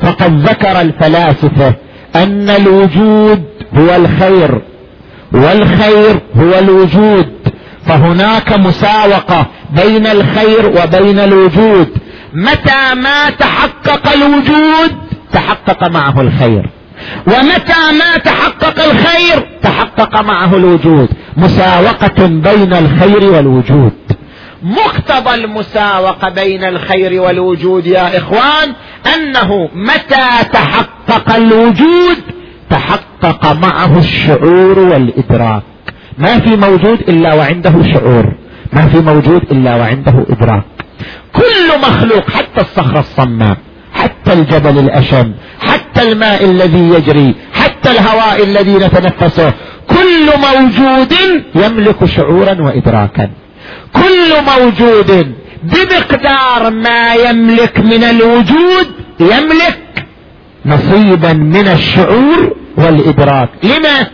فقد 0.00 0.48
ذكر 0.48 0.80
الفلاسفة 0.80 1.74
أن 2.16 2.50
الوجود 2.50 3.44
هو 3.78 3.96
الخير 3.96 4.60
والخير 5.32 6.20
هو 6.36 6.58
الوجود. 6.58 7.32
فهناك 7.86 8.52
مساوقة 8.52 9.46
بين 9.70 10.06
الخير 10.06 10.66
وبين 10.66 11.18
الوجود. 11.18 11.88
متى 12.34 12.94
ما 12.94 13.30
تحقق 13.30 14.12
الوجود 14.12 14.96
تحقق 15.32 15.88
معه 15.88 16.20
الخير. 16.20 16.70
ومتى 17.26 17.92
ما 17.98 18.16
تحقق 18.24 18.84
الخير 18.84 19.46
تحقق 19.62 20.20
معه 20.20 20.56
الوجود. 20.56 21.08
مساوقة 21.36 22.26
بين 22.26 22.72
الخير 22.72 23.32
والوجود. 23.32 23.92
مقتضى 24.62 25.34
المساوقة 25.34 26.28
بين 26.28 26.64
الخير 26.64 27.20
والوجود 27.20 27.86
يا 27.86 28.18
إخوان 28.18 28.74
أنه 29.14 29.68
متى 29.74 30.50
تحقق 30.52 31.34
الوجود 31.34 32.16
تحقق 32.70 33.52
معه 33.52 33.98
الشعور 33.98 34.78
والإدراك. 34.78 35.62
ما 36.18 36.38
في 36.40 36.56
موجود 36.56 37.00
إلا 37.08 37.34
وعنده 37.34 37.82
شعور 37.92 38.34
ما 38.72 38.88
في 38.88 39.00
موجود 39.00 39.42
إلا 39.52 39.76
وعنده 39.76 40.26
إدراك. 40.30 40.64
كل 41.32 41.80
مخلوق 41.82 42.30
حتى 42.30 42.60
الصخرة 42.60 43.00
الصماء 43.00 43.56
حتى 43.94 44.32
الجبل 44.32 44.78
الأشم 44.78 45.32
حتى 45.60 46.12
الماء 46.12 46.44
الذي 46.44 46.88
يجري 46.88 47.34
حتى 47.54 47.90
الهواء 47.90 48.44
الذي 48.44 48.74
نتنفسه 48.74 49.52
كل 49.88 50.26
موجود 50.46 51.14
يملك 51.54 52.04
شعورا 52.04 52.62
وإدراكا. 52.62 53.30
كل 53.92 54.30
موجود 54.50 55.34
بمقدار 55.62 56.70
ما 56.70 57.14
يملك 57.14 57.78
من 57.80 58.04
الوجود 58.04 58.86
يملك 59.20 60.06
نصيبا 60.66 61.32
من 61.32 61.68
الشعور 61.68 62.56
والإدراك. 62.76 63.48
لما؟ 63.62 64.06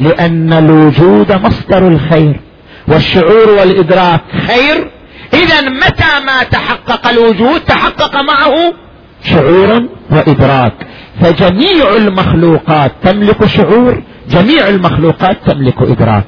لأن 0.00 0.52
الوجود 0.52 1.32
مصدر 1.32 1.88
الخير 1.88 2.40
والشعور 2.88 3.50
والإدراك 3.50 4.20
خير. 4.46 4.90
اذا 5.34 5.60
متى 5.60 6.24
ما 6.26 6.42
تحقق 6.42 7.08
الوجود 7.08 7.60
تحقق 7.60 8.16
معه 8.16 8.72
شعور 9.24 9.88
وإدراك. 10.10 10.72
فجميع 11.20 11.96
المخلوقات 11.96 12.92
تملك 13.02 13.46
شعور 13.46 14.02
جميع 14.30 14.68
المخلوقات 14.68 15.36
تملك 15.46 15.82
إدراك. 15.82 16.24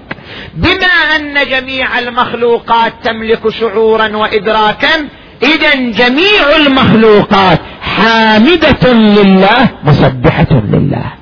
بما 0.55 1.17
أن 1.17 1.35
جميع 1.51 1.99
المخلوقات 1.99 2.93
تملك 3.05 3.49
شعورا 3.49 4.17
وإدراكا 4.17 4.95
اذا 5.43 5.75
جميع 5.75 6.57
المخلوقات 6.57 7.61
حامدة 7.83 8.93
لله 8.93 9.69
مسبحة 9.85 10.63
لله. 10.73 11.20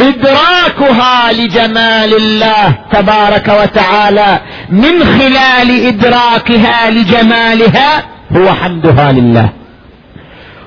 إدراكها 0.00 1.32
لجمال 1.32 2.16
الله 2.16 2.74
تبارك 2.92 3.48
وتعالى 3.62 4.40
من 4.68 5.04
خلال 5.04 5.86
إدراكها 5.86 6.90
لجمالها 6.90 8.02
هو 8.36 8.52
حمدها 8.52 9.12
لله. 9.12 9.48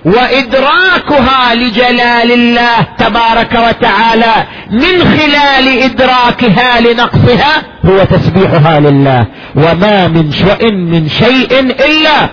وإدراكها 0.05 1.55
لجلال 1.55 2.31
الله 2.31 2.81
تبارك 2.97 3.53
وتعالى 3.67 4.33
من 4.71 4.99
خلال 5.17 5.67
إدراكها 5.83 6.79
لنقصها 6.81 7.53
هو 7.85 8.03
تسبيحها 8.03 8.79
لله. 8.79 9.25
وما 9.55 10.07
من 10.07 10.31
شيء 10.31 10.71
من 10.71 11.09
شيء 11.09 11.59
إلا 11.59 12.29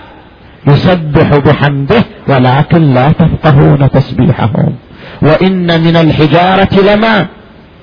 يسبح 0.67 1.37
بحمده 1.37 2.03
ولكن 2.27 2.93
لا 2.93 3.11
تفقهون 3.11 3.89
تسبيحهم 3.91 4.75
وإن 5.23 5.81
من 5.81 5.95
الحجارة 5.95 6.81
لما 6.93 7.27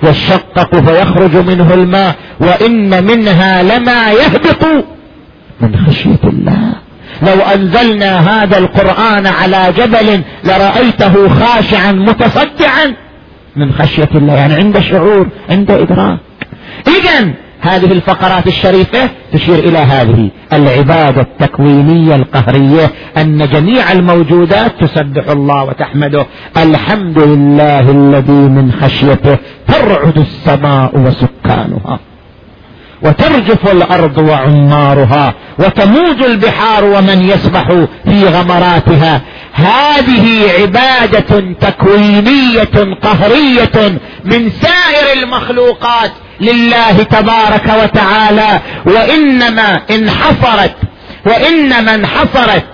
يشقق 0.03 0.77
فيخرج 0.77 1.37
منه 1.37 1.75
الماء 1.75 2.15
وإن 2.41 3.05
منها 3.05 3.63
لما 3.63 4.11
يهبط 4.11 4.65
من 5.61 5.77
خشية 5.87 6.25
الله. 6.25 6.73
لو 7.23 7.43
أنزلنا 7.55 8.19
هذا 8.19 8.59
القرآن 8.59 9.27
على 9.27 9.73
جبل 9.79 10.21
لرأيته 10.45 11.29
خاشعا 11.29 11.93
متصدعا 11.93 12.95
من 13.57 13.73
خشية 13.73 14.09
الله 14.15 14.35
يعني 14.35 14.55
عنده 14.55 14.81
شعور 14.81 15.29
عنده 15.51 15.83
إدراك. 15.83 16.19
اذا 16.87 17.33
هذه 17.61 17.93
الفقرات 17.93 18.47
الشريفة 18.47 19.11
تشير 19.33 19.59
إلى 19.59 19.79
هذه 19.79 20.31
العبادة 20.53 21.21
التكوينية 21.21 22.15
القهرية 22.15 22.91
أن 23.17 23.49
جميع 23.53 23.93
الموجودات 23.93 24.85
تسبح 24.85 25.29
الله 25.29 25.65
وتحمده. 25.65 26.27
الحمد 26.57 27.19
لله 27.19 27.91
الذي 27.91 28.33
من 28.33 28.73
خشيته 28.73 29.39
ترعد 29.69 30.19
السماء 30.19 30.99
وسكانها 30.99 31.99
وترجف 33.03 33.73
الأرض 33.73 34.19
وعمارها 34.19 35.35
وتموج 35.59 36.23
البحار 36.25 36.85
ومن 36.85 37.25
يسبح 37.25 37.69
في 38.05 38.25
غمراتها. 38.29 39.21
هذه 39.53 40.51
عبادة 40.61 41.55
تكوينية 41.61 42.95
قهرية 43.03 43.99
من 44.25 44.51
سائر 44.51 45.23
المخلوقات 45.23 46.11
لله 46.41 47.03
تبارك 47.03 47.73
وتعالى 47.83 48.61
وإنما 48.87 49.81
انحصرت 49.91 50.77
وإنما 51.27 51.95
انحصرت. 51.95 52.67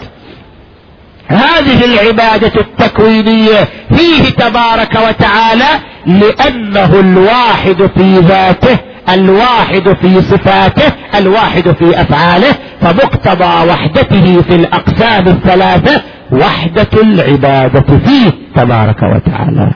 هذه 1.28 1.84
العبادة 1.84 2.52
التكوينية 2.60 3.68
فيه 3.96 4.30
تبارك 4.30 4.98
وتعالى 5.08 5.64
لأنه 6.06 7.00
الواحد 7.00 7.90
في 7.96 8.18
ذاته 8.18 8.78
الواحد 9.08 9.96
في 10.02 10.22
صفاته 10.22 10.92
الواحد 11.18 11.70
في 11.72 12.00
أفعاله 12.00 12.54
فمقتضى 12.80 13.70
وحدته 13.70 14.42
في 14.42 14.54
الأقسام 14.54 15.28
الثلاثة 15.28 16.02
وحدة 16.32 17.02
العبادة 17.02 17.98
فيه 17.98 18.30
تبارك 18.56 19.02
وتعالى. 19.02 19.70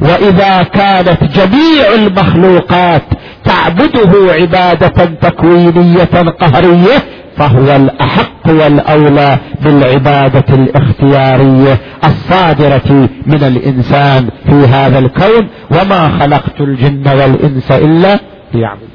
وإذا 0.00 0.62
كانت 0.62 1.24
جميع 1.24 1.94
المخلوقات 1.94 3.02
تعبده 3.44 4.32
عبادة 4.32 5.04
تكوينية 5.22 6.04
قهرية 6.40 6.96
فهو 7.36 7.76
الأحق 7.76 8.46
والأولى 8.46 9.38
بالعبادة 9.62 10.54
الاختيارية 10.54 11.78
الصادرة 12.04 13.08
من 13.26 13.44
الإنسان 13.44 14.28
في 14.46 14.54
هذا 14.54 14.98
الكون 14.98 15.48
وما 15.70 16.18
خلقت 16.20 16.60
الجن 16.60 17.08
والإنس 17.08 17.70
إلا 17.70 18.18
ليعبدون. 18.54 18.88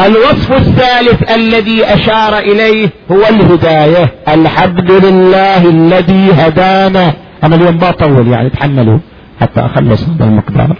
الوصف 0.00 0.52
الثالث 0.52 1.32
الذي 1.32 1.84
أشار 1.84 2.38
إليه 2.38 2.90
هو 3.12 3.20
الهداية. 3.30 4.14
الحمد 4.28 4.90
لله 4.90 5.70
الذي 5.70 6.32
هدانا 6.32 7.14
أنا 7.46 7.56
اليوم 7.56 7.78
بطول 7.78 8.28
يعني 8.28 8.50
تحملوا 8.50 8.98
حتى 9.40 9.60
أخلص 9.60 10.02
هذا 10.02 10.24
المقدار. 10.24 10.76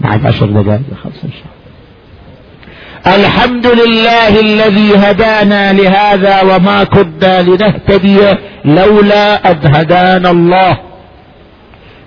بعد 0.00 0.26
عشر 0.26 0.46
دقائق 0.46 0.80
خلص 1.04 1.24
إن 1.24 1.30
شاء 1.30 1.50
الله. 1.50 1.60
الحمد 3.16 3.66
لله 3.66 4.40
الذي 4.40 4.96
هدانا 4.96 5.72
لهذا 5.72 6.42
وما 6.42 6.84
كنا 6.84 7.42
لنهتدي 7.42 8.18
لولا 8.64 9.50
أن 9.50 9.74
هدانا 9.74 10.30
الله. 10.30 10.78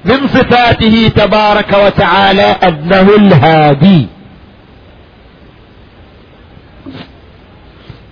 من 0.05 0.27
صفاته 0.27 1.11
تبارك 1.15 1.77
وتعالى 1.85 2.55
أنه 2.63 3.15
الهادي. 3.17 4.07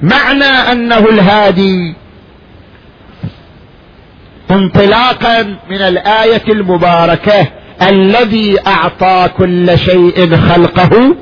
معنى 0.02 0.72
أنه 0.72 0.98
الهادي 0.98 1.96
انطلاقا 4.52 5.42
من 5.70 5.82
الآية 5.82 6.44
المباركة 6.50 7.48
الذي 7.82 8.58
أعطى 8.68 9.30
كل 9.38 9.78
شيء 9.78 10.36
خلقه 10.36 11.16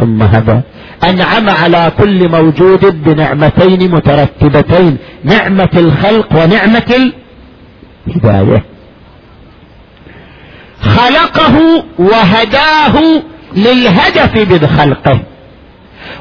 ثم 0.00 0.22
هدى. 0.22 0.60
أنعم 1.04 1.50
على 1.50 1.92
كل 1.98 2.28
موجود 2.28 3.04
بنعمتين 3.04 3.90
مترتبتين 3.90 4.98
نعمة 5.24 5.68
الخلق 5.74 6.28
ونعمة 6.32 7.10
الهداية. 8.06 8.64
خلقه 10.82 11.84
وهداه 11.98 13.22
للهدف 13.56 14.36
من 14.36 14.66
خلقه. 14.66 15.20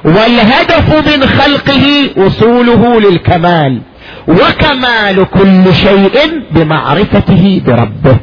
والهدف 0.06 1.08
من 1.08 1.26
خلقه 1.26 2.10
وصوله 2.18 3.00
للكمال. 3.00 3.82
وكمال 4.28 5.26
كل 5.30 5.76
شيء 5.76 6.44
بمعرفته 6.52 7.62
بربه. 7.66 8.18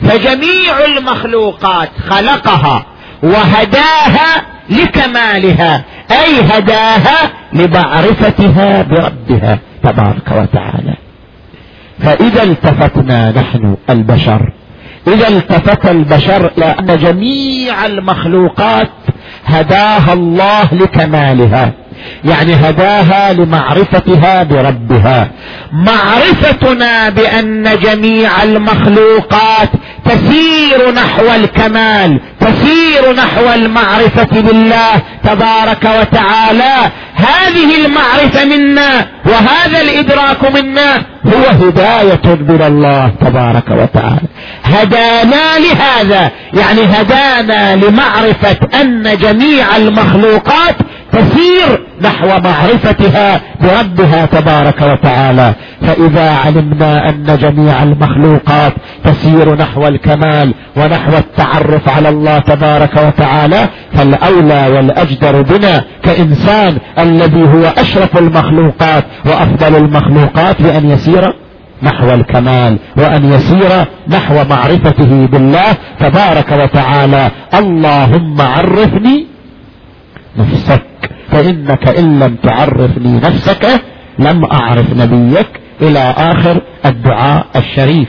فجميع 0.00 0.84
المخلوقات 0.84 1.90
خلقها 2.08 2.86
وهداها 3.22 4.42
لكمالها 4.70 5.84
أي 6.10 6.40
هداها 6.40 7.30
لمعرفتها 7.52 8.82
بربها 8.82 9.58
تبارك 9.82 10.32
وتعالى. 10.32 10.94
فإذا 11.98 12.42
التفتنا 12.42 13.30
نحن 13.30 13.76
البشر. 13.90 14.52
إذا 15.06 15.28
التفت 15.28 15.86
البشر 15.86 16.50
إلى 16.58 16.64
أن 16.64 16.98
جميع 16.98 17.86
المخلوقات 17.86 18.90
هداها 19.46 20.12
الله 20.12 20.74
لكمالها. 20.74 21.72
يعني 22.24 22.54
هداها 22.54 23.32
لمعرفتها 23.32 24.42
بربها. 24.42 25.28
معرفتنا 25.72 27.08
بأن 27.10 27.78
جميع 27.82 28.42
المخلوقات 28.42 29.68
تسير 30.04 30.90
نحو 30.94 31.24
الكمال 31.36 32.20
تسير 32.40 33.12
نحو 33.16 33.52
المعرفة 33.54 34.40
بالله 34.40 35.02
تبارك 35.24 35.84
وتعالى. 36.00 36.90
هذه 37.14 37.86
المعرفة 37.86 38.44
منا 38.44 39.06
وهذا 39.26 39.80
الإدراك 39.80 40.54
منا 40.54 40.96
هو 41.26 41.66
هداية 41.66 42.34
من 42.34 42.62
الله 42.62 43.12
تبارك 43.20 43.70
وتعالى. 43.70 44.28
هدانا 44.64 45.58
لهذا 45.58 46.30
يعني 46.54 46.82
هدانا 46.82 47.76
لمعرفة 47.76 48.56
أن 48.80 49.16
جميع 49.18 49.76
المخلوقات 49.76 50.76
تسير 51.14 51.68
نحو 52.02 52.28
معرفتها 52.28 53.40
بربها 53.62 54.26
تبارك 54.26 54.82
وتعالى. 54.82 55.54
فإذا 55.82 56.30
علمنا 56.30 57.08
أن 57.08 57.38
جميع 57.40 57.82
المخلوقات 57.82 58.72
تسير 59.04 59.54
نحو 59.56 59.86
الكمال 59.86 60.54
ونحو 60.76 61.12
التعرف 61.16 61.88
على 61.88 62.08
الله 62.08 62.38
تبارك 62.38 62.96
وتعالى 63.06 63.68
فالأولى 63.94 64.68
والأجدر 64.76 65.42
بنا 65.42 65.84
كإنسان 66.02 66.78
الذي 66.98 67.42
هو 67.42 67.64
أشرف 67.78 68.18
المخلوقات 68.18 69.04
وأفضل 69.26 69.76
المخلوقات 69.76 70.62
بأن 70.62 70.90
يسير 70.90 71.34
نحو 71.82 72.10
الكمال 72.10 72.78
وأن 72.96 73.32
يسير 73.32 73.70
نحو 74.08 74.34
معرفته 74.50 75.26
بالله 75.26 75.70
تبارك 76.00 76.52
وتعالى. 76.52 77.30
اللهم 77.54 78.40
عرفني 78.40 79.26
نفسك. 80.38 80.82
فإنك 81.34 81.88
إن 81.88 82.18
لم 82.20 82.36
تعرفني 82.42 83.20
نفسك 83.20 83.82
لم 84.18 84.44
أعرف 84.44 84.86
نبيك 84.96 85.46
إلى 85.82 86.14
آخر 86.18 86.60
الدعاء 86.86 87.46
الشريف. 87.56 88.08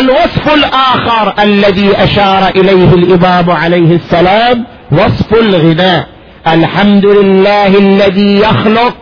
الوصف 0.00 0.54
الآخر 0.54 1.34
الذي 1.42 1.96
أشار 2.04 2.48
إليه 2.48 2.94
الإمام 2.94 3.50
عليه 3.50 3.96
السلام 3.96 4.66
وصف 4.92 5.34
الغناء. 5.34 6.08
الحمد 6.46 7.06
لله 7.06 7.78
الذي 7.78 8.36
يخلق 8.40 8.96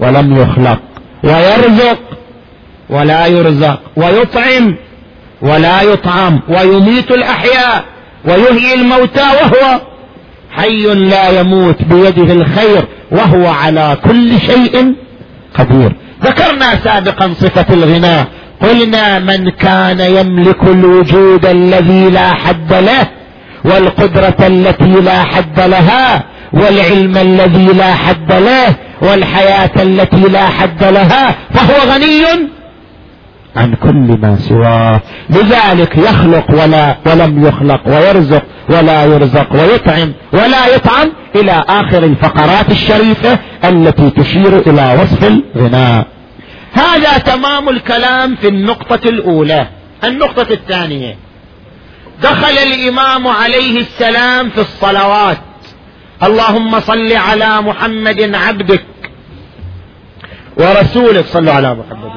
ولم 0.00 0.36
يخلق 0.36 0.78
ويرزق 1.24 1.98
ولا 2.90 3.26
يرزق 3.26 3.80
ويطعم 3.96 4.76
ولا 5.42 5.82
يطعم 5.82 6.40
ويميت 6.48 7.10
الأحياء 7.10 7.84
ويحيي 8.24 8.74
الموتى 8.74 9.20
وهو 9.22 9.80
حي 10.56 10.94
لا 10.94 11.40
يموت 11.40 11.82
بيده 11.82 12.32
الخير 12.32 12.84
وهو 13.10 13.46
على 13.46 13.96
كل 14.04 14.40
شيء 14.40 14.94
قدير. 15.54 15.96
ذكرنا 16.24 16.76
سابقا 16.84 17.34
صفة 17.40 17.74
الغنى 17.74 18.24
قلنا 18.62 19.18
من 19.18 19.50
كان 19.50 20.00
يملك 20.00 20.62
الوجود 20.62 21.46
الذي 21.46 22.10
لا 22.10 22.28
حد 22.34 22.72
له 22.72 23.08
والقدرة 23.64 24.36
التي 24.46 25.00
لا 25.00 25.22
حد 25.22 25.60
لها 25.60 26.24
والعلم 26.52 27.16
الذي 27.16 27.66
لا 27.66 27.94
حد 27.94 28.32
له 28.32 28.74
والحياة 29.02 29.82
التي 29.82 30.20
لا 30.20 30.46
حد 30.46 30.84
لها 30.84 31.34
فهو 31.54 31.92
غني. 31.92 32.55
عن 33.56 33.74
كل 33.74 34.18
ما 34.20 34.36
سواه. 34.36 35.00
لذلك 35.30 35.96
يخلق 35.96 36.50
ولا 36.50 36.96
ولم 37.06 37.46
يخلق 37.46 37.80
ويرزق 37.86 38.42
ولا 38.68 39.04
يرزق 39.04 39.52
ويطعم 39.52 40.12
ولا 40.32 40.74
يطعم 40.74 41.12
إلى 41.36 41.64
آخر 41.68 42.04
الفقرات 42.04 42.70
الشريفة 42.70 43.38
التي 43.64 44.10
تشير 44.10 44.58
إلى 44.58 44.98
وصف 45.02 45.24
الغناء. 45.24 46.06
هذا 46.72 47.18
تمام 47.18 47.68
الكلام 47.68 48.36
في 48.36 48.48
النقطة 48.48 49.08
الأولى. 49.08 49.66
النقطة 50.04 50.46
الثانية. 50.50 51.16
دخل 52.22 52.58
الإمام 52.58 53.26
عليه 53.26 53.80
السلام 53.80 54.48
في 54.48 54.60
الصلوات. 54.60 55.38
اللهم 56.22 56.80
صل 56.80 57.12
على 57.12 57.60
محمد 57.60 58.34
عبدك 58.34 58.84
ورسولك. 60.56 61.26
صلوا 61.26 61.52
على 61.52 61.74
محمد. 61.74 62.10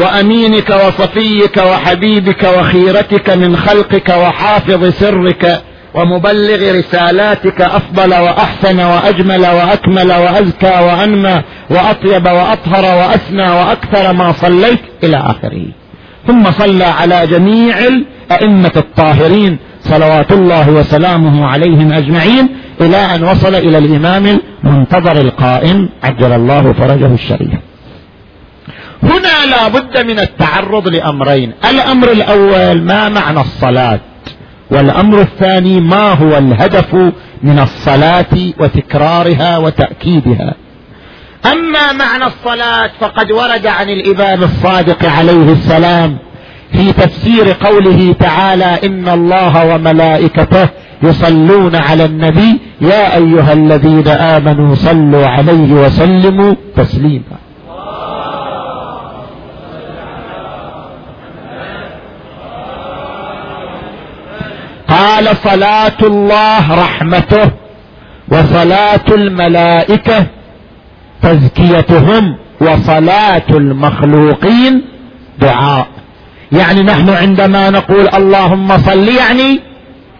وأمينك 0.00 0.70
وصفيك 0.70 1.56
وحبيبك 1.56 2.42
وخيرتك 2.58 3.30
من 3.30 3.56
خلقك 3.56 4.08
وحافظ 4.08 4.88
سرك 4.88 5.62
ومبلغ 5.94 6.78
رسالاتك 6.78 7.60
أفضل 7.60 8.10
وأحسن 8.14 8.80
وأجمل 8.80 9.40
وأكمل 9.40 10.12
وأزكى 10.12 10.66
وأنمى 10.86 11.42
وأطيب 11.70 12.26
وأطهر 12.26 12.84
وأسنى 12.84 13.50
وأكثر 13.50 14.12
ما 14.12 14.32
صليت 14.32 14.80
إلى 15.04 15.16
آخره. 15.16 15.66
ثم 16.26 16.50
صلى 16.50 16.84
على 16.84 17.26
جميع 17.26 17.74
الأئمة 17.78 18.72
الطاهرين 18.76 19.58
صلوات 19.82 20.32
الله 20.32 20.70
وسلامه 20.70 21.46
عليهم 21.46 21.92
أجمعين 21.92 22.48
إلى 22.80 22.96
أن 22.96 23.24
وصل 23.24 23.54
إلى 23.54 23.78
الإمام 23.78 24.40
المنتظر 24.64 25.20
القائم 25.20 25.88
عجل 26.02 26.32
الله 26.32 26.72
فرجه 26.72 27.14
الشريف. 27.14 27.69
هنا 29.02 29.46
لا 29.50 29.68
بد 29.68 30.06
من 30.06 30.18
التعرض 30.18 30.88
لأمرين. 30.88 31.52
الأمر 31.70 32.10
الأول 32.10 32.82
ما 32.82 33.08
معنى 33.08 33.40
الصلاة؟ 33.40 34.00
والأمر 34.70 35.20
الثاني 35.20 35.80
ما 35.80 36.12
هو 36.12 36.38
الهدف 36.38 36.94
من 37.42 37.58
الصلاة 37.58 38.52
وتكرارها 38.58 39.58
وتأكيدها؟ 39.58 40.54
أما 41.46 41.92
معنى 41.92 42.24
الصلاة 42.24 42.90
فقد 43.00 43.32
ورد 43.32 43.66
عن 43.66 43.88
الإمام 43.88 44.42
الصادق 44.42 45.04
عليه 45.04 45.52
السلام 45.52 46.18
في 46.72 46.92
تفسير 46.92 47.56
قوله 47.60 48.14
تعالى 48.20 48.78
إن 48.84 49.08
الله 49.08 49.74
وملائكته 49.74 50.68
يصلون 51.02 51.76
على 51.76 52.04
النبي 52.04 52.60
يا 52.80 53.16
أيها 53.16 53.52
الذين 53.52 54.08
آمنوا 54.08 54.74
صلوا 54.74 55.26
عليه 55.26 55.72
وسلموا 55.72 56.54
تسليما. 56.76 57.38
قال 65.00 65.36
صلاة 65.44 66.00
الله 66.02 66.64
رحمته 66.84 67.50
وصلاة 68.28 69.06
الملائكة 69.08 70.26
تزكيتهم 71.22 72.36
وصلاة 72.60 73.48
المخلوقين 73.50 74.82
دعاء. 75.38 75.86
يعني 76.52 76.82
نحن 76.82 77.08
عندما 77.10 77.70
نقول 77.70 78.08
اللهم 78.14 78.78
صل 78.78 79.08
يعني 79.08 79.60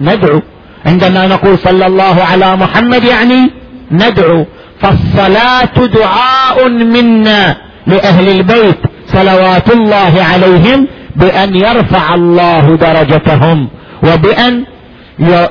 ندعو. 0.00 0.40
عندما 0.86 1.26
نقول 1.26 1.58
صلى 1.58 1.86
الله 1.86 2.16
على 2.30 2.56
محمد 2.56 3.04
يعني 3.04 3.50
ندعو. 3.90 4.46
فالصلاة 4.80 5.76
دعاء 5.94 6.68
منا 6.68 7.56
لأهل 7.86 8.28
البيت 8.28 8.78
صلوات 9.06 9.70
الله 9.72 10.14
عليهم 10.32 10.86
بأن 11.16 11.54
يرفع 11.54 12.14
الله 12.14 12.76
درجتهم. 12.76 13.68
وبأن 14.02 14.64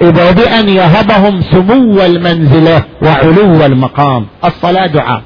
وبأن 0.01 0.69
يهبهم 0.69 1.41
سمو 1.41 2.01
المنزلة 2.05 2.83
وعلو 3.01 3.65
المقام. 3.65 4.27
الصلاة 4.45 4.87
دعاء. 4.87 5.21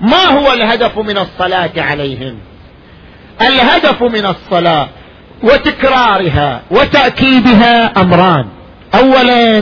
ما 0.00 0.24
هو 0.24 0.52
الهدف 0.52 0.98
من 0.98 1.18
الصلاة 1.18 1.70
عليهم؟ 1.76 2.34
الهدف 3.42 4.02
من 4.02 4.26
الصلاة 4.26 4.88
وتكرارها 5.42 6.62
وتأكيدها 6.70 8.02
أمران. 8.02 8.46
أولا 8.94 9.58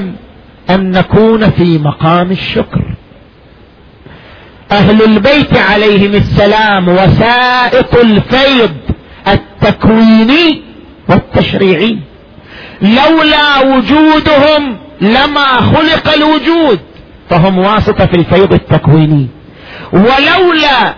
أن 0.70 0.90
نكون 0.90 1.50
في 1.50 1.78
مقام 1.78 2.30
الشكر. 2.30 2.94
أهل 4.72 5.02
البيت 5.02 5.56
عليهم 5.56 6.14
السلام 6.14 6.88
وسائط 6.88 7.96
الفيض 7.96 8.76
التكويني 9.28 10.62
والتشريعي. 11.08 11.98
لولا 12.82 13.58
وجودهم 13.76 14.78
لما 15.00 15.46
خلق 15.60 16.14
الوجود. 16.14 16.80
فهم 17.30 17.58
واسطة 17.58 18.06
في 18.06 18.16
الفيض 18.16 18.52
التكويني. 18.52 19.28
ولولا 19.92 20.94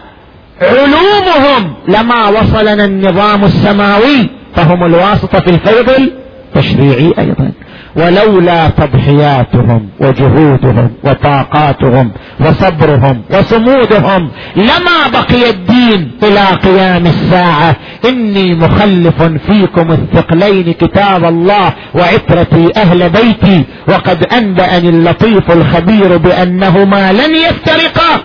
علومهم 0.62 1.74
لما 1.88 2.28
وصلنا 2.28 2.84
النظام 2.84 3.44
السماوي 3.44 4.30
فهم 4.56 4.84
الواسطة 4.84 5.40
في 5.40 5.50
الفيض 5.50 5.90
التشريعي 5.90 7.14
أيضا. 7.18 7.52
ولولا 7.96 8.68
تضحياتهم 8.68 9.88
وجهودهم 10.00 10.90
وطاقاتهم 11.04 12.10
وصبرهم 12.40 13.22
وصمودهم 13.30 14.30
لما 14.56 15.08
بقي 15.12 15.50
الدين 15.50 16.10
إلى 16.22 16.44
قيام 16.64 17.06
الساعة. 17.06 17.76
إني 18.08 18.54
مخلف 18.54 19.22
فيكم 19.22 19.92
الثقلين 19.92 20.72
كتاب 20.72 21.24
الله 21.24 21.72
وعترتي 21.94 22.68
أهل 22.76 23.10
بيتي. 23.10 23.64
وقد 23.88 24.24
أنبأني 24.24 24.88
اللطيف 24.88 25.50
الخبير 25.50 26.16
بأنهما 26.16 27.12
لن 27.12 27.34
يفترقا. 27.34 28.20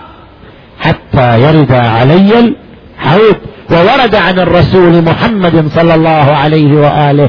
حتى 0.80 1.42
يرد 1.42 1.72
علي 1.72 2.54
الحوض 3.00 3.36
وورد 3.70 4.14
عن 4.14 4.38
الرسول 4.38 5.02
محمد 5.02 5.68
صلى 5.74 5.94
الله 5.94 6.36
عليه 6.36 6.72
وآله. 6.74 7.28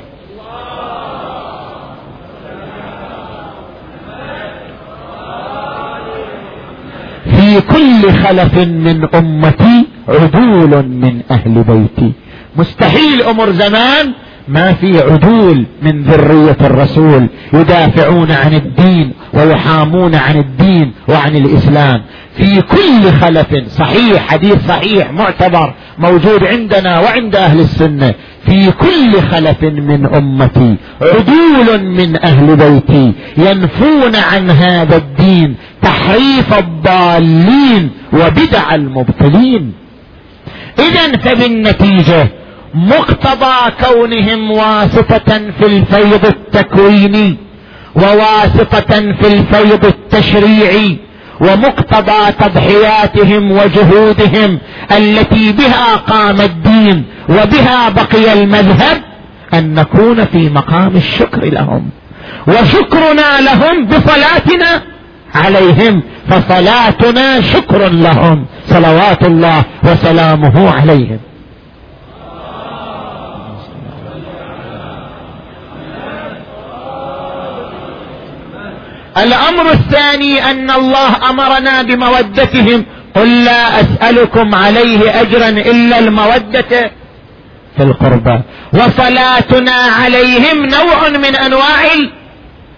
كل 7.62 8.12
خلف 8.12 8.58
من 8.58 9.08
أمتي 9.16 9.86
عدول 10.10 10.86
من 10.88 11.22
أهل 11.32 11.64
بيتي. 11.64 12.12
مستحيل 12.56 13.22
أمر 13.22 13.52
زمان 13.52 14.14
ما 14.48 14.74
في 14.74 15.02
عدول 15.02 15.66
من 15.82 16.04
ذرية 16.04 16.58
الرسول 16.62 17.28
يدافعون 17.54 18.32
عن 18.32 18.54
الدين 18.54 19.14
ويحامون 19.34 20.16
عن 20.16 20.38
الدين 20.38 20.94
وعن 21.08 21.36
الإسلام. 21.36 22.02
في 22.38 22.62
كل 22.62 23.12
خلف 23.12 23.48
صحيح 23.68 24.28
حديث 24.28 24.68
صحيح 24.68 25.12
معتبر 25.12 25.74
موجود 25.98 26.44
عندنا 26.44 27.00
وعند 27.00 27.36
أهل 27.36 27.60
السنة. 27.60 28.14
في 28.48 28.72
كل 28.72 29.22
خلف 29.32 29.64
من 29.64 30.06
أمتي 30.06 30.76
عدول 31.02 31.84
من 31.84 32.26
أهل 32.26 32.56
بيتي 32.56 33.14
ينفون 33.38 34.16
عن 34.16 34.50
هذا 34.50 34.98
الدين 34.98 35.56
تحريف 35.82 36.54
الضالين 36.60 37.90
وبدع 38.14 38.76
المبطلين. 38.76 39.74
اذا 40.80 41.18
فبالنتيجة 41.18 42.28
مقتضى 42.74 43.72
كونهم 43.86 44.52
واسطة 44.52 45.38
في 45.60 45.66
الفيض 45.66 46.26
التكويني 46.26 47.36
وواسطة 47.96 49.14
في 49.20 49.28
الفيض 49.34 49.86
التشريعي 49.86 50.98
ومقتضى 51.42 52.32
تضحياتهم 52.40 53.52
وجهودهم 53.52 54.60
التي 54.92 55.52
بها 55.52 55.96
قام 55.96 56.42
الدين 56.42 57.06
وبها 57.30 57.90
بقي 57.90 58.34
المذهب 58.34 59.02
أن 59.54 59.74
نكون 59.74 60.26
في 60.26 60.50
مقام 60.50 60.96
الشكر 60.96 61.46
لهم. 61.46 61.90
وشكرنا 62.48 63.42
لهم 63.42 63.86
بصلاتنا 63.86 64.82
عليهم 65.36 66.04
فصلاتنا 66.30 67.42
شكر 67.42 67.90
لهم. 67.90 68.46
صلوات 68.68 69.24
الله 69.24 69.64
وسلامه 69.84 70.70
عليهم. 70.70 71.20
الأمر 79.24 79.72
الثاني 79.72 80.52
أن 80.52 80.72
الله 80.72 81.30
أمرنا 81.30 81.82
بمودتهم. 81.82 82.86
قل 83.16 83.46
لا 83.46 83.82
أسألكم 83.82 84.56
عليه 84.56 85.22
أجرا 85.22 85.50
إلا 85.50 86.00
المودة 86.00 86.92
في 87.78 87.84
القربى. 87.84 88.40
وصلاتنا 88.74 89.72
عليهم 89.72 90.66
نوع 90.66 91.10
من 91.10 91.36
أنواع 91.36 91.80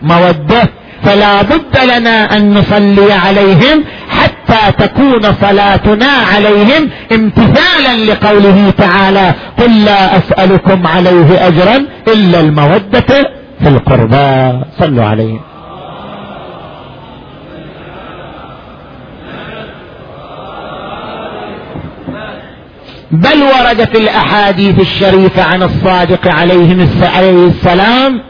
المودة. 0.02 0.70
فلا 1.04 1.42
بد 1.42 1.78
لنا 1.84 2.38
أن 2.38 2.54
نصلي 2.54 3.14
عليهم 3.14 3.84
حتى 4.10 4.72
تكون 4.88 5.22
صلاتنا 5.42 6.06
عليهم 6.34 6.90
امتثالا 7.12 8.12
لقوله 8.12 8.74
تعالى 8.78 9.34
قل 9.60 9.86
لا 9.86 10.18
أسألكم 10.18 10.88
عليه 10.88 11.48
أجرا 11.48 11.86
إلا 12.08 12.40
المودة 12.40 13.32
في 13.62 13.68
القربى. 13.68 14.66
صلوا 14.80 15.06
عليه 15.06 15.40
بل 23.12 23.44
ورد 23.44 23.84
في 23.84 23.98
الأحاديث 23.98 24.80
الشريفة 24.80 25.44
عن 25.44 25.64
الصادق 25.64 26.28
عليه 26.28 26.88
السلام 27.48 28.22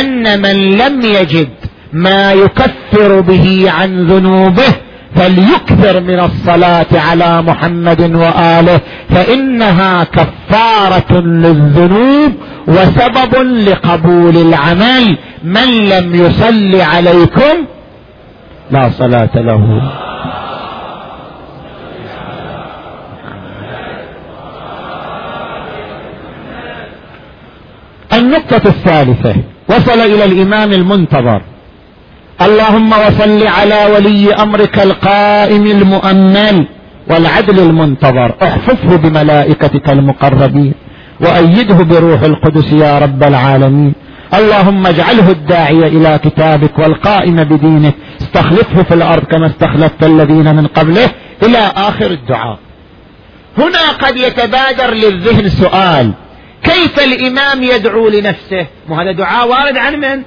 أن 0.00 0.42
من 0.42 0.70
لم 0.70 1.00
يجد 1.00 1.48
ما 1.92 2.32
يكفر 2.32 3.20
به 3.20 3.70
عن 3.70 4.06
ذنوبه 4.06 4.74
فليكثر 5.16 6.00
من 6.00 6.20
الصلاة 6.20 6.86
على 6.92 7.42
محمد 7.42 8.14
وآله 8.14 8.80
فإنها 9.10 10.04
كفارة 10.04 11.20
للذنوب 11.20 12.32
وسبب 12.68 13.34
لقبول 13.68 14.36
العمل. 14.36 15.16
من 15.44 15.88
لم 15.88 16.14
يصل 16.14 16.80
عليكم 16.80 17.66
لا 18.70 18.90
صلاة 18.98 19.30
له. 19.34 19.82
النقطة 28.30 28.68
الثالثة. 28.68 29.34
وصل 29.68 30.00
إلى 30.00 30.24
الإمام 30.24 30.72
المنتظر. 30.72 31.42
اللهم 32.42 32.92
وصل 32.92 33.46
على 33.46 33.86
ولي 33.94 34.34
أمرك 34.34 34.78
القائم 34.78 35.66
المؤمل 35.66 36.66
والعدل 37.10 37.58
المنتظر. 37.60 38.34
احفظه 38.42 38.96
بملائكتك 38.96 39.90
المقربين. 39.90 40.74
وأيده 41.20 41.74
بروح 41.74 42.22
القدس 42.22 42.72
يا 42.72 42.98
رب 42.98 43.22
العالمين. 43.22 43.92
اللهم 44.34 44.86
اجعله 44.86 45.30
الداعي 45.30 45.86
إلى 45.86 46.20
كتابك 46.24 46.78
والقائم 46.78 47.44
بدينك. 47.44 47.94
استخلفه 48.20 48.82
في 48.82 48.94
الأرض 48.94 49.24
كما 49.24 49.46
استخلفت 49.46 50.04
الذين 50.04 50.56
من 50.56 50.66
قبله 50.66 51.10
إلى 51.42 51.72
آخر 51.76 52.10
الدعاء. 52.10 52.58
هنا 53.58 53.84
قد 54.02 54.16
يتبادر 54.16 54.94
للذهن 54.94 55.48
سؤال. 55.48 56.12
كيف 56.64 57.00
الإمام 57.00 57.62
يدعو 57.62 58.08
لنفسه؟ 58.08 58.66
وهذا 58.88 59.12
دعاء 59.12 59.48
وارد 59.48 59.76
عن 59.76 59.94
من؟ 59.94 60.22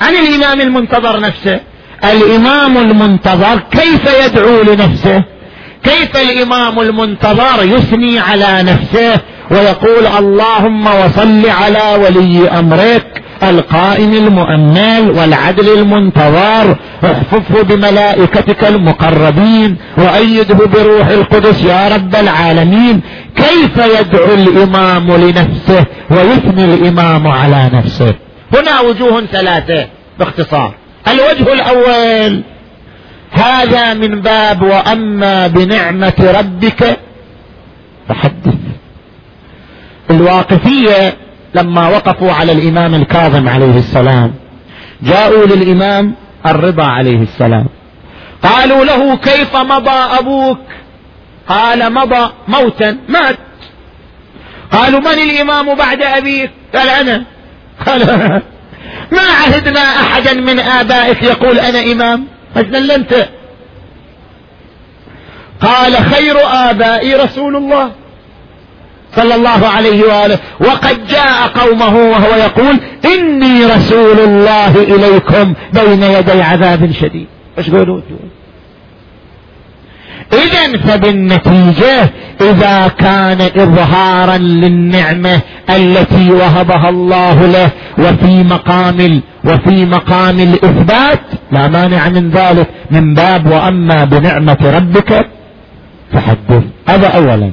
عن 0.00 0.14
الإمام 0.14 0.60
المنتظر 0.60 1.20
نفسه. 1.20 1.60
الإمام 2.04 2.78
المنتظر 2.78 3.60
كيف 3.70 4.24
يدعو 4.24 4.62
لنفسه؟ 4.62 5.24
كيف 5.84 6.16
الإمام 6.16 6.80
المنتظر 6.80 7.62
يثني 7.62 8.18
على 8.18 8.62
نفسه 8.62 9.20
ويقول 9.50 10.06
اللهم 10.06 10.86
وصل 10.86 11.48
على 11.48 12.04
ولي 12.04 12.48
أمرك 12.48 13.22
القائم 13.42 14.12
المؤمل 14.12 15.10
والعدل 15.10 15.78
المنتظر 15.78 16.76
احفظه 17.04 17.62
بملائكتك 17.62 18.64
المقربين 18.64 19.76
وأيده 19.98 20.66
بروح 20.66 21.06
القدس 21.06 21.64
يا 21.64 21.88
رب 21.88 22.16
العالمين. 22.16 23.00
كيف 23.36 23.76
يدعو 24.00 24.34
الإمام 24.34 25.12
لنفسه 25.12 25.84
ويثني 26.10 26.64
الإمام 26.64 27.26
على 27.26 27.70
نفسه؟ 27.72 28.14
هنا 28.54 28.80
وجوه 28.80 29.26
ثلاثة 29.32 29.86
باختصار. 30.18 30.74
الوجه 31.08 31.52
الأول 31.52 32.42
هذا 33.30 33.94
من 33.94 34.20
باب 34.20 34.62
وأما 34.62 35.46
بنعمة 35.46 36.34
ربك. 36.38 36.98
فحدث 38.08 38.54
الواقفية 40.10 41.16
لما 41.58 41.88
وقفوا 41.88 42.32
على 42.32 42.52
الإمام 42.52 42.94
الكاظم 42.94 43.48
عليه 43.48 43.78
السلام 43.78 44.34
جاءوا 45.02 45.46
للإمام 45.46 46.14
الرضا 46.46 46.84
عليه 46.84 47.22
السلام. 47.22 47.66
قالوا 48.42 48.84
له 48.84 49.16
كيف 49.16 49.56
مضى 49.56 50.18
أبوك؟ 50.18 50.58
قال 51.48 51.92
مضى 51.92 52.30
موتا 52.48 52.98
مات. 53.08 53.38
قالوا 54.72 55.00
من 55.00 55.06
الإمام 55.06 55.74
بعد 55.74 56.02
أبيك؟ 56.02 56.50
قال 56.74 56.88
أنا. 56.88 57.24
قال 57.86 58.06
ما 59.16 59.22
عهدنا 59.22 59.80
احدا 59.80 60.32
من 60.32 60.58
آبائك 60.60 61.22
يقول 61.22 61.58
أنا 61.58 61.92
إمام؟ 61.92 62.26
فسلمت 62.54 63.28
قال 65.60 65.96
خير 65.96 66.36
آبائي 66.70 67.14
رسول 67.14 67.56
الله. 67.56 67.92
صلى 69.16 69.34
الله 69.34 69.68
عليه 69.68 70.02
وآله. 70.02 70.38
وقد 70.60 71.06
جاء 71.06 71.48
قومه 71.54 71.96
وهو 71.96 72.34
يقول 72.34 72.80
إني 73.04 73.64
رسول 73.64 74.20
الله 74.20 74.82
إليكم 74.82 75.54
بين 75.72 76.02
يدي 76.02 76.42
عذاب 76.42 76.92
شديد. 76.92 77.26
إيش 77.58 77.70
قولوا 77.70 78.00
اذا 80.32 80.78
فبالنتيجة 80.78 82.10
إذا 82.40 82.88
كان 82.88 83.40
إظهارا 83.40 84.36
للنعمة 84.36 85.40
التي 85.70 86.30
وهبها 86.30 86.88
الله 86.88 87.46
له 87.46 87.70
وفي 87.98 88.44
مقام 88.44 89.22
وفي 89.44 89.84
مقام 89.84 90.40
الإثبات 90.40 91.20
لا 91.52 91.68
مانع 91.68 92.08
من 92.08 92.30
ذلك. 92.30 92.66
من 92.90 93.14
باب 93.14 93.46
وأما 93.46 94.04
بنعمة 94.04 94.58
ربك 94.62 95.26
فحدث. 96.12 96.62
هذا 96.88 97.08
اولا. 97.08 97.52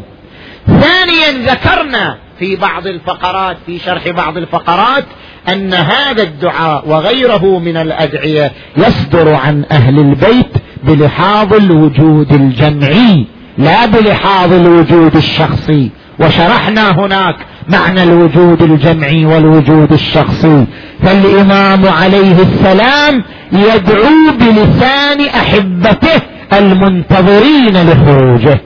ثانيا 0.67 1.51
ذكرنا 1.51 2.17
في 2.39 2.55
بعض 2.55 2.87
الفقرات 2.87 3.57
في 3.65 3.79
شرح 3.79 4.09
بعض 4.09 4.37
الفقرات 4.37 5.05
أن 5.49 5.73
هذا 5.73 6.23
الدعاء 6.23 6.89
وغيره 6.89 7.59
من 7.59 7.77
الأدعية 7.77 8.51
يصدر 8.77 9.33
عن 9.33 9.65
أهل 9.71 9.99
البيت 9.99 10.57
بلحاظ 10.83 11.53
الوجود 11.53 12.33
الجمعي 12.33 13.25
لا 13.57 13.85
بلحاظ 13.85 14.53
الوجود 14.53 15.15
الشخصي. 15.15 15.91
وشرحنا 16.19 16.91
هناك 16.91 17.35
معنى 17.67 18.03
الوجود 18.03 18.61
الجمعي 18.61 19.25
والوجود 19.25 19.91
الشخصي. 19.91 20.65
فالإمام 21.03 21.85
عليه 21.87 22.35
السلام 22.41 23.23
يدعو 23.51 24.31
بلسان 24.39 25.21
أحبته 25.21 26.21
المنتظرين 26.53 27.89
لخروجه. 27.89 28.61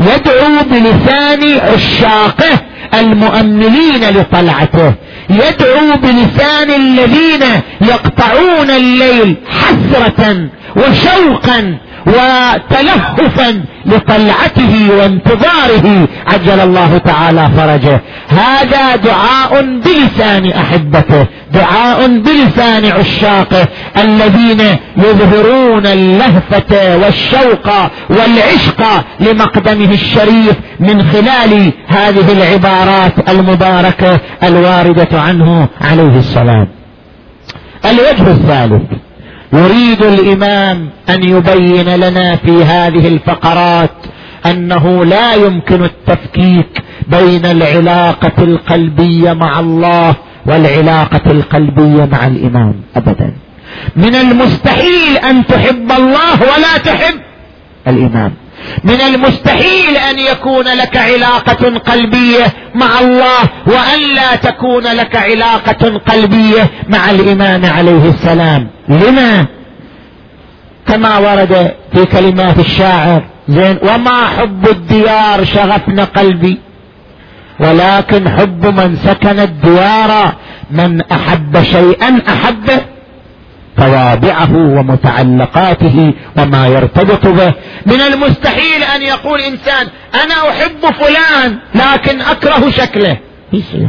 يدعو 0.00 0.64
بلسان 0.70 1.58
عشاقه. 1.60 2.69
المؤملين 2.94 4.10
لطلعته 4.10 4.94
يدعو 5.30 5.96
بلسان 6.02 6.70
الذين 6.70 7.42
يقطعون 7.80 8.70
الليل 8.70 9.36
حسرة 9.50 10.48
وشوقا 10.76 11.78
وتلهفا 12.06 13.64
لطلعته 13.86 14.90
وانتظاره. 14.98 16.08
عجل 16.26 16.60
الله 16.60 16.98
تعالى 16.98 17.50
فرجه. 17.56 18.00
هذا 18.28 18.96
دعاء 18.96 19.62
بلسان 19.62 20.52
أحبته. 20.52 21.26
دعاء 21.52 22.06
بلسان 22.06 22.84
عشاقه. 22.86 23.68
الذين 23.96 24.60
يظهرون 24.96 25.86
اللهفة 25.86 26.96
والشوق 26.96 27.68
والعشق 28.10 29.04
لمقدمه 29.20 29.92
الشريف 29.92 30.56
من 30.80 31.02
خلال 31.12 31.72
هذه 31.88 32.32
العبارات 32.70 33.30
المباركة 33.30 34.20
الواردة 34.42 35.20
عنه 35.20 35.68
عليه 35.80 36.18
السلام. 36.18 36.68
الوجه 37.84 38.30
الثالث 38.30 38.82
يريد 39.52 40.02
الإمام 40.02 40.90
أن 41.08 41.28
يبين 41.28 41.88
لنا 41.94 42.36
في 42.36 42.64
هذه 42.64 43.08
الفقرات 43.08 43.90
أنه 44.46 45.04
لا 45.04 45.34
يمكن 45.34 45.84
التفكيك 45.84 46.82
بين 47.08 47.46
العلاقة 47.46 48.42
القلبية 48.42 49.32
مع 49.32 49.60
الله 49.60 50.14
والعلاقة 50.46 51.30
القلبية 51.30 52.04
مع 52.12 52.26
الإمام 52.26 52.74
أبدا. 52.96 53.32
من 53.96 54.14
المستحيل 54.14 55.16
أن 55.30 55.46
تحب 55.46 55.92
الله 55.92 56.42
ولا 56.42 56.78
تحب 56.84 57.14
الإمام. 57.88 58.32
من 58.84 59.00
المستحيل 59.00 59.96
أن 60.10 60.18
يكون 60.18 60.64
لك 60.64 60.96
علاقة 60.96 61.78
قلبية 61.78 62.52
مع 62.74 63.00
الله 63.00 63.40
وأن 63.66 64.14
لا 64.14 64.36
تكون 64.36 64.82
لك 64.82 65.16
علاقة 65.16 65.98
قلبية 66.08 66.70
مع 66.88 67.10
الإمام 67.10 67.64
عليه 67.66 68.08
السلام. 68.08 68.68
لما؟ 68.88 69.46
كما 70.88 71.18
ورد 71.18 71.74
في 71.92 72.04
كلمات 72.04 72.58
الشاعر 72.58 73.22
زين 73.48 73.78
وما 73.82 74.26
حب 74.26 74.68
الديار 74.68 75.44
شغفنا 75.44 76.04
قلبي 76.04 76.58
ولكن 77.60 78.28
حب 78.28 78.66
من 78.66 78.96
سكن 78.96 79.38
الديار 79.38 80.32
من 80.70 81.00
أحب 81.12 81.62
شيئا 81.62 82.22
أحبه. 82.28 82.80
توابعه 83.80 84.56
ومتعلقاته 84.56 86.14
وما 86.38 86.66
يرتبط 86.66 87.26
به. 87.26 87.54
من 87.86 88.00
المستحيل 88.00 88.82
أن 88.94 89.02
يقول 89.02 89.40
إنسان 89.40 89.88
أنا 90.14 90.50
أحب 90.50 90.94
فلان 91.00 91.58
لكن 91.74 92.20
أكره 92.20 92.70
شكله. 92.70 93.16
يصير. 93.52 93.88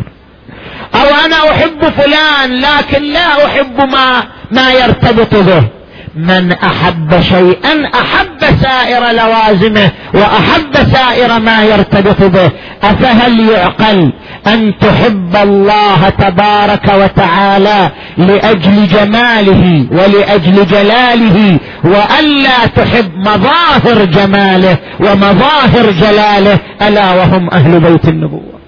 أو 0.96 1.26
أنا 1.26 1.52
أحب 1.52 1.90
فلان 1.90 2.62
لكن 2.62 3.04
لا 3.04 3.46
أحب 3.46 3.82
ما 3.82 4.24
ما 4.52 4.72
يرتبط 4.72 5.36
به. 5.36 5.81
من 6.16 6.52
أحب 6.52 7.22
شيئا 7.22 7.90
أحب 7.96 8.62
سائر 8.62 9.12
لوازمه 9.12 9.92
وأحب 10.14 10.74
سائر 10.94 11.40
ما 11.40 11.64
يرتبط 11.64 12.24
به. 12.24 12.52
أفهل 12.84 13.50
يعقل 13.50 14.14
أن 14.48 14.74
تحب 14.80 15.36
الله 15.36 16.10
تبارك 16.10 16.94
وتعالى 16.94 17.92
لأجل 18.18 18.88
جماله 18.88 19.86
ولأجل 19.92 20.66
جلاله 20.66 21.60
والا 21.84 22.66
تحب 22.76 23.12
مظاهر 23.16 24.06
جماله 24.06 24.78
ومظاهر 25.00 25.92
جلاله 25.92 26.60
ألا 26.82 27.14
وهم 27.14 27.50
أهل 27.50 27.80
بيت 27.80 28.08
النبوة. 28.08 28.61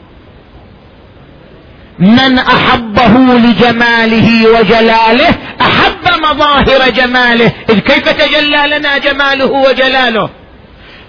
من 2.00 2.40
أحبه 2.40 3.34
لجماله 3.34 4.48
وجلاله 4.48 5.36
أحب 5.62 6.22
مظاهر 6.22 6.90
جماله. 6.90 7.52
إذ 7.70 7.80
كيف 7.80 8.10
تجلى 8.10 8.78
لنا 8.78 8.98
جماله 8.98 9.46
وجلاله؟ 9.46 10.30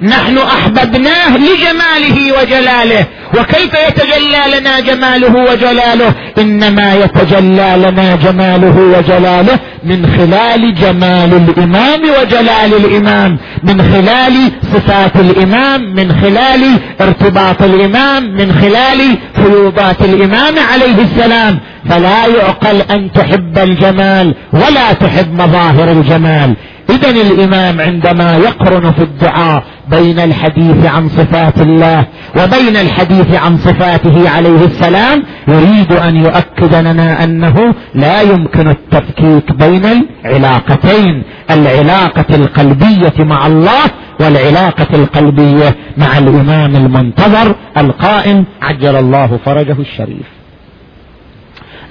نحن 0.03 0.38
أحببناه 0.38 1.36
لجماله 1.36 2.32
وجلاله. 2.38 3.07
وكيف 3.38 3.74
يتجلى 3.88 4.59
لنا 4.59 4.80
جماله 4.80 5.53
وجلاله؟ 5.53 6.14
إنما 6.38 6.95
يتجلى 6.95 7.74
لنا 7.76 8.16
جماله 8.16 8.76
وجلاله 8.99 9.59
من 9.84 10.07
خلال 10.18 10.74
جمال 10.74 11.32
الإمام 11.34 12.01
وجلال 12.20 12.74
الإمام 12.74 13.38
من 13.62 13.82
خلال 13.82 14.53
صفات 14.74 15.16
الإمام 15.16 15.95
من 15.95 16.12
خلال 16.22 16.78
ارتباط 17.01 17.62
الإمام 17.62 18.36
من 18.36 18.53
خلال 18.53 19.18
فيوضات 19.34 20.01
الإمام 20.01 20.55
عليه 20.72 21.03
السلام. 21.03 21.61
فلا 21.90 22.26
يعقل 22.26 22.82
أن 22.90 23.12
تحب 23.12 23.59
الجمال 23.59 24.34
ولا 24.53 24.92
تحب 24.92 25.34
مظاهر 25.42 25.90
الجمال. 25.90 26.57
اذا 26.95 27.11
الإمام 27.11 27.80
عندما 27.80 28.36
يقرن 28.36 28.92
في 28.92 29.03
الدعاء 29.03 29.64
بين 29.90 30.18
الحديث 30.20 30.86
عن 30.86 31.09
صفات 31.09 31.61
الله 31.61 32.07
وبين 32.36 32.76
الحديث 32.76 33.34
عن 33.34 33.57
صفاته 33.57 34.30
عليه 34.30 34.64
السلام 34.64 35.22
يريد 35.49 35.92
أن 35.92 36.16
يؤكد 36.16 36.74
لنا 36.74 37.24
أنه 37.24 37.74
لا 37.95 38.22
يمكن 38.22 38.68
التفكيك 38.68 39.53
بين 39.53 40.07
العلاقتين 40.24 41.22
العلاقة 41.51 42.34
القلبية 42.34 43.24
مع 43.24 43.47
الله 43.47 43.84
والعلاقة 44.20 44.95
القلبية 44.95 45.76
مع 45.97 46.18
الإمام 46.18 46.76
المنتظر 46.76 47.55
القائم 47.76 48.45
عجل 48.62 48.97
الله 48.97 49.38
فرجه 49.45 49.76
الشريف. 49.80 50.26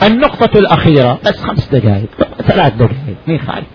النقطة 0.04 0.60
الأخيرة 0.60 1.20
بس 1.26 1.44
خمس 1.44 1.68
دقائق 1.68 2.10
ثلاث 2.48 2.74
دقائق 2.74 3.18
مين 3.28 3.40
خالد 3.40 3.66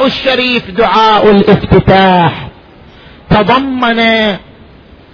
الشريف 0.00 0.70
دعاء 0.70 1.30
الافتتاح. 1.30 2.48
تضمن 3.30 3.98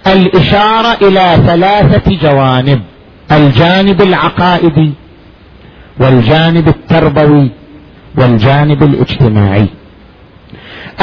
الإشارة 0.07 0.97
إلى 1.01 1.43
ثلاثة 1.45 2.17
جوانب. 2.21 2.81
الجانب 3.31 4.01
العقائدي 4.01 4.93
والجانب 5.99 6.67
التربوي 6.67 7.51
والجانب 8.17 8.83
الاجتماعي. 8.83 9.67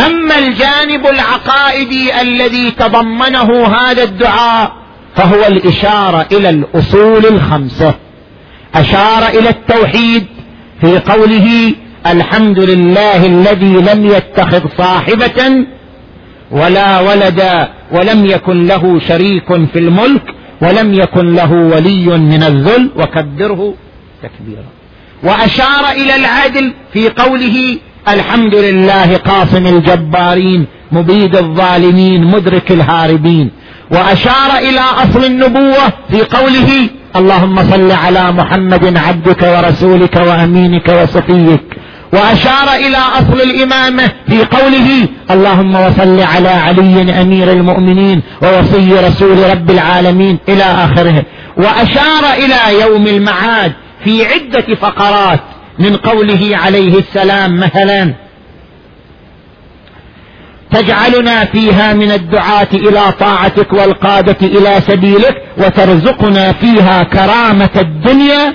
أما 0.07 0.39
الجانب 0.39 1.07
العقائدي 1.07 2.21
الذي 2.21 2.71
تضمنه 2.71 3.67
هذا 3.67 4.03
الدعاء 4.03 4.73
فهو 5.17 5.47
الإشارة 5.47 6.27
إلى 6.33 6.51
الأصول 6.51 7.27
الخمسة. 7.27 7.95
أشار 8.75 9.29
إلى 9.29 9.49
التوحيد 9.49 10.27
في 10.81 10.99
قوله 10.99 11.75
الحمد 12.13 12.59
لله 12.59 13.27
الذي 13.27 13.75
لم 13.75 14.07
يتخذ 14.07 14.63
صاحبة 14.79 15.67
ولا 16.51 17.01
ولدا 17.01 17.69
ولم 17.93 18.27
يكن 18.27 18.67
له 18.67 19.01
شريك 19.09 19.49
في 19.73 19.79
الملك 19.79 20.23
ولم 20.63 20.95
يكن 20.95 21.35
له 21.35 21.53
ولي 21.53 22.07
من 22.07 22.43
الذل 22.43 22.91
وكبره 22.97 23.75
تكبيرا. 24.23 24.69
وأشار 25.23 25.91
إلى 25.93 26.17
العدل 26.17 26.73
في 26.93 27.09
قوله 27.09 27.79
الحمد 28.09 28.55
لله 28.55 29.17
قاصم 29.17 29.67
الجبارين 29.67 30.67
مبيد 30.93 31.37
الظالمين 31.37 32.25
مدرك 32.25 32.73
الهاربين. 32.73 33.51
وأشار 33.91 34.59
إلى 34.59 34.81
أصل 34.81 35.25
النبوة 35.25 35.87
في 36.11 36.23
قوله 36.23 36.89
اللهم 37.17 37.71
صل 37.71 37.93
على 37.93 38.33
محمد 38.33 38.97
عبدك 38.97 39.43
ورسولك 39.43 40.17
وأمينك 40.17 40.89
وصفيك. 40.89 41.76
وأشار 42.17 42.75
إلى 42.75 42.97
أصل 42.97 43.41
الإمامة 43.41 44.11
في 44.29 44.45
قوله 44.45 45.09
اللهم 45.31 45.75
وصل 45.75 46.21
على 46.21 46.49
علي 46.49 47.21
أمير 47.23 47.53
المؤمنين 47.53 48.23
ووصي 48.43 48.93
رسول 48.93 49.51
رب 49.51 49.71
العالمين 49.71 50.39
إلى 50.49 50.63
آخره. 50.63 51.25
وأشار 51.57 52.25
إلى 52.39 52.81
يوم 52.81 53.07
المعاد 53.07 53.73
في 54.05 54.27
عدة 54.27 54.75
فقرات 54.75 55.41
من 55.79 55.97
قوله 55.97 56.51
عليه 56.53 56.99
السلام 56.99 57.61
مثلا 57.61 58.15
تجعلنا 60.71 61.45
فيها 61.45 61.95
من 61.95 62.11
الدعاة 62.13 62.69
إلى 62.75 63.13
طاعتك 63.21 63.73
والقادة 63.73 64.37
إلى 64.43 64.81
سبيلك 64.81 65.43
وترزقنا 65.59 66.53
فيها 66.53 67.03
كرامة 67.03 67.71
الدنيا 67.77 68.55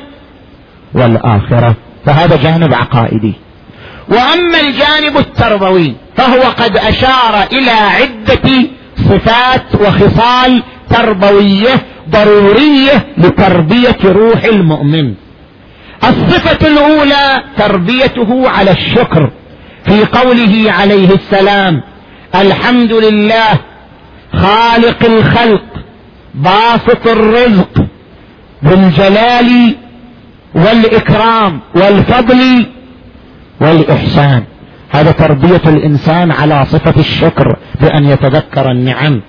والآخرة. 0.93 1.75
فهذا 2.05 2.35
جانب 2.35 2.73
عقائدي. 2.73 3.33
وأما 4.09 4.59
الجانب 4.61 5.17
التربوي 5.17 5.95
فهو 6.17 6.41
قد 6.41 6.77
أشار 6.77 7.43
إلى 7.51 7.71
عدة 7.71 8.49
صفات 9.09 9.75
وخصال 9.81 10.63
تربوية 10.89 11.85
ضرورية 12.09 13.05
لتربية 13.17 13.97
روح 14.05 14.43
المؤمن. 14.43 15.13
الصفة 16.03 16.67
الأولى 16.67 17.43
تربيته 17.57 18.49
على 18.49 18.71
الشكر 18.71 19.31
في 19.85 20.05
قوله 20.05 20.71
عليه 20.79 21.09
السلام 21.15 21.81
الحمد 22.35 22.93
لله 22.93 23.59
خالق 24.33 25.05
الخلق 25.05 25.63
باسط 26.35 27.07
الرزق 27.07 27.85
بالجلال 28.61 29.75
والإكرام 30.55 31.59
والفضل 31.75 32.65
والإحسان. 33.61 34.43
هذا 34.89 35.11
تربية 35.11 35.61
الإنسان 35.65 36.31
على 36.31 36.65
صفة 36.65 36.99
الشكر 36.99 37.57
بأن 37.81 38.05
يتذكر 38.05 38.71
النعم. 38.71 39.21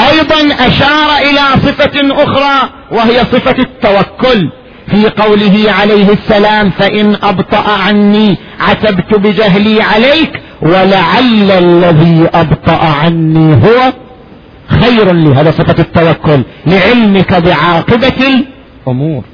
أيضا 0.00 0.66
أشار 0.66 1.08
إلى 1.30 1.60
صفة 1.62 2.22
أخرى 2.22 2.68
وهي 2.92 3.18
صفة 3.18 3.56
التوكل. 3.58 4.50
في 4.86 5.08
قوله 5.08 5.72
عليه 5.80 6.12
السلام 6.12 6.70
فإن 6.70 7.16
أبطأ 7.22 7.64
عني 7.86 8.36
عتبت 8.60 9.18
بجهلي 9.18 9.82
عليك 9.82 10.40
ولعل 10.62 11.50
الذي 11.50 12.28
أبطأ 12.34 12.78
عني 13.02 13.54
هو 13.54 13.92
خير 14.68 15.12
لي 15.12 15.34
هذا 15.34 15.50
صفة 15.50 15.74
التوكل 15.78 16.42
لعلمك 16.66 17.34
بعاقبة 17.34 18.44
الأمور. 18.86 19.24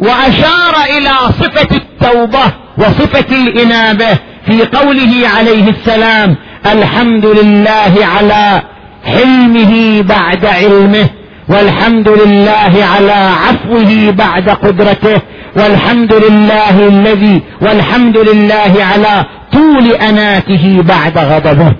وأشار 0.00 0.74
إلى 0.98 1.10
صفة 1.28 1.76
التوبة. 1.76 2.65
وصفة 2.78 3.36
الإنابة 3.36 4.18
في 4.46 4.62
قوله 4.62 5.28
عليه 5.36 5.70
السلام 5.70 6.36
الحمد 6.72 7.26
لله 7.26 8.06
على 8.16 8.62
حلمه 9.04 10.02
بعد 10.02 10.46
علمه 10.46 11.08
والحمد 11.48 12.08
لله 12.08 12.84
على 12.94 13.30
عفوه 13.46 14.10
بعد 14.10 14.48
قدرته 14.48 15.20
والحمد 15.56 16.14
لله 16.14 16.88
الذي 16.88 17.42
والحمد 17.60 18.18
لله 18.18 18.84
على 18.84 19.24
طول 19.52 19.92
أناته 19.92 20.82
بعد 20.82 21.18
غضبه. 21.18 21.72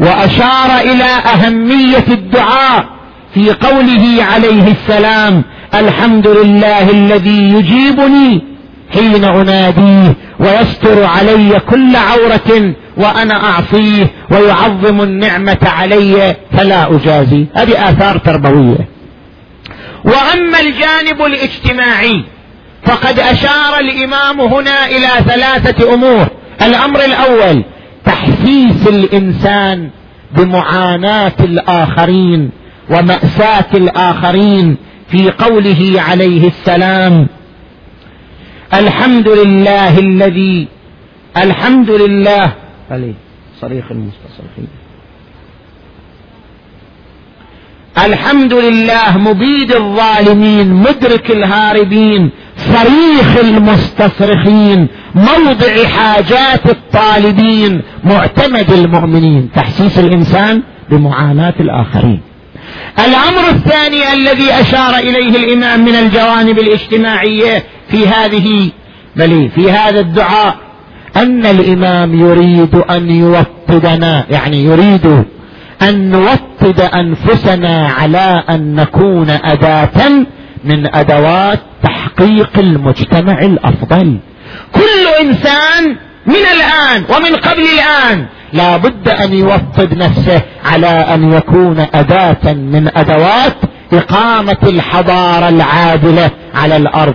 وأشار 0.00 0.80
إلى 0.80 1.04
أهمية 1.04 2.04
الدعاء 2.08 2.84
في 3.34 3.52
قوله 3.52 4.24
عليه 4.32 4.72
السلام 4.72 5.44
الحمد 5.74 6.26
لله 6.28 6.90
الذي 6.90 7.38
يجيبني 7.48 8.53
حين 8.94 9.24
اناديه 9.24 10.14
ويستر 10.40 11.04
علي 11.04 11.60
كل 11.70 11.96
عورة 11.96 12.74
وأنا 12.96 13.44
أعصيه 13.44 14.10
ويعظم 14.30 15.00
النعمة 15.02 15.58
علي 15.62 16.36
فلا 16.52 16.96
أجازي. 16.96 17.46
هذه 17.54 17.88
آثار 17.88 18.18
تربوية. 18.18 18.88
وأما 20.04 20.60
الجانب 20.60 21.22
الاجتماعي 21.22 22.24
فقد 22.86 23.18
أشار 23.18 23.78
الإمام 23.80 24.40
هنا 24.40 24.86
إلى 24.86 25.08
ثلاثة 25.26 25.94
أمور. 25.94 26.26
الأمر 26.62 27.04
الأول 27.04 27.64
تحسيس 28.04 28.86
الإنسان 28.86 29.90
بمعاناة 30.36 31.32
الآخرين 31.40 32.50
ومأساة 32.90 33.66
الآخرين 33.74 34.76
في 35.10 35.30
قوله 35.30 35.94
عليه 36.08 36.48
السلام 36.48 37.26
الحمد 38.72 39.28
لله 39.28 39.98
الذي 39.98 40.68
الحمد 41.36 41.90
لله 41.90 42.52
عليه. 42.90 43.14
صريخ 43.60 43.84
المستصرخين 43.90 44.68
الحمد 47.98 48.54
لله 48.54 49.18
مبيد 49.18 49.72
الظالمين 49.72 50.74
مدرك 50.74 51.30
الهاربين 51.30 52.30
صريخ 52.56 53.36
المستصرخين 53.40 54.88
موضع 55.14 55.84
حاجات 55.84 56.66
الطالبين 56.66 57.82
معتمد 58.04 58.72
المؤمنين 58.72 59.50
تحسيس 59.54 59.98
الإنسان 59.98 60.62
بمعاناة 60.90 61.54
الآخرين. 61.60 62.20
الأمر 62.98 63.48
الثاني 63.48 64.12
الذي 64.12 64.52
أشار 64.52 64.98
إليه 64.98 65.36
الإمام 65.36 65.84
من 65.84 65.94
الجوانب 65.94 66.58
الاجتماعية 66.58 67.64
في 67.94 68.08
هذه 68.08 68.70
بل 69.16 69.50
في 69.54 69.70
هذا 69.70 70.00
الدعاء 70.00 70.56
أن 71.16 71.46
الإمام 71.46 72.20
يريد 72.20 72.74
أن 72.74 73.10
يوطدنا 73.10 74.24
يعني 74.30 74.64
يريد 74.64 75.24
أن 75.82 76.10
نوطد 76.10 76.80
أنفسنا 76.80 77.88
على 77.98 78.44
أن 78.50 78.74
نكون 78.74 79.30
أداة 79.30 80.26
من 80.64 80.94
أدوات 80.94 81.60
تحقيق 81.82 82.50
المجتمع 82.58 83.38
الأفضل. 83.38 84.18
كل 84.72 85.24
إنسان 85.26 85.96
من 86.26 86.44
الآن 86.54 87.04
ومن 87.16 87.36
قبل 87.36 87.62
الآن 87.62 88.26
لا 88.52 88.76
بد 88.76 89.08
أن 89.08 89.34
يوطد 89.34 89.94
نفسه 89.98 90.42
على 90.64 90.86
أن 90.86 91.32
يكون 91.32 91.86
أداة 91.94 92.52
من 92.52 92.90
أدوات 92.96 93.56
إقامة 93.92 94.58
الحضارة 94.62 95.48
العادلة 95.48 96.30
على 96.54 96.76
الأرض. 96.76 97.14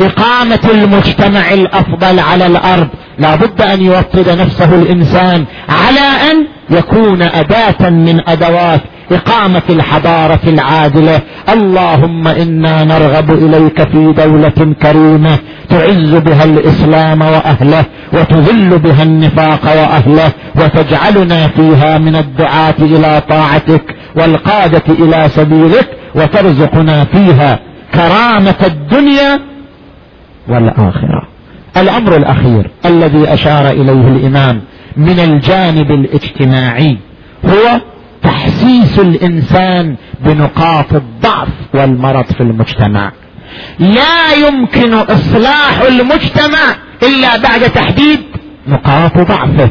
إقامة 0.00 0.60
المجتمع 0.70 1.52
الأفضل 1.54 2.18
على 2.20 2.46
الأرض. 2.46 2.88
لا 3.18 3.34
بد 3.34 3.62
أن 3.62 3.82
يوطد 3.82 4.40
نفسه 4.40 4.74
الإنسان 4.74 5.44
على 5.68 6.30
أن 6.30 6.46
يكون 6.70 7.22
أداة 7.22 7.90
من 7.90 8.28
أدوات 8.28 8.80
إقامة 9.12 9.62
الحضارة 9.70 10.40
العادلة. 10.46 11.20
اللهم 11.52 12.28
إنا 12.28 12.84
نرغب 12.84 13.30
إليك 13.30 13.88
في 13.88 14.12
دولة 14.12 14.74
كريمة 14.82 15.38
تعز 15.68 16.14
بها 16.14 16.44
الإسلام 16.44 17.20
وأهله 17.20 17.84
وتذل 18.12 18.78
بها 18.78 19.02
النفاق 19.02 19.64
وأهله 19.64 20.32
وتجعلنا 20.56 21.48
فيها 21.48 21.98
من 21.98 22.16
الدعاة 22.16 22.74
إلى 22.80 23.22
طاعتك 23.28 23.94
والقادة 24.16 24.82
إلى 24.88 25.28
سبيلك 25.28 25.88
وترزقنا 26.14 27.04
فيها. 27.04 27.58
كرامة 27.94 28.54
الدنيا 28.66 29.40
والآخرة. 30.48 31.28
الأمر 31.76 32.16
الأخير 32.16 32.70
الذي 32.86 33.34
أشار 33.34 33.70
إليه 33.70 34.08
الإمام 34.08 34.60
من 34.96 35.18
الجانب 35.20 35.90
الاجتماعي 35.90 36.98
هو 37.44 37.80
تحسيس 38.22 38.98
الإنسان 38.98 39.96
بنقاط 40.20 40.94
الضعف 40.94 41.48
والمرض 41.74 42.24
في 42.24 42.40
المجتمع. 42.40 43.12
لا 43.78 44.32
يمكن 44.48 44.94
إصلاح 44.94 45.80
المجتمع 45.88 46.76
إلا 47.02 47.36
بعد 47.36 47.60
تحديد 47.60 48.20
نقاط 48.66 49.18
ضعفه. 49.18 49.70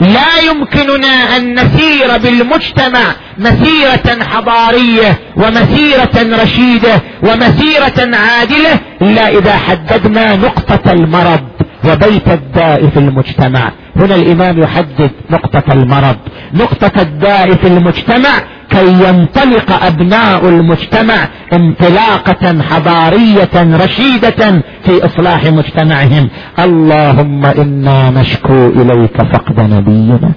لا 0.00 0.40
يمكننا 0.50 1.36
أن 1.36 1.54
نسير 1.54 2.18
بالمجتمع 2.18 3.00
مسيرة 3.38 4.24
حضارية 4.24 5.18
ومسيرة 5.36 6.42
رشيدة 6.42 7.02
ومسيرة 7.22 8.16
عادلة 8.16 8.80
إلا 9.02 9.28
إذا 9.28 9.56
حددنا 9.56 10.36
نقطة 10.36 10.92
المرض 10.92 11.40
وبيت 11.84 12.28
الداء 12.28 12.88
في 12.88 12.96
المجتمع. 12.96 13.72
هنا 13.98 14.14
الإمام 14.14 14.58
يحدد 14.58 15.10
نقطة 15.30 15.72
المرض. 15.72 16.16
نقطة 16.54 17.02
الداء 17.02 17.54
في 17.54 17.66
المجتمع 17.66 18.30
كي 18.70 18.86
ينطلق 19.08 19.84
أبناء 19.84 20.48
المجتمع 20.48 21.28
انطلاقة 21.52 22.62
حضارية 22.62 23.54
رشيدة 23.84 24.62
في 24.84 25.04
إصلاح 25.06 25.44
مجتمعهم. 25.44 26.28
اللهم 26.58 27.46
إنا 27.46 28.10
نشكو 28.10 28.66
إليك 28.66 29.16
فقد 29.32 29.60
نبينا. 29.60 30.32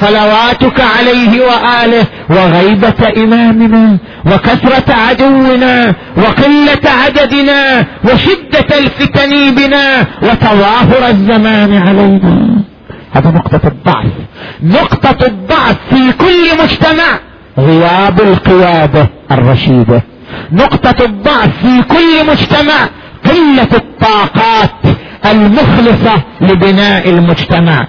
صلواتك 0.00 0.80
عليه 0.80 1.32
وآله 1.46 2.06
وغيبة 2.30 3.00
إمامنا 3.24 3.98
وكثرة 4.26 4.94
عدونا 4.94 5.94
وقلة 6.16 6.84
عددنا 7.04 7.86
وشدة 8.04 8.78
الفتن 8.78 9.54
بنا 9.54 10.06
وتظاهر 10.22 11.08
الزمان 11.08 11.72
علينا. 11.88 12.62
هذا 13.12 13.30
نقطة 13.30 13.60
الضعف. 13.68 14.12
نقطة 14.62 15.26
الضعف 15.26 15.76
في 15.90 16.12
كل 16.12 16.62
مجتمع 16.62 17.18
غياب 17.58 18.20
القيادة 18.20 19.08
الرشيدة. 19.30 20.02
نقطة 20.52 21.04
الضعف 21.04 21.50
في 21.62 21.82
كل 21.82 22.30
مجتمع 22.30 22.88
قلة 23.24 23.68
الطاقات 23.72 24.96
المخلصة 25.26 26.22
لبناء 26.40 27.10
المجتمع. 27.10 27.86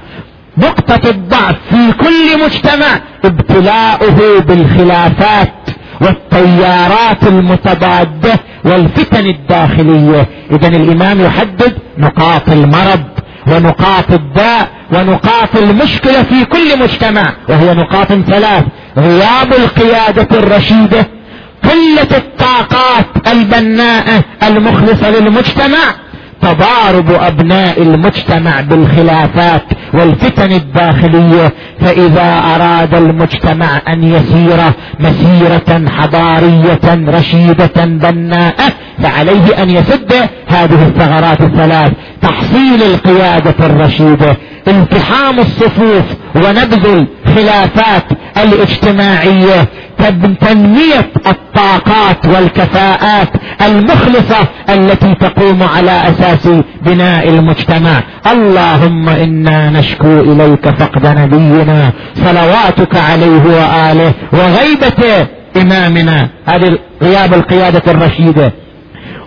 نقطة 0.58 1.10
الضعف 1.10 1.56
في 1.70 1.91
كل 1.91 2.43
مجتمع 2.45 3.02
ابتلاؤه 3.26 4.39
بالخلافات 4.39 5.54
والتيارات 6.02 7.24
المتضادة 7.28 8.34
والفتن 8.66 9.26
الداخلية. 9.26 10.28
اذا 10.52 10.68
الإمام 10.68 11.22
يحدد 11.22 11.78
نقاط 11.97 12.49
المرض 12.49 13.04
ونقاط 13.47 14.12
الداء 14.12 14.70
ونقاط 14.93 15.56
المشكلة 15.56 16.24
في 16.24 16.45
كل 16.45 16.80
مجتمع 16.80 17.34
وهي 17.49 17.74
نقاط 17.74 18.08
ثلاث 18.08 18.64
غياب 18.97 19.54
القيادة 19.54 20.38
الرشيدة 20.38 21.08
قلة 21.64 22.18
الطاقات 22.18 23.06
البناءة 23.28 24.24
المخلصة 24.43 25.10
للمجتمع 25.10 25.78
تضارب 26.42 27.12
أبناء 27.12 27.82
المجتمع 27.82 28.62
بالخلافات 28.62 29.64
والفتن 29.94 30.52
الداخلية 30.52 31.54
فإذا 31.80 32.42
أراد 32.56 32.96
المجتمع 32.96 33.82
أن 33.88 34.04
يسير 34.04 34.60
مسيرة 35.00 35.89
حضارية 35.89 36.80
رشيدة 37.18 37.86
بناءة 37.86 38.74
فعليه 39.04 39.64
أن 39.64 39.70
يسد 39.70 40.14
هذه 40.48 40.84
الثغرات 40.88 41.42
الثلاث 41.42 41.92
تحصيل 42.22 42.84
القيادة 42.84 43.56
الرشيدة. 43.66 44.38
التحام 44.68 45.39
الصفوف 45.39 46.03
ونبذ 46.36 47.05
الخلافات 47.28 48.03
الاجتماعية 48.38 49.68
تنمية 50.41 51.12
الطاقات 51.28 52.26
والكفاءات 52.26 53.30
المخلصة 53.62 54.47
التي 54.70 55.16
تقوم 55.16 55.64
على 55.64 55.91
أساس 55.91 56.49
بناء 56.82 57.30
المجتمع. 57.30 58.03
اللهم 58.32 59.09
إنا 59.09 59.70
نشكو 59.70 60.20
إليك 60.20 60.70
فقد 60.70 61.07
نبينا 61.07 61.91
صلواتك 62.16 62.95
عليه 62.95 63.43
وآله 63.45 64.14
وغيبة 64.34 65.28
إمامنا. 65.62 66.30
هذه 66.45 66.78
غياب 67.01 67.34
القيادة 67.34 67.84
الرشيدة. 67.88 68.53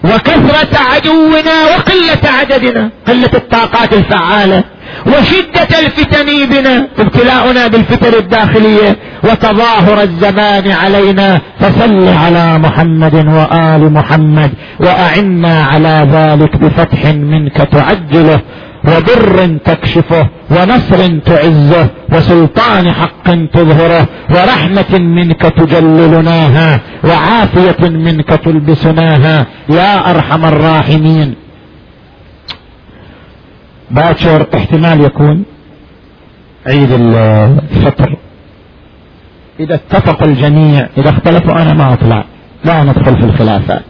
وكثرة 0.04 0.78
عدونا 0.92 1.56
وقلة 1.72 2.24
عددنا 2.40 2.90
قلة 3.08 3.30
الطاقات 3.34 3.92
الفعالة 3.92 4.64
وشدة 5.06 5.70
الفتن 5.82 6.26
بنا 6.50 6.88
ابتلاؤنا 6.98 7.66
بالفتن 7.66 8.14
الداخلية 8.18 8.96
وتظاهر 9.24 10.02
الزمان 10.02 10.70
علينا 10.70 11.40
فصل 11.60 12.08
على 12.08 12.58
محمد 12.58 13.14
وآل 13.14 13.92
محمد 13.92 14.50
وأعنا 14.80 15.64
على 15.64 16.08
ذلك 16.12 16.56
بفتح 16.56 17.06
منك 17.06 17.56
تعجله. 17.56 18.40
وبر 18.84 19.58
تكشفه 19.64 20.28
ونصر 20.50 21.18
تعزه 21.18 21.90
وسلطان 22.12 22.92
حق 22.92 23.34
تظهره 23.52 24.08
ورحمة 24.30 24.98
منك 24.98 25.40
تجللناها 25.40 26.80
وعافية 27.04 27.88
منك 27.88 28.28
تلبسناها 28.28 29.46
يا 29.68 30.10
أرحم 30.10 30.44
الراحمين. 30.44 31.34
باكر 33.90 34.46
احتمال 34.54 35.00
يكون 35.00 35.44
عيد 36.66 36.92
الفطر. 36.92 38.16
إذا 39.60 39.74
اتفق 39.74 40.22
الجميع 40.22 40.88
إذا 40.98 41.10
اختلفوا 41.10 41.62
أنا 41.62 41.72
ما 41.72 41.92
أطلع 41.92 42.24
لا 42.64 42.82
ندخل 42.84 43.16
في 43.16 43.24
الخلافات. 43.24 43.84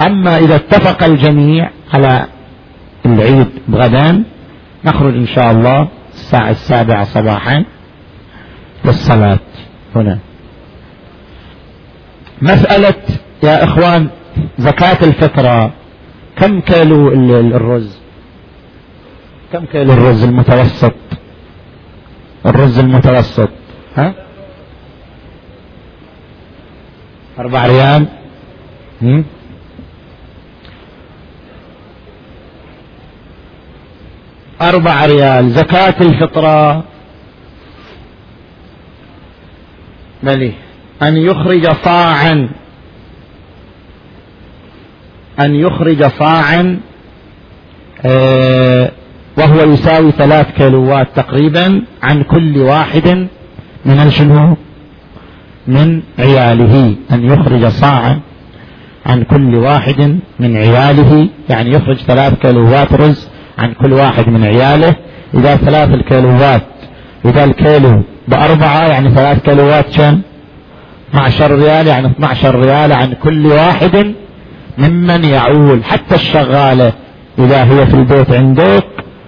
أما 0.00 0.38
إذا 0.38 0.56
اتفق 0.56 1.04
الجميع 1.04 1.70
على 1.94 2.26
العيد 3.06 3.48
بغدان 3.68 4.24
نخرج 4.84 5.14
إن 5.14 5.26
شاء 5.26 5.50
الله 5.50 5.88
الساعة 6.14 6.50
السابعة 6.50 7.04
صباحا 7.04 7.64
للصلاة 8.84 9.38
هنا. 9.96 10.18
مسألة 12.42 12.94
يا 13.42 13.64
إخوان 13.64 14.08
زكاة 14.58 14.98
الفطرة 15.06 15.72
كم 16.36 16.60
كيلو 16.60 17.08
الرز؟ 17.56 17.98
كم 19.52 19.64
كيلو 19.64 19.92
الرز 19.92 20.24
المتوسط؟ 20.24 20.94
الرز 22.46 22.78
المتوسط 22.78 23.48
ها؟ 23.96 24.14
أربع 27.38 27.66
ريال؟ 27.66 28.06
أربع 34.62 35.06
ريال. 35.06 35.50
زكاة 35.50 35.94
الفطرة. 36.00 36.84
ملي 40.22 40.52
أن 41.02 41.16
يخرج 41.16 41.72
صاعا. 41.84 42.48
أن 45.40 45.54
يخرج 45.54 46.04
صاعا 46.06 46.80
آه 48.06 48.90
وهو 49.38 49.60
يساوي 49.72 50.10
ثلاث 50.10 50.50
كيلوات 50.56 51.08
تقريبا 51.16 51.82
عن 52.02 52.22
كل 52.22 52.58
واحد 52.58 53.28
من 53.84 53.98
الشنو 53.98 54.56
من 55.66 56.02
عياله. 56.18 56.94
أن 57.12 57.24
يخرج 57.24 57.66
صاعا 57.66 58.20
عن 59.06 59.22
كل 59.22 59.54
واحد 59.54 60.18
من 60.40 60.56
عياله. 60.56 61.28
يعني 61.48 61.70
يخرج 61.70 61.96
ثلاث 61.96 62.34
كيلوات 62.34 62.92
رز 62.92 63.28
عن 63.58 63.72
كل 63.72 63.92
واحد 63.92 64.28
من 64.28 64.44
عياله 64.44 64.94
إذا 65.34 65.56
ثلاث 65.56 65.94
الكيلوات 65.94 66.62
إذا 67.24 67.44
الكيلو 67.44 68.02
بأربعة 68.28 68.88
يعني 68.88 69.10
ثلاث 69.10 69.42
كيلوات 69.42 69.96
كم؟ 69.96 70.20
12 71.10 71.50
ريال 71.58 71.86
يعني 71.86 72.06
12 72.06 72.60
ريال 72.60 72.92
عن 72.92 73.12
كل 73.12 73.46
واحد 73.46 74.14
ممن 74.78 75.24
يعول 75.24 75.84
حتى 75.84 76.14
الشغالة 76.14 76.92
إذا 77.38 77.64
هي 77.64 77.86
في 77.86 77.94
البيت 77.94 78.32
عندك 78.32 78.84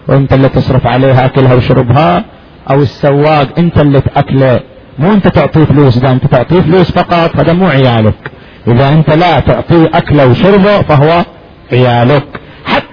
وأنت 0.08 0.32
اللي 0.32 0.48
تصرف 0.48 0.86
عليها 0.86 1.24
أكلها 1.24 1.54
وشربها 1.54 2.24
أو 2.70 2.82
السواق 2.82 3.58
أنت 3.58 3.78
اللي 3.78 4.00
تأكله. 4.00 4.60
مو 4.98 5.12
أنت 5.12 5.28
تعطيه 5.28 5.64
فلوس 5.64 5.96
إذا 5.96 6.10
أنت 6.10 6.26
تعطيه 6.26 6.60
فلوس 6.60 6.90
فقط 6.92 7.36
هذا 7.36 7.52
مو 7.52 7.66
عيالك. 7.66 8.30
إذا 8.68 8.88
أنت 8.88 9.10
لا 9.10 9.40
تعطيه 9.40 9.90
أكله 9.94 10.26
وشربه 10.26 10.82
فهو 10.82 11.24
عيالك. 11.72 12.24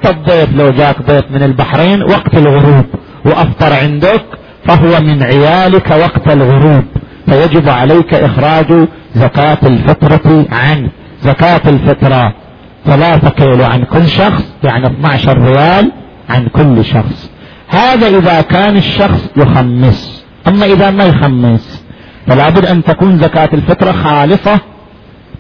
حتى 0.04 0.12
الضيف 0.12 0.56
لو 0.56 0.70
جاك 0.72 1.02
ضيف 1.02 1.32
من 1.32 1.44
البحرين 1.44 2.04
وقت 2.04 2.38
الغروب 2.38 2.86
وأفطر 3.26 3.74
عندك 3.74 4.26
فهو 4.66 5.00
من 5.00 5.24
عيالك 5.24 5.92
وقت 5.92 6.28
الغروب. 6.28 6.84
فيجب 7.26 7.70
عليك 7.70 8.14
إخراج 8.14 8.88
زكاة 9.16 9.58
الفطرة 9.64 10.46
عنه 10.52 10.90
زكاة 11.22 11.62
الفطرة. 11.70 12.34
ثلاثة 12.86 13.30
كيلو 13.30 13.64
عن 13.64 13.84
كل 13.84 14.08
شخص 14.08 14.44
يعني 14.64 14.88
12 14.88 15.38
ريال 15.38 15.92
عن 16.30 16.48
كل 16.48 16.86
شخص. 16.86 17.30
هذا 17.68 18.08
إذا 18.08 18.42
كان 18.42 18.78
الشخص 18.78 19.30
يخمس. 19.38 20.26
أما 20.48 20.66
إذا 20.66 20.92
ما 20.92 21.06
يخمس 21.06 21.84
فلا 22.28 22.50
بد 22.50 22.66
أن 22.66 22.84
تكون 22.84 23.18
زكاة 23.18 23.50
الفطرة 23.54 23.92
خالصة 23.92 24.60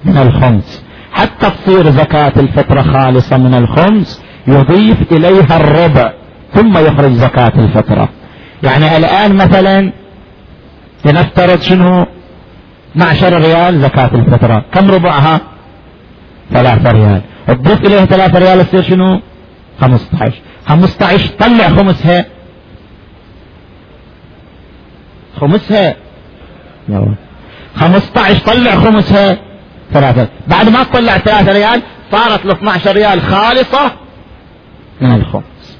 من 0.05 0.17
الخمس 0.17 0.83
حتى 1.13 1.49
تصير 1.49 1.89
زكاة 1.89 2.33
الفطرة 2.37 2.81
خالصة 2.81 3.37
من 3.37 3.53
الخمس 3.53 4.22
يضيف 4.47 5.11
إليها 5.11 5.57
الربع 5.57 6.13
ثم 6.53 6.77
يخرج 6.77 7.11
زكاة 7.11 7.53
الفطرة 7.55 8.09
يعني 8.63 8.97
الآن 8.97 9.35
مثلا 9.35 9.91
لنفترض 11.05 11.61
شنو؟ 11.61 12.05
12 12.95 13.33
ريال 13.41 13.81
زكاة 13.81 14.09
الفطرة 14.13 14.65
كم 14.73 14.91
ربعها؟ 14.91 15.41
ثلاثة 16.51 16.91
ريال. 16.91 17.21
تضيف 17.47 17.81
إليها 17.81 18.05
ثلاثة 18.05 18.39
ريال 18.39 18.65
تصير 18.67 18.81
شنو؟ 18.81 19.19
15 19.81 20.33
15 20.65 21.29
طلع 21.39 21.69
خمسها. 21.69 22.25
خمسها. 25.39 25.95
15 27.75 28.39
طلع 28.45 28.75
خمسها. 28.75 29.37
ثلاثة. 29.93 30.27
بعد 30.47 30.69
ما 30.69 30.83
تطلع 30.83 31.17
ثلاثة 31.17 31.51
ريال 31.51 31.81
صارت 32.11 32.45
ال 32.45 32.51
12 32.51 32.95
ريال 32.95 33.21
خالصة. 33.21 33.91
من 35.03 35.11
الخمس. 35.11 35.77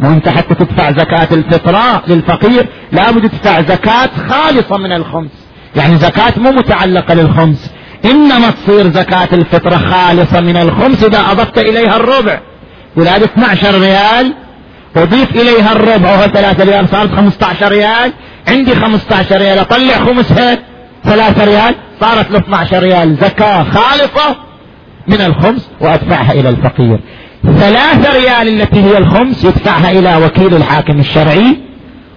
وانت 0.00 0.28
حتى 0.28 0.54
تدفع 0.54 0.90
زكاة 0.90 1.28
الفطرة 1.32 2.02
للفقير 2.08 2.68
لابد 2.92 3.28
تدفع 3.28 3.60
زكاة 3.60 4.10
خالصة 4.28 4.76
من 4.76 4.92
الخمس. 4.92 5.30
يعني 5.76 5.96
زكاة 5.96 6.32
مو 6.36 6.50
متعلقة 6.50 7.14
للخمس. 7.14 7.70
إنما 8.04 8.50
تصير 8.50 8.88
زكاة 8.88 9.28
الفطرة 9.32 9.76
خالصة 9.76 10.40
من 10.40 10.56
الخمس 10.56 11.04
إذا 11.04 11.18
أضفت 11.18 11.58
إليها 11.58 11.96
الربع. 11.96 12.40
ولاد 12.96 13.22
12 13.22 13.80
ريال 13.80 14.34
أضيف 14.96 15.30
إليها 15.30 15.72
الربع 15.72 16.12
وهو 16.12 16.26
3 16.26 16.64
ريال 16.64 16.88
صارت 16.88 17.14
15 17.14 17.68
ريال. 17.68 18.12
عندي 18.48 18.74
15 18.74 19.38
ريال 19.38 19.58
أطلع 19.58 19.94
خمسها 19.94 20.58
3 21.04 21.44
ريال 21.44 21.74
صارت 22.00 22.30
ل 22.30 22.36
12 22.36 22.82
ريال. 22.82 23.16
زكاة 23.16 23.62
خالصة 23.62 24.36
من 25.08 25.20
الخمس 25.20 25.70
وأدفعها 25.80 26.32
إلى 26.32 26.48
الفقير. 26.48 27.00
ثلاثة 27.42 28.12
ريال 28.18 28.60
التي 28.60 28.84
هي 28.84 28.98
الخمس 28.98 29.44
يدفعها 29.44 29.90
إلى 29.90 30.24
وكيل 30.24 30.54
الحاكم 30.54 30.98
الشرعي 30.98 31.56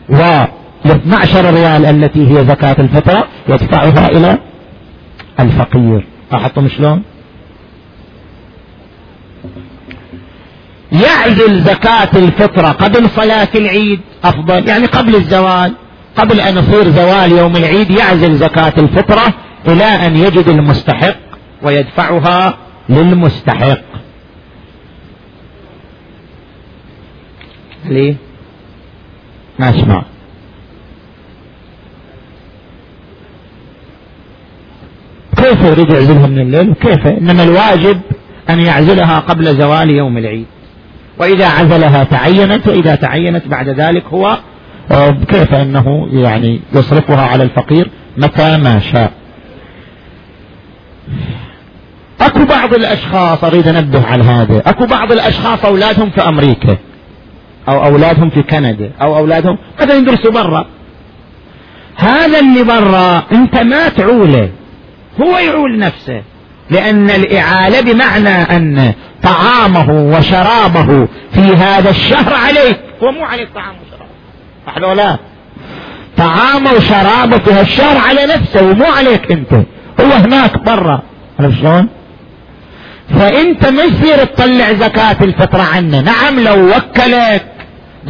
و 0.09 0.43
12 0.85 1.53
ريال 1.53 1.85
التي 1.85 2.31
هي 2.31 2.45
زكاة 2.45 2.75
الفطرة 2.79 3.27
يدفعها 3.49 4.07
إلى 4.07 4.37
الفقير. 5.39 6.05
لاحظتم 6.31 6.67
شلون؟ 6.67 7.03
يعزل 10.91 11.61
زكاة 11.63 12.09
الفطرة 12.15 12.67
قبل 12.67 13.09
صلاة 13.09 13.47
العيد 13.55 13.99
أفضل 14.23 14.67
يعني 14.67 14.85
قبل 14.85 15.15
الزوال 15.15 15.73
قبل 16.17 16.39
أن 16.39 16.57
يصير 16.57 16.89
زوال 16.89 17.31
يوم 17.31 17.55
العيد 17.55 17.91
يعزل 17.91 18.35
زكاة 18.37 18.73
الفطرة 18.77 19.33
إلى 19.67 19.83
أن 19.83 20.15
يجد 20.15 20.47
المستحق 20.47 21.15
ويدفعها 21.61 22.57
للمستحق. 22.89 23.92
ليه؟ 27.85 28.15
ما 29.59 29.69
اسمع 29.69 30.03
كيف 35.37 35.61
يريد 35.61 35.89
يعزلها 35.89 36.27
من 36.27 36.39
الليل؟ 36.39 36.73
كيف؟ 36.73 37.07
إنما 37.07 37.43
الواجب 37.43 38.01
أن 38.49 38.59
يعزلها 38.59 39.19
قبل 39.19 39.55
زوال 39.55 39.89
يوم 39.89 40.17
العيد. 40.17 40.45
وإذا 41.17 41.47
عزلها 41.47 42.03
تعينت 42.03 42.67
وإذا 42.67 42.95
تعينت 42.95 43.47
بعد 43.47 43.69
ذلك 43.69 44.03
هو 44.05 44.37
آه، 44.91 45.09
كيف 45.27 45.53
أنه 45.53 46.07
يعني 46.11 46.59
يصرفها 46.73 47.21
على 47.21 47.43
الفقير؟ 47.43 47.89
متى 48.17 48.57
ما 48.57 48.79
شاء. 48.79 49.11
أكو 52.21 52.45
بعض 52.45 52.73
الأشخاص 52.73 53.43
أريد 53.43 53.67
أنبه 53.67 54.05
على 54.05 54.23
هذا. 54.23 54.61
أكو 54.65 54.85
بعض 54.85 55.11
الأشخاص 55.11 55.65
أولادهم 55.65 56.09
في 56.09 56.21
أمريكا. 56.21 56.77
أو 57.69 57.85
أولادهم 57.85 58.29
في 58.29 58.43
كندا 58.43 58.91
أو 59.01 59.17
أولادهم 59.17 59.57
مثلا 59.81 59.93
يدرسوا 59.93 60.31
برا. 60.31 60.65
هذا 61.95 62.39
اللي 62.39 62.63
برا 62.63 63.23
أنت 63.31 63.57
ما 63.57 63.89
تعوله 63.89 64.49
هو 65.21 65.37
يعول 65.37 65.79
نفسه 65.79 66.21
لأن 66.69 67.09
الإعالة 67.09 67.81
بمعنى 67.81 68.29
أن 68.29 68.93
طعامه 69.23 70.17
وشرابه 70.17 71.07
في 71.33 71.41
هذا 71.41 71.89
الشهر 71.89 72.33
عليك 72.33 72.79
هو 73.03 73.11
مو 73.11 73.25
عليك 73.25 73.49
طعام 73.55 73.75
وشراب. 74.67 74.97
لا؟ 74.97 75.17
طعامه 76.17 76.71
وشرابه 76.71 77.37
في 77.37 77.51
هالشهر 77.51 77.97
على 77.97 78.25
نفسه 78.25 78.69
ومو 78.69 78.85
عليك 78.85 79.31
أنت 79.31 79.53
هو 80.01 80.11
هناك 80.11 80.63
برا. 80.63 81.01
عرفت 81.39 81.59
شلون؟ 81.59 81.89
فانت 83.09 83.67
ما 83.67 83.83
يصير 83.83 84.25
تطلع 84.25 84.73
زكاة 84.73 85.17
الفطرة 85.21 85.61
عنه. 85.61 86.01
نعم 86.01 86.39
لو 86.39 86.69
وكلك 86.69 87.52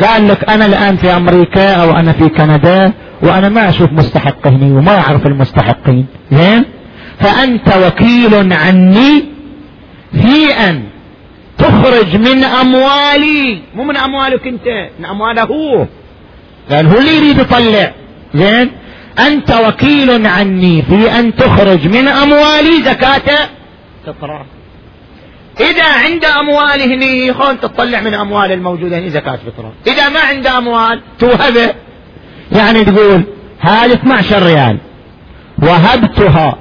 قال 0.02 0.28
لك 0.28 0.50
أنا 0.50 0.66
الآن 0.66 0.96
في 0.96 1.16
أمريكا 1.16 1.74
أو 1.76 1.92
أنا 1.92 2.12
في 2.12 2.30
كندا 2.30 2.94
وأنا 3.22 3.50
ما 3.50 3.70
أشوف 3.70 3.92
مستحق 3.92 4.48
هني 4.48 4.72
وما 4.72 5.00
أعرف 5.00 5.28
المستحقين. 5.28 6.06
زين؟ 6.32 6.66
فأنت 7.20 7.76
وكيل 7.86 8.54
عني 8.54 9.26
في 10.12 10.54
أن 10.70 10.84
تخرج 11.58 12.16
من 12.16 12.44
أموالي. 12.44 13.62
مو 13.76 13.84
من 13.84 13.98
أموالك 13.98 14.48
أنت 14.48 14.90
من 15.00 15.06
أمواله. 15.06 15.88
قال 16.72 16.88
هو 16.88 16.98
اللي 16.98 17.16
يريد 17.16 17.40
يطلع. 17.40 17.92
زين؟ 18.34 18.72
أنت 19.28 19.52
وكيل 19.68 20.28
عني 20.28 20.82
في 20.82 21.20
أن 21.20 21.36
تخرج 21.36 21.88
من 21.88 22.08
أموالي. 22.08 22.84
زكاة 22.86 23.50
فطرة 24.06 24.46
إذا 25.60 25.84
عند 25.84 26.26
اموال 26.26 26.82
هني 26.82 27.34
خون 27.34 27.60
تطلع 27.60 28.02
من 28.02 28.14
أموال 28.14 28.52
الموجودة 28.52 29.00
هني 29.00 29.10
زكاة 29.10 29.36
فطرة 29.36 29.74
إذا 29.88 30.10
ما 30.10 30.20
عند 30.20 30.48
أموال 30.48 31.02
توهبه 31.20 31.74
يعني 32.52 32.86
تقول 32.86 33.24
هذه 33.60 33.94
12 33.94 34.44
ريال. 34.44 34.78
وهبتها 35.64 36.58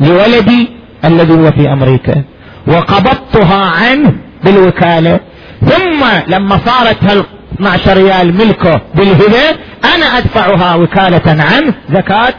لولدي 0.00 0.68
الذي 1.04 1.32
هو 1.32 1.50
في 1.50 1.72
أمريكا. 1.72 2.24
وقبضتها 2.66 3.64
عنه 3.64 4.14
بالوكالة. 4.44 5.20
ثم 5.60 6.04
لما 6.28 6.58
صارت 6.66 7.04
هال 7.04 7.24
12 7.54 7.96
ريال 7.96 8.34
ملكه 8.34 8.80
بالهبة 8.94 9.58
أنا 9.94 10.18
أدفعها 10.18 10.74
وكالة 10.74 11.42
عنه 11.42 11.74
زكاة 11.90 12.34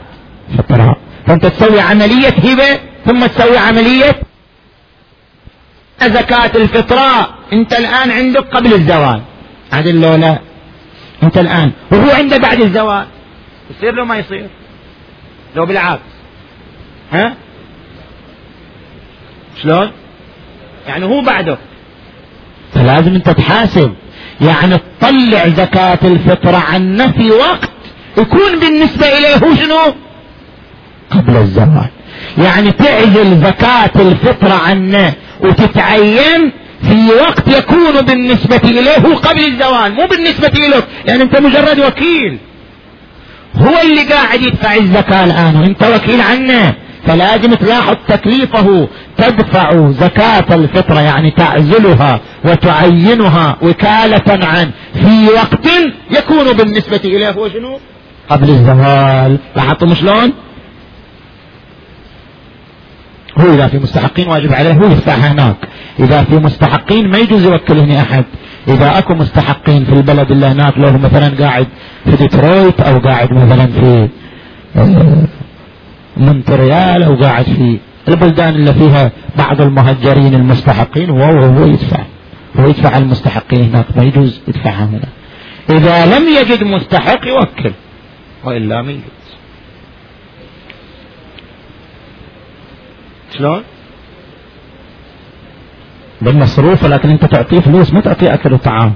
فطرة 0.58 0.96
فأنت 1.28 1.46
تسوي 1.46 1.80
عملية 1.80 2.34
هبة 2.44 2.80
ثم 3.06 3.26
تسوي 3.26 3.58
عملية 3.58 4.12
زكاة 6.02 6.52
الفطرة 6.56 7.30
انت 7.54 7.74
الآن 7.74 8.12
عندك 8.12 8.56
قبل 8.56 8.74
الزواج 8.74 9.22
عدل 9.74 10.02
لو 10.02 10.16
لا 10.16 10.40
انت 11.24 11.38
الآن. 11.38 11.72
وهو 11.92 12.10
عنده 12.10 12.38
بعد 12.38 12.62
الزواج 12.62 13.06
يصير 13.78 13.96
له 13.96 14.06
ما 14.06 14.18
يصير. 14.18 14.50
لو 15.56 15.66
بالعكس. 15.66 16.02
ها؟ 17.12 17.34
شلون؟ 19.64 19.92
يعني 20.88 21.06
هو 21.06 21.22
بعده 21.22 21.58
فلازم 22.74 23.16
انت 23.16 23.30
تحاسب. 23.30 23.94
يعني 24.42 24.78
تطلع 25.00 25.48
زكاة 25.48 26.00
الفطرة 26.04 26.58
عنه 26.58 27.12
في 27.12 27.32
وقت 27.32 27.70
يكون 28.18 28.60
بالنسبة 28.60 29.06
إليه 29.18 29.36
هو 29.36 29.56
شنو؟ 29.56 29.94
قبل 31.12 31.38
الزواج 31.38 31.90
يعني 32.38 32.72
تعزل 32.72 33.38
زكاة 33.40 33.92
الفطرة 33.96 34.54
عنه. 34.54 35.14
وتتعين 35.42 36.52
في 36.82 37.10
وقت 37.22 37.48
يكون 37.48 38.02
بالنسبة 38.02 38.62
إليه 38.64 38.98
هو 38.98 39.14
قبل 39.14 39.46
الزواج 39.46 39.92
مو 39.94 40.08
بالنسبة 40.08 40.48
إليه 40.48 40.84
يعني 41.06 41.24
أنت 41.24 41.40
مجرد 41.40 41.80
وكيل. 41.80 42.38
هو 43.56 43.82
اللي 43.84 44.02
قاعد 44.14 44.42
يدفع 44.42 44.76
الزكاة 44.76 45.24
الآن 45.24 45.56
وأنت 45.56 45.84
وكيل 45.84 46.22
عنه 46.22 46.74
فلازم 47.08 47.54
تلاحظ 47.54 47.96
تكليفه. 48.08 48.88
تدفع 49.18 49.92
زكاة 49.92 50.56
الفطرة 50.56 51.00
يعني 51.02 51.32
تعزلها 51.32 52.20
وتعينها 52.46 53.58
وكالة 53.62 54.46
عن 54.46 54.72
في 54.94 55.28
وقت 55.36 55.68
يكون 56.12 56.54
بالنسبة 56.54 57.02
إليه 57.06 57.30
هو 57.32 57.50
شنو؟ 57.50 57.80
قبل 58.30 58.50
الزوال. 58.50 59.38
لاحظتم 59.56 59.96
شلون؟ 59.96 60.34
هو 63.38 63.54
إذا 63.54 63.68
في 63.68 63.80
مستحقين 63.80 64.28
واجب 64.28 64.54
عليه 64.54 64.74
هو 64.74 64.86
يدفعها 64.86 65.32
هناك. 65.32 65.56
إذا 66.00 66.24
في 66.24 66.36
مستحقين 66.36 67.10
ما 67.10 67.18
يجوز 67.18 67.46
يوكل 67.46 67.78
هنا 67.78 68.02
أحد. 68.02 68.26
إذا 68.68 68.98
أكو 68.98 69.14
مستحقين 69.14 69.86
في 69.86 69.94
البلد 69.94 70.32
اللي 70.32 70.46
هناك 70.46 70.78
لو 70.78 70.92
مثلا 70.92 71.32
قاعد 71.40 71.68
في 72.06 72.16
ديترويت 72.16 72.82
أو 72.82 73.00
قاعد 73.00 73.34
مثلا 73.34 73.68
في 73.68 74.10
آه، 74.76 75.24
مونتريال 76.18 77.04
أو 77.04 77.16
قاعد 77.16 77.46
في 77.46 77.78
البلدان 78.08 78.56
اللي 78.56 78.74
فيها 78.74 79.12
بعض 79.38 79.62
المهجرين 79.62 80.34
المستحقين 80.34 81.10
هو 81.10 81.24
هو 81.24 81.66
يدفع. 81.66 82.00
هو 82.60 82.68
يدفع 82.68 82.98
المستحقين 82.98 83.70
هناك. 83.70 83.86
ما 83.98 84.04
يجوز 84.04 84.42
يدفعها 84.48 84.86
هنا. 84.86 85.08
إذا 85.70 86.06
لم 86.06 86.28
يجد 86.28 86.64
مستحق 86.64 87.28
يوكل. 87.28 87.72
وإلا 88.44 88.82
ما 88.82 88.92
يجوز. 88.92 89.04
شلون؟ 93.38 93.64
بالمصروف 96.22 96.86
لكن 96.86 97.10
انت 97.10 97.26
تعطيه 97.26 97.60
فلوس 97.60 97.94
ما 97.94 98.02
تعطيه 98.02 98.34
أكل 98.34 98.54
وطعام. 98.54 98.94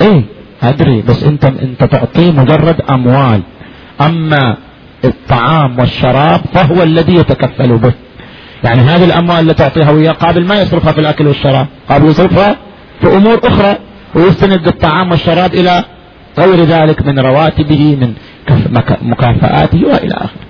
إيه 0.00 0.22
أدري 0.62 1.02
بس 1.02 1.24
انت 1.24 1.44
انت 1.44 1.84
تعطيه 1.84 2.30
مجرد 2.30 2.80
أموال. 2.90 3.42
أما 4.00 4.56
الطعام 5.04 5.78
والشراب 5.78 6.40
فهو 6.54 6.82
الذي 6.82 7.14
يتكفل 7.14 7.78
به. 7.78 7.92
يعني 8.64 8.80
هذه 8.80 9.04
الأموال 9.04 9.40
اللي 9.40 9.54
تعطيها 9.54 9.90
وياه 9.90 10.12
قابل 10.12 10.44
ما 10.44 10.62
يصرفها 10.62 10.92
في 10.92 11.00
الأكل 11.00 11.26
والشراب. 11.26 11.66
قابل 11.88 12.06
يصرفها 12.08 12.56
في 13.00 13.16
أمور 13.16 13.40
أخرى 13.44 13.76
ويستند 14.14 14.66
الطعام 14.66 15.10
والشراب 15.10 15.54
إلى 15.54 15.84
غير 16.38 16.64
ذلك 16.64 17.06
من 17.06 17.18
رواتبه 17.18 17.96
من 18.00 18.14
مكافآته 19.02 19.84
وإلى 19.86 20.14
آخره. 20.14 20.47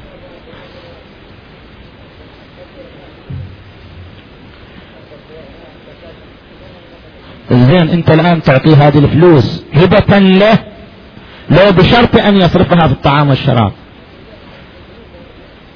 زين 7.50 7.88
انت 7.88 8.10
الآن 8.10 8.42
تعطيه 8.42 8.88
هذه 8.88 8.98
الفلوس 8.98 9.62
هبة 9.74 10.18
له 10.18 10.58
لو 11.50 11.72
بشرط 11.72 12.16
أن 12.16 12.36
يصرفها 12.36 12.86
في 12.86 12.92
الطعام 12.92 13.28
والشراب. 13.28 13.72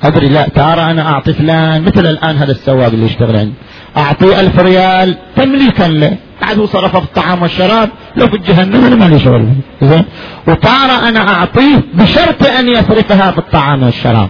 أدري 0.03 0.29
لا 0.29 0.49
ترى 0.49 0.81
أنا 0.91 1.13
أعطي 1.13 1.33
فلان 1.33 1.83
مثل 1.83 2.07
الآن 2.07 2.37
هذا 2.37 2.53
السواق 2.53 2.87
اللي 2.87 3.07
يشتغل 3.07 3.37
عندي. 3.37 3.53
أعطيه 3.97 4.41
ألف 4.41 4.59
ريال 4.59 5.17
تمليكا 5.37 5.83
له. 5.83 6.17
بعد 6.43 6.59
هو 6.59 6.67
صرفه 6.67 7.01
في 7.01 7.05
الطعام 7.05 7.43
والشراب 7.43 7.89
لو 8.17 8.27
في 8.27 8.39
جهنم 8.39 8.85
أنا 8.85 8.97
مالي 8.97 9.19
شغل. 9.19 9.49
زين؟ 9.83 10.05
وتارة 10.49 11.09
أنا 11.09 11.29
أعطيه 11.29 11.83
بشرط 11.95 12.47
أن 12.47 12.69
يصرفها 12.69 13.31
في 13.31 13.39
الطعام 13.39 13.83
والشراب. 13.83 14.29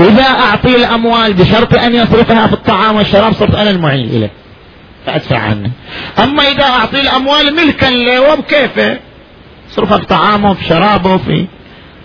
إذا 0.00 0.24
أعطيه 0.24 0.76
الأموال 0.76 1.32
بشرط 1.32 1.74
أن 1.74 1.94
يصرفها 1.94 2.46
في 2.46 2.52
الطعام 2.52 2.96
والشراب 2.96 3.32
صرت 3.32 3.54
أنا 3.54 3.70
المعين 3.70 4.08
إليه. 4.08 4.30
فادفع 5.06 5.38
عنه. 5.38 5.70
أما 6.18 6.42
إذا 6.42 6.64
اعطيه 6.64 7.00
الأموال 7.00 7.56
ملكا 7.56 7.86
له 7.86 8.32
وبكيفه 8.32 8.98
صرفها 9.70 9.98
في 9.98 10.06
طعامه 10.06 10.54
في 10.54 10.64
شرابه 10.64 11.16
في 11.16 11.46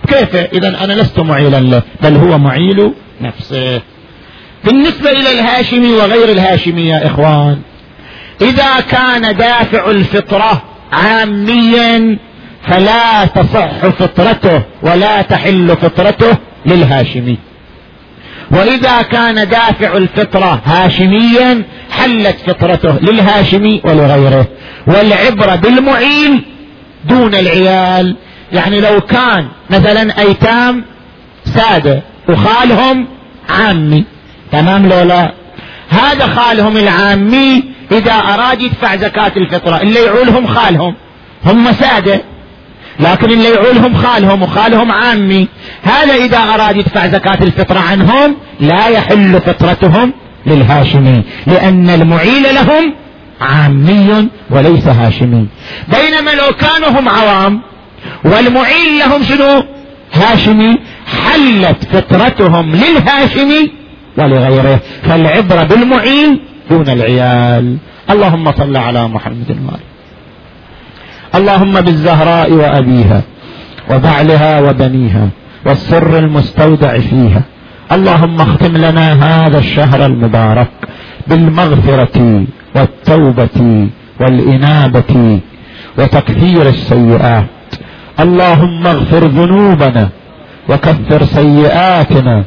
كيف 0.07 0.35
اذا 0.35 0.83
أنا 0.83 0.93
لست 0.93 1.19
معيلا 1.19 1.59
له 1.59 1.81
بل 2.03 2.15
هو 2.15 2.37
معيل 2.37 2.93
نفسه. 3.21 3.81
بالنسبة 4.63 5.11
إلى 5.11 5.31
الهاشمي 5.31 5.91
وغير 5.91 6.29
الهاشمي 6.29 6.87
يا 6.87 7.07
إخوان 7.07 7.61
إذا 8.41 8.79
كان 8.91 9.35
دافع 9.37 9.91
الفطرة 9.91 10.61
عاميا 10.91 12.17
فلا 12.67 13.25
تصح 13.25 13.87
فطرته 13.87 14.61
ولا 14.81 15.21
تحل 15.21 15.77
فطرته 15.81 16.37
للهاشمي. 16.65 17.37
وإذا 18.51 19.01
كان 19.01 19.35
دافع 19.35 19.97
الفطرة 19.97 20.61
هاشميا 20.65 21.63
حلت 21.91 22.37
فطرته 22.47 22.99
للهاشمي 22.99 23.81
ولغيره. 23.83 24.47
والعبرة 24.87 25.55
بالمعين 25.55 26.43
دون 27.05 27.35
العيال. 27.35 28.15
يعني 28.53 28.81
لو 28.81 29.01
كان 29.01 29.47
مثلا 29.69 30.19
أيتام 30.19 30.83
سادة 31.45 32.01
وخالهم 32.29 33.07
عامي. 33.49 34.03
تمام 34.51 34.89
لو 34.89 35.01
لا؟ 35.03 35.33
هذا 35.89 36.27
خالهم 36.27 36.77
العامي 36.77 37.63
إذا 37.91 38.13
أراد 38.13 38.61
يدفع 38.61 38.95
زكاة 38.95 39.31
الفطرة 39.37 39.81
اللي 39.81 39.99
يعولهم 39.99 40.47
خالهم. 40.47 40.95
هم 41.45 41.71
سادة. 41.71 42.21
لكن 42.99 43.31
اللي 43.31 43.49
يعولهم 43.49 43.95
خالهم 43.95 44.41
وخالهم 44.43 44.91
عامي. 44.91 45.47
هذا 45.83 46.15
إذا 46.15 46.37
أراد 46.37 46.77
يدفع 46.77 47.07
زكاة 47.07 47.43
الفطرة 47.43 47.79
عنهم 47.79 48.35
لا 48.59 48.87
يحل 48.87 49.41
فطرتهم 49.41 50.13
للهاشمي 50.45 51.23
لأن 51.47 51.89
المعيل 51.89 52.43
لهم 52.43 52.93
عامي 53.41 54.27
وليس 54.49 54.87
هاشمي. 54.87 55.47
بينما 55.87 56.31
لو 56.31 56.53
كانوا 56.59 56.99
هم 56.99 57.09
عوام 57.09 57.61
والمعين 58.25 58.99
لهم 58.99 59.23
شنو؟ 59.23 59.63
هاشمي. 60.13 60.77
حلت 61.25 61.85
فطرتهم 61.93 62.75
للهاشمي 62.75 63.71
ولغيره. 64.17 64.79
فالعبرة 65.03 65.63
بالمعين 65.63 66.39
دون 66.69 66.89
العيال. 66.89 67.77
اللهم 68.09 68.51
صل 68.51 68.77
على 68.77 69.07
محمد 69.07 69.49
وآله 69.49 69.86
اللهم 71.37 71.81
بالزهراء 71.81 72.51
وأبيها 72.53 73.21
وبعلها 73.91 74.59
وبنيها 74.59 75.29
والسر 75.65 76.17
المستودع 76.17 76.99
فيها. 76.99 77.41
اللهم 77.91 78.41
اختم 78.41 78.77
لنا 78.77 79.07
هذا 79.27 79.57
الشهر 79.57 80.05
المبارك 80.05 80.67
بالمغفرة 81.27 82.17
والتوبة 82.75 83.87
والإنابة 84.19 85.39
وتكفير 85.97 86.65
السيئات. 86.69 87.45
اللهم 88.19 88.87
اغفر 88.87 89.23
ذنوبنا 89.27 90.09
وكفر 90.69 91.23
سيئاتنا 91.23 92.43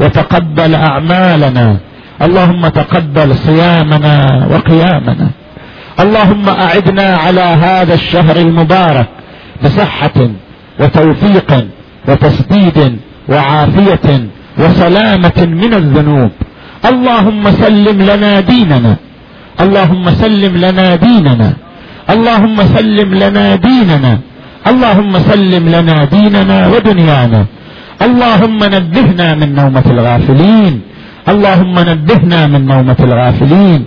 وتقبل 0.00 0.74
أعمالنا. 0.74 1.76
اللهم 2.22 2.68
تقبل 2.68 3.34
صيامنا 3.34 4.16
وقيامنا. 4.52 5.28
اللهم 6.00 6.48
أعدنا 6.48 7.16
على 7.16 7.40
هذا 7.40 7.94
الشهر 7.94 8.36
المبارك 8.36 9.08
بصحة 9.64 10.18
وتوفيق 10.80 11.50
وتسديد 12.08 12.78
وعافية 13.28 14.06
وسلامة 14.58 15.38
من 15.62 15.74
الذنوب. 15.74 16.30
اللهم 16.90 17.44
سلم 17.50 17.98
لنا 18.10 18.40
ديننا. 18.40 18.96
اللهم 19.60 20.10
سلم 20.10 20.54
لنا 20.56 20.96
ديننا. 20.96 21.50
اللهم 22.10 22.56
سلم 22.76 23.10
لنا 23.14 23.46
ديننا. 23.56 24.18
اللهم 24.70 25.12
سلم 25.30 25.64
لنا 25.68 25.96
ديننا 26.04 26.58
ودنيانا. 26.72 27.42
اللهم 28.06 28.60
نبهنا 28.76 29.34
من 29.34 29.48
نومة 29.54 29.86
الغافلين. 29.94 30.74
اللهم 31.32 31.76
نبهنا 31.90 32.40
من 32.46 32.66
نومة 32.72 33.00
الغافلين. 33.00 33.80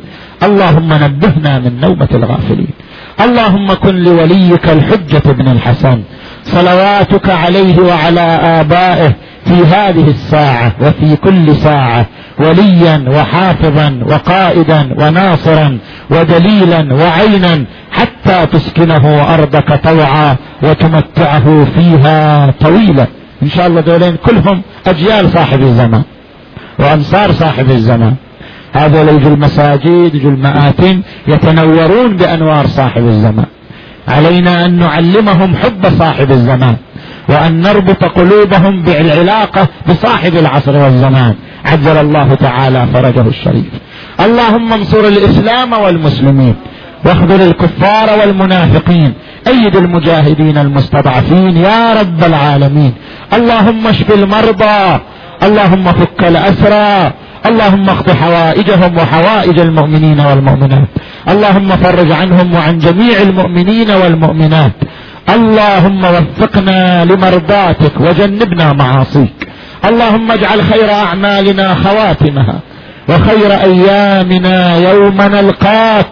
اللهم 0.43 0.93
نبهنا 0.93 1.59
من 1.59 1.79
نومة 1.81 2.07
الغافلين. 2.13 2.73
اللهم 3.21 3.73
كن 3.73 3.95
لوليك 3.95 4.69
الحجة 4.69 5.21
ابن 5.25 5.47
الحسن. 5.47 6.01
صلواتك 6.43 7.29
عليه 7.29 7.79
وعلى 7.79 8.21
آبائه 8.61 9.15
في 9.45 9.53
هذه 9.53 10.07
الساعة 10.07 10.71
وفي 10.81 11.15
كل 11.15 11.55
ساعة. 11.55 12.05
وليا 12.39 13.05
وحافظا 13.07 13.99
وقائدا 14.05 14.89
وناصرا 14.99 15.77
ودليلا 16.09 16.93
وعينا 16.93 17.65
حتى 17.91 18.45
تسكنه 18.45 19.33
أرضك 19.33 19.73
طوعا 19.83 20.35
وتمتعه 20.63 21.65
فيها 21.75 22.51
طويلا. 22.59 23.07
إن 23.43 23.49
شاء 23.49 23.67
الله 23.67 23.81
دولين 23.81 24.15
كلهم 24.15 24.61
أجيال 24.87 25.29
صاحب 25.29 25.61
الزمان 25.61 26.03
وأنصار 26.79 27.31
صاحب 27.31 27.71
الزمان. 27.71 28.15
هذول 28.73 29.07
يجوا 29.09 29.31
المساجد 29.31 30.15
يجوا 30.15 30.31
المآتم 30.31 31.01
يتنورون 31.27 32.17
بأنوار 32.17 32.67
صاحب 32.67 33.07
الزمان. 33.07 33.45
علينا 34.07 34.65
أن 34.65 34.79
نعلمهم 34.79 35.55
حب 35.55 35.97
صاحب 35.99 36.31
الزمان 36.31 36.75
وأن 37.29 37.61
نربط 37.61 38.03
قلوبهم 38.03 38.81
بالعلاقة 38.83 39.67
بصاحب 39.89 40.35
العصر 40.35 40.75
والزمان. 40.75 41.35
عجل 41.65 41.97
الله 41.97 42.35
تعالى 42.35 42.87
فرجه 42.93 43.27
الشريف. 43.27 43.65
اللهم 44.19 44.73
انصر 44.73 44.99
الإسلام 44.99 45.73
والمسلمين 45.73 46.55
واخذل 47.05 47.41
الكفار 47.41 48.19
والمنافقين 48.19 49.13
أيد 49.47 49.75
المجاهدين 49.75 50.57
المستضعفين 50.57 51.57
يا 51.57 51.93
رب 51.93 52.23
العالمين. 52.23 52.93
اللهم 53.33 53.87
اشف 53.87 54.11
المرضى 54.11 54.99
اللهم 55.43 55.83
فك 55.91 56.23
الأسرى 56.27 57.11
اللهم 57.45 57.89
اقض 57.89 58.11
حوائجهم 58.11 58.97
وحوائج 58.97 59.59
المؤمنين 59.59 60.19
والمؤمنات. 60.19 60.87
اللهم 61.29 61.69
فرج 61.69 62.11
عنهم 62.11 62.53
وعن 62.53 62.79
جميع 62.79 63.21
المؤمنين 63.21 63.91
والمؤمنات. 63.91 64.71
اللهم 65.29 66.03
وفقنا 66.03 67.05
لمرضاتك 67.05 67.91
وجنبنا 67.99 68.73
معاصيك. 68.73 69.47
اللهم 69.85 70.31
اجعل 70.31 70.63
خير 70.63 70.93
أعمالنا 70.93 71.75
خواتمها 71.75 72.59
وخير 73.09 73.51
أيامنا 73.53 74.75
يوم 74.75 75.21
نلقاك. 75.21 76.07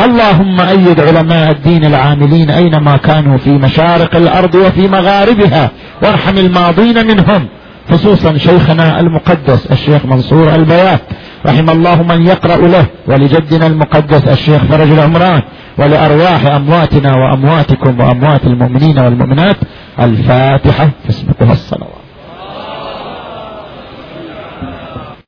اللهم 0.00 0.60
أيد 0.60 1.00
علماء 1.00 1.50
الدين 1.50 1.84
العاملين 1.84 2.50
أينما 2.50 2.96
كانوا 2.96 3.38
في 3.38 3.50
مشارق 3.50 4.16
الأرض 4.16 4.54
وفي 4.54 4.88
مغاربها 4.88 5.70
وارحم 6.02 6.38
الماضين 6.38 7.06
منهم. 7.06 7.48
خصوصا 7.90 8.38
شيخنا 8.38 9.00
المقدس 9.00 9.66
الشيخ 9.66 10.06
منصور 10.06 10.54
البيات 10.54 11.00
رحم 11.46 11.70
الله 11.70 12.02
من 12.02 12.26
يقرأ 12.26 12.56
له 12.56 12.86
ولجدنا 13.06 13.66
المقدس 13.66 14.22
الشيخ 14.28 14.64
فرج 14.64 14.90
العمران 14.90 15.42
ولأرواح 15.78 16.46
أمواتنا 16.46 17.14
وأمواتكم 17.14 18.00
وأموات 18.00 18.44
المؤمنين 18.46 18.98
والمؤمنات 18.98 19.56
الفاتحة 20.00 20.90
تسبقها 21.08 21.52
الصلوات. 21.52 21.95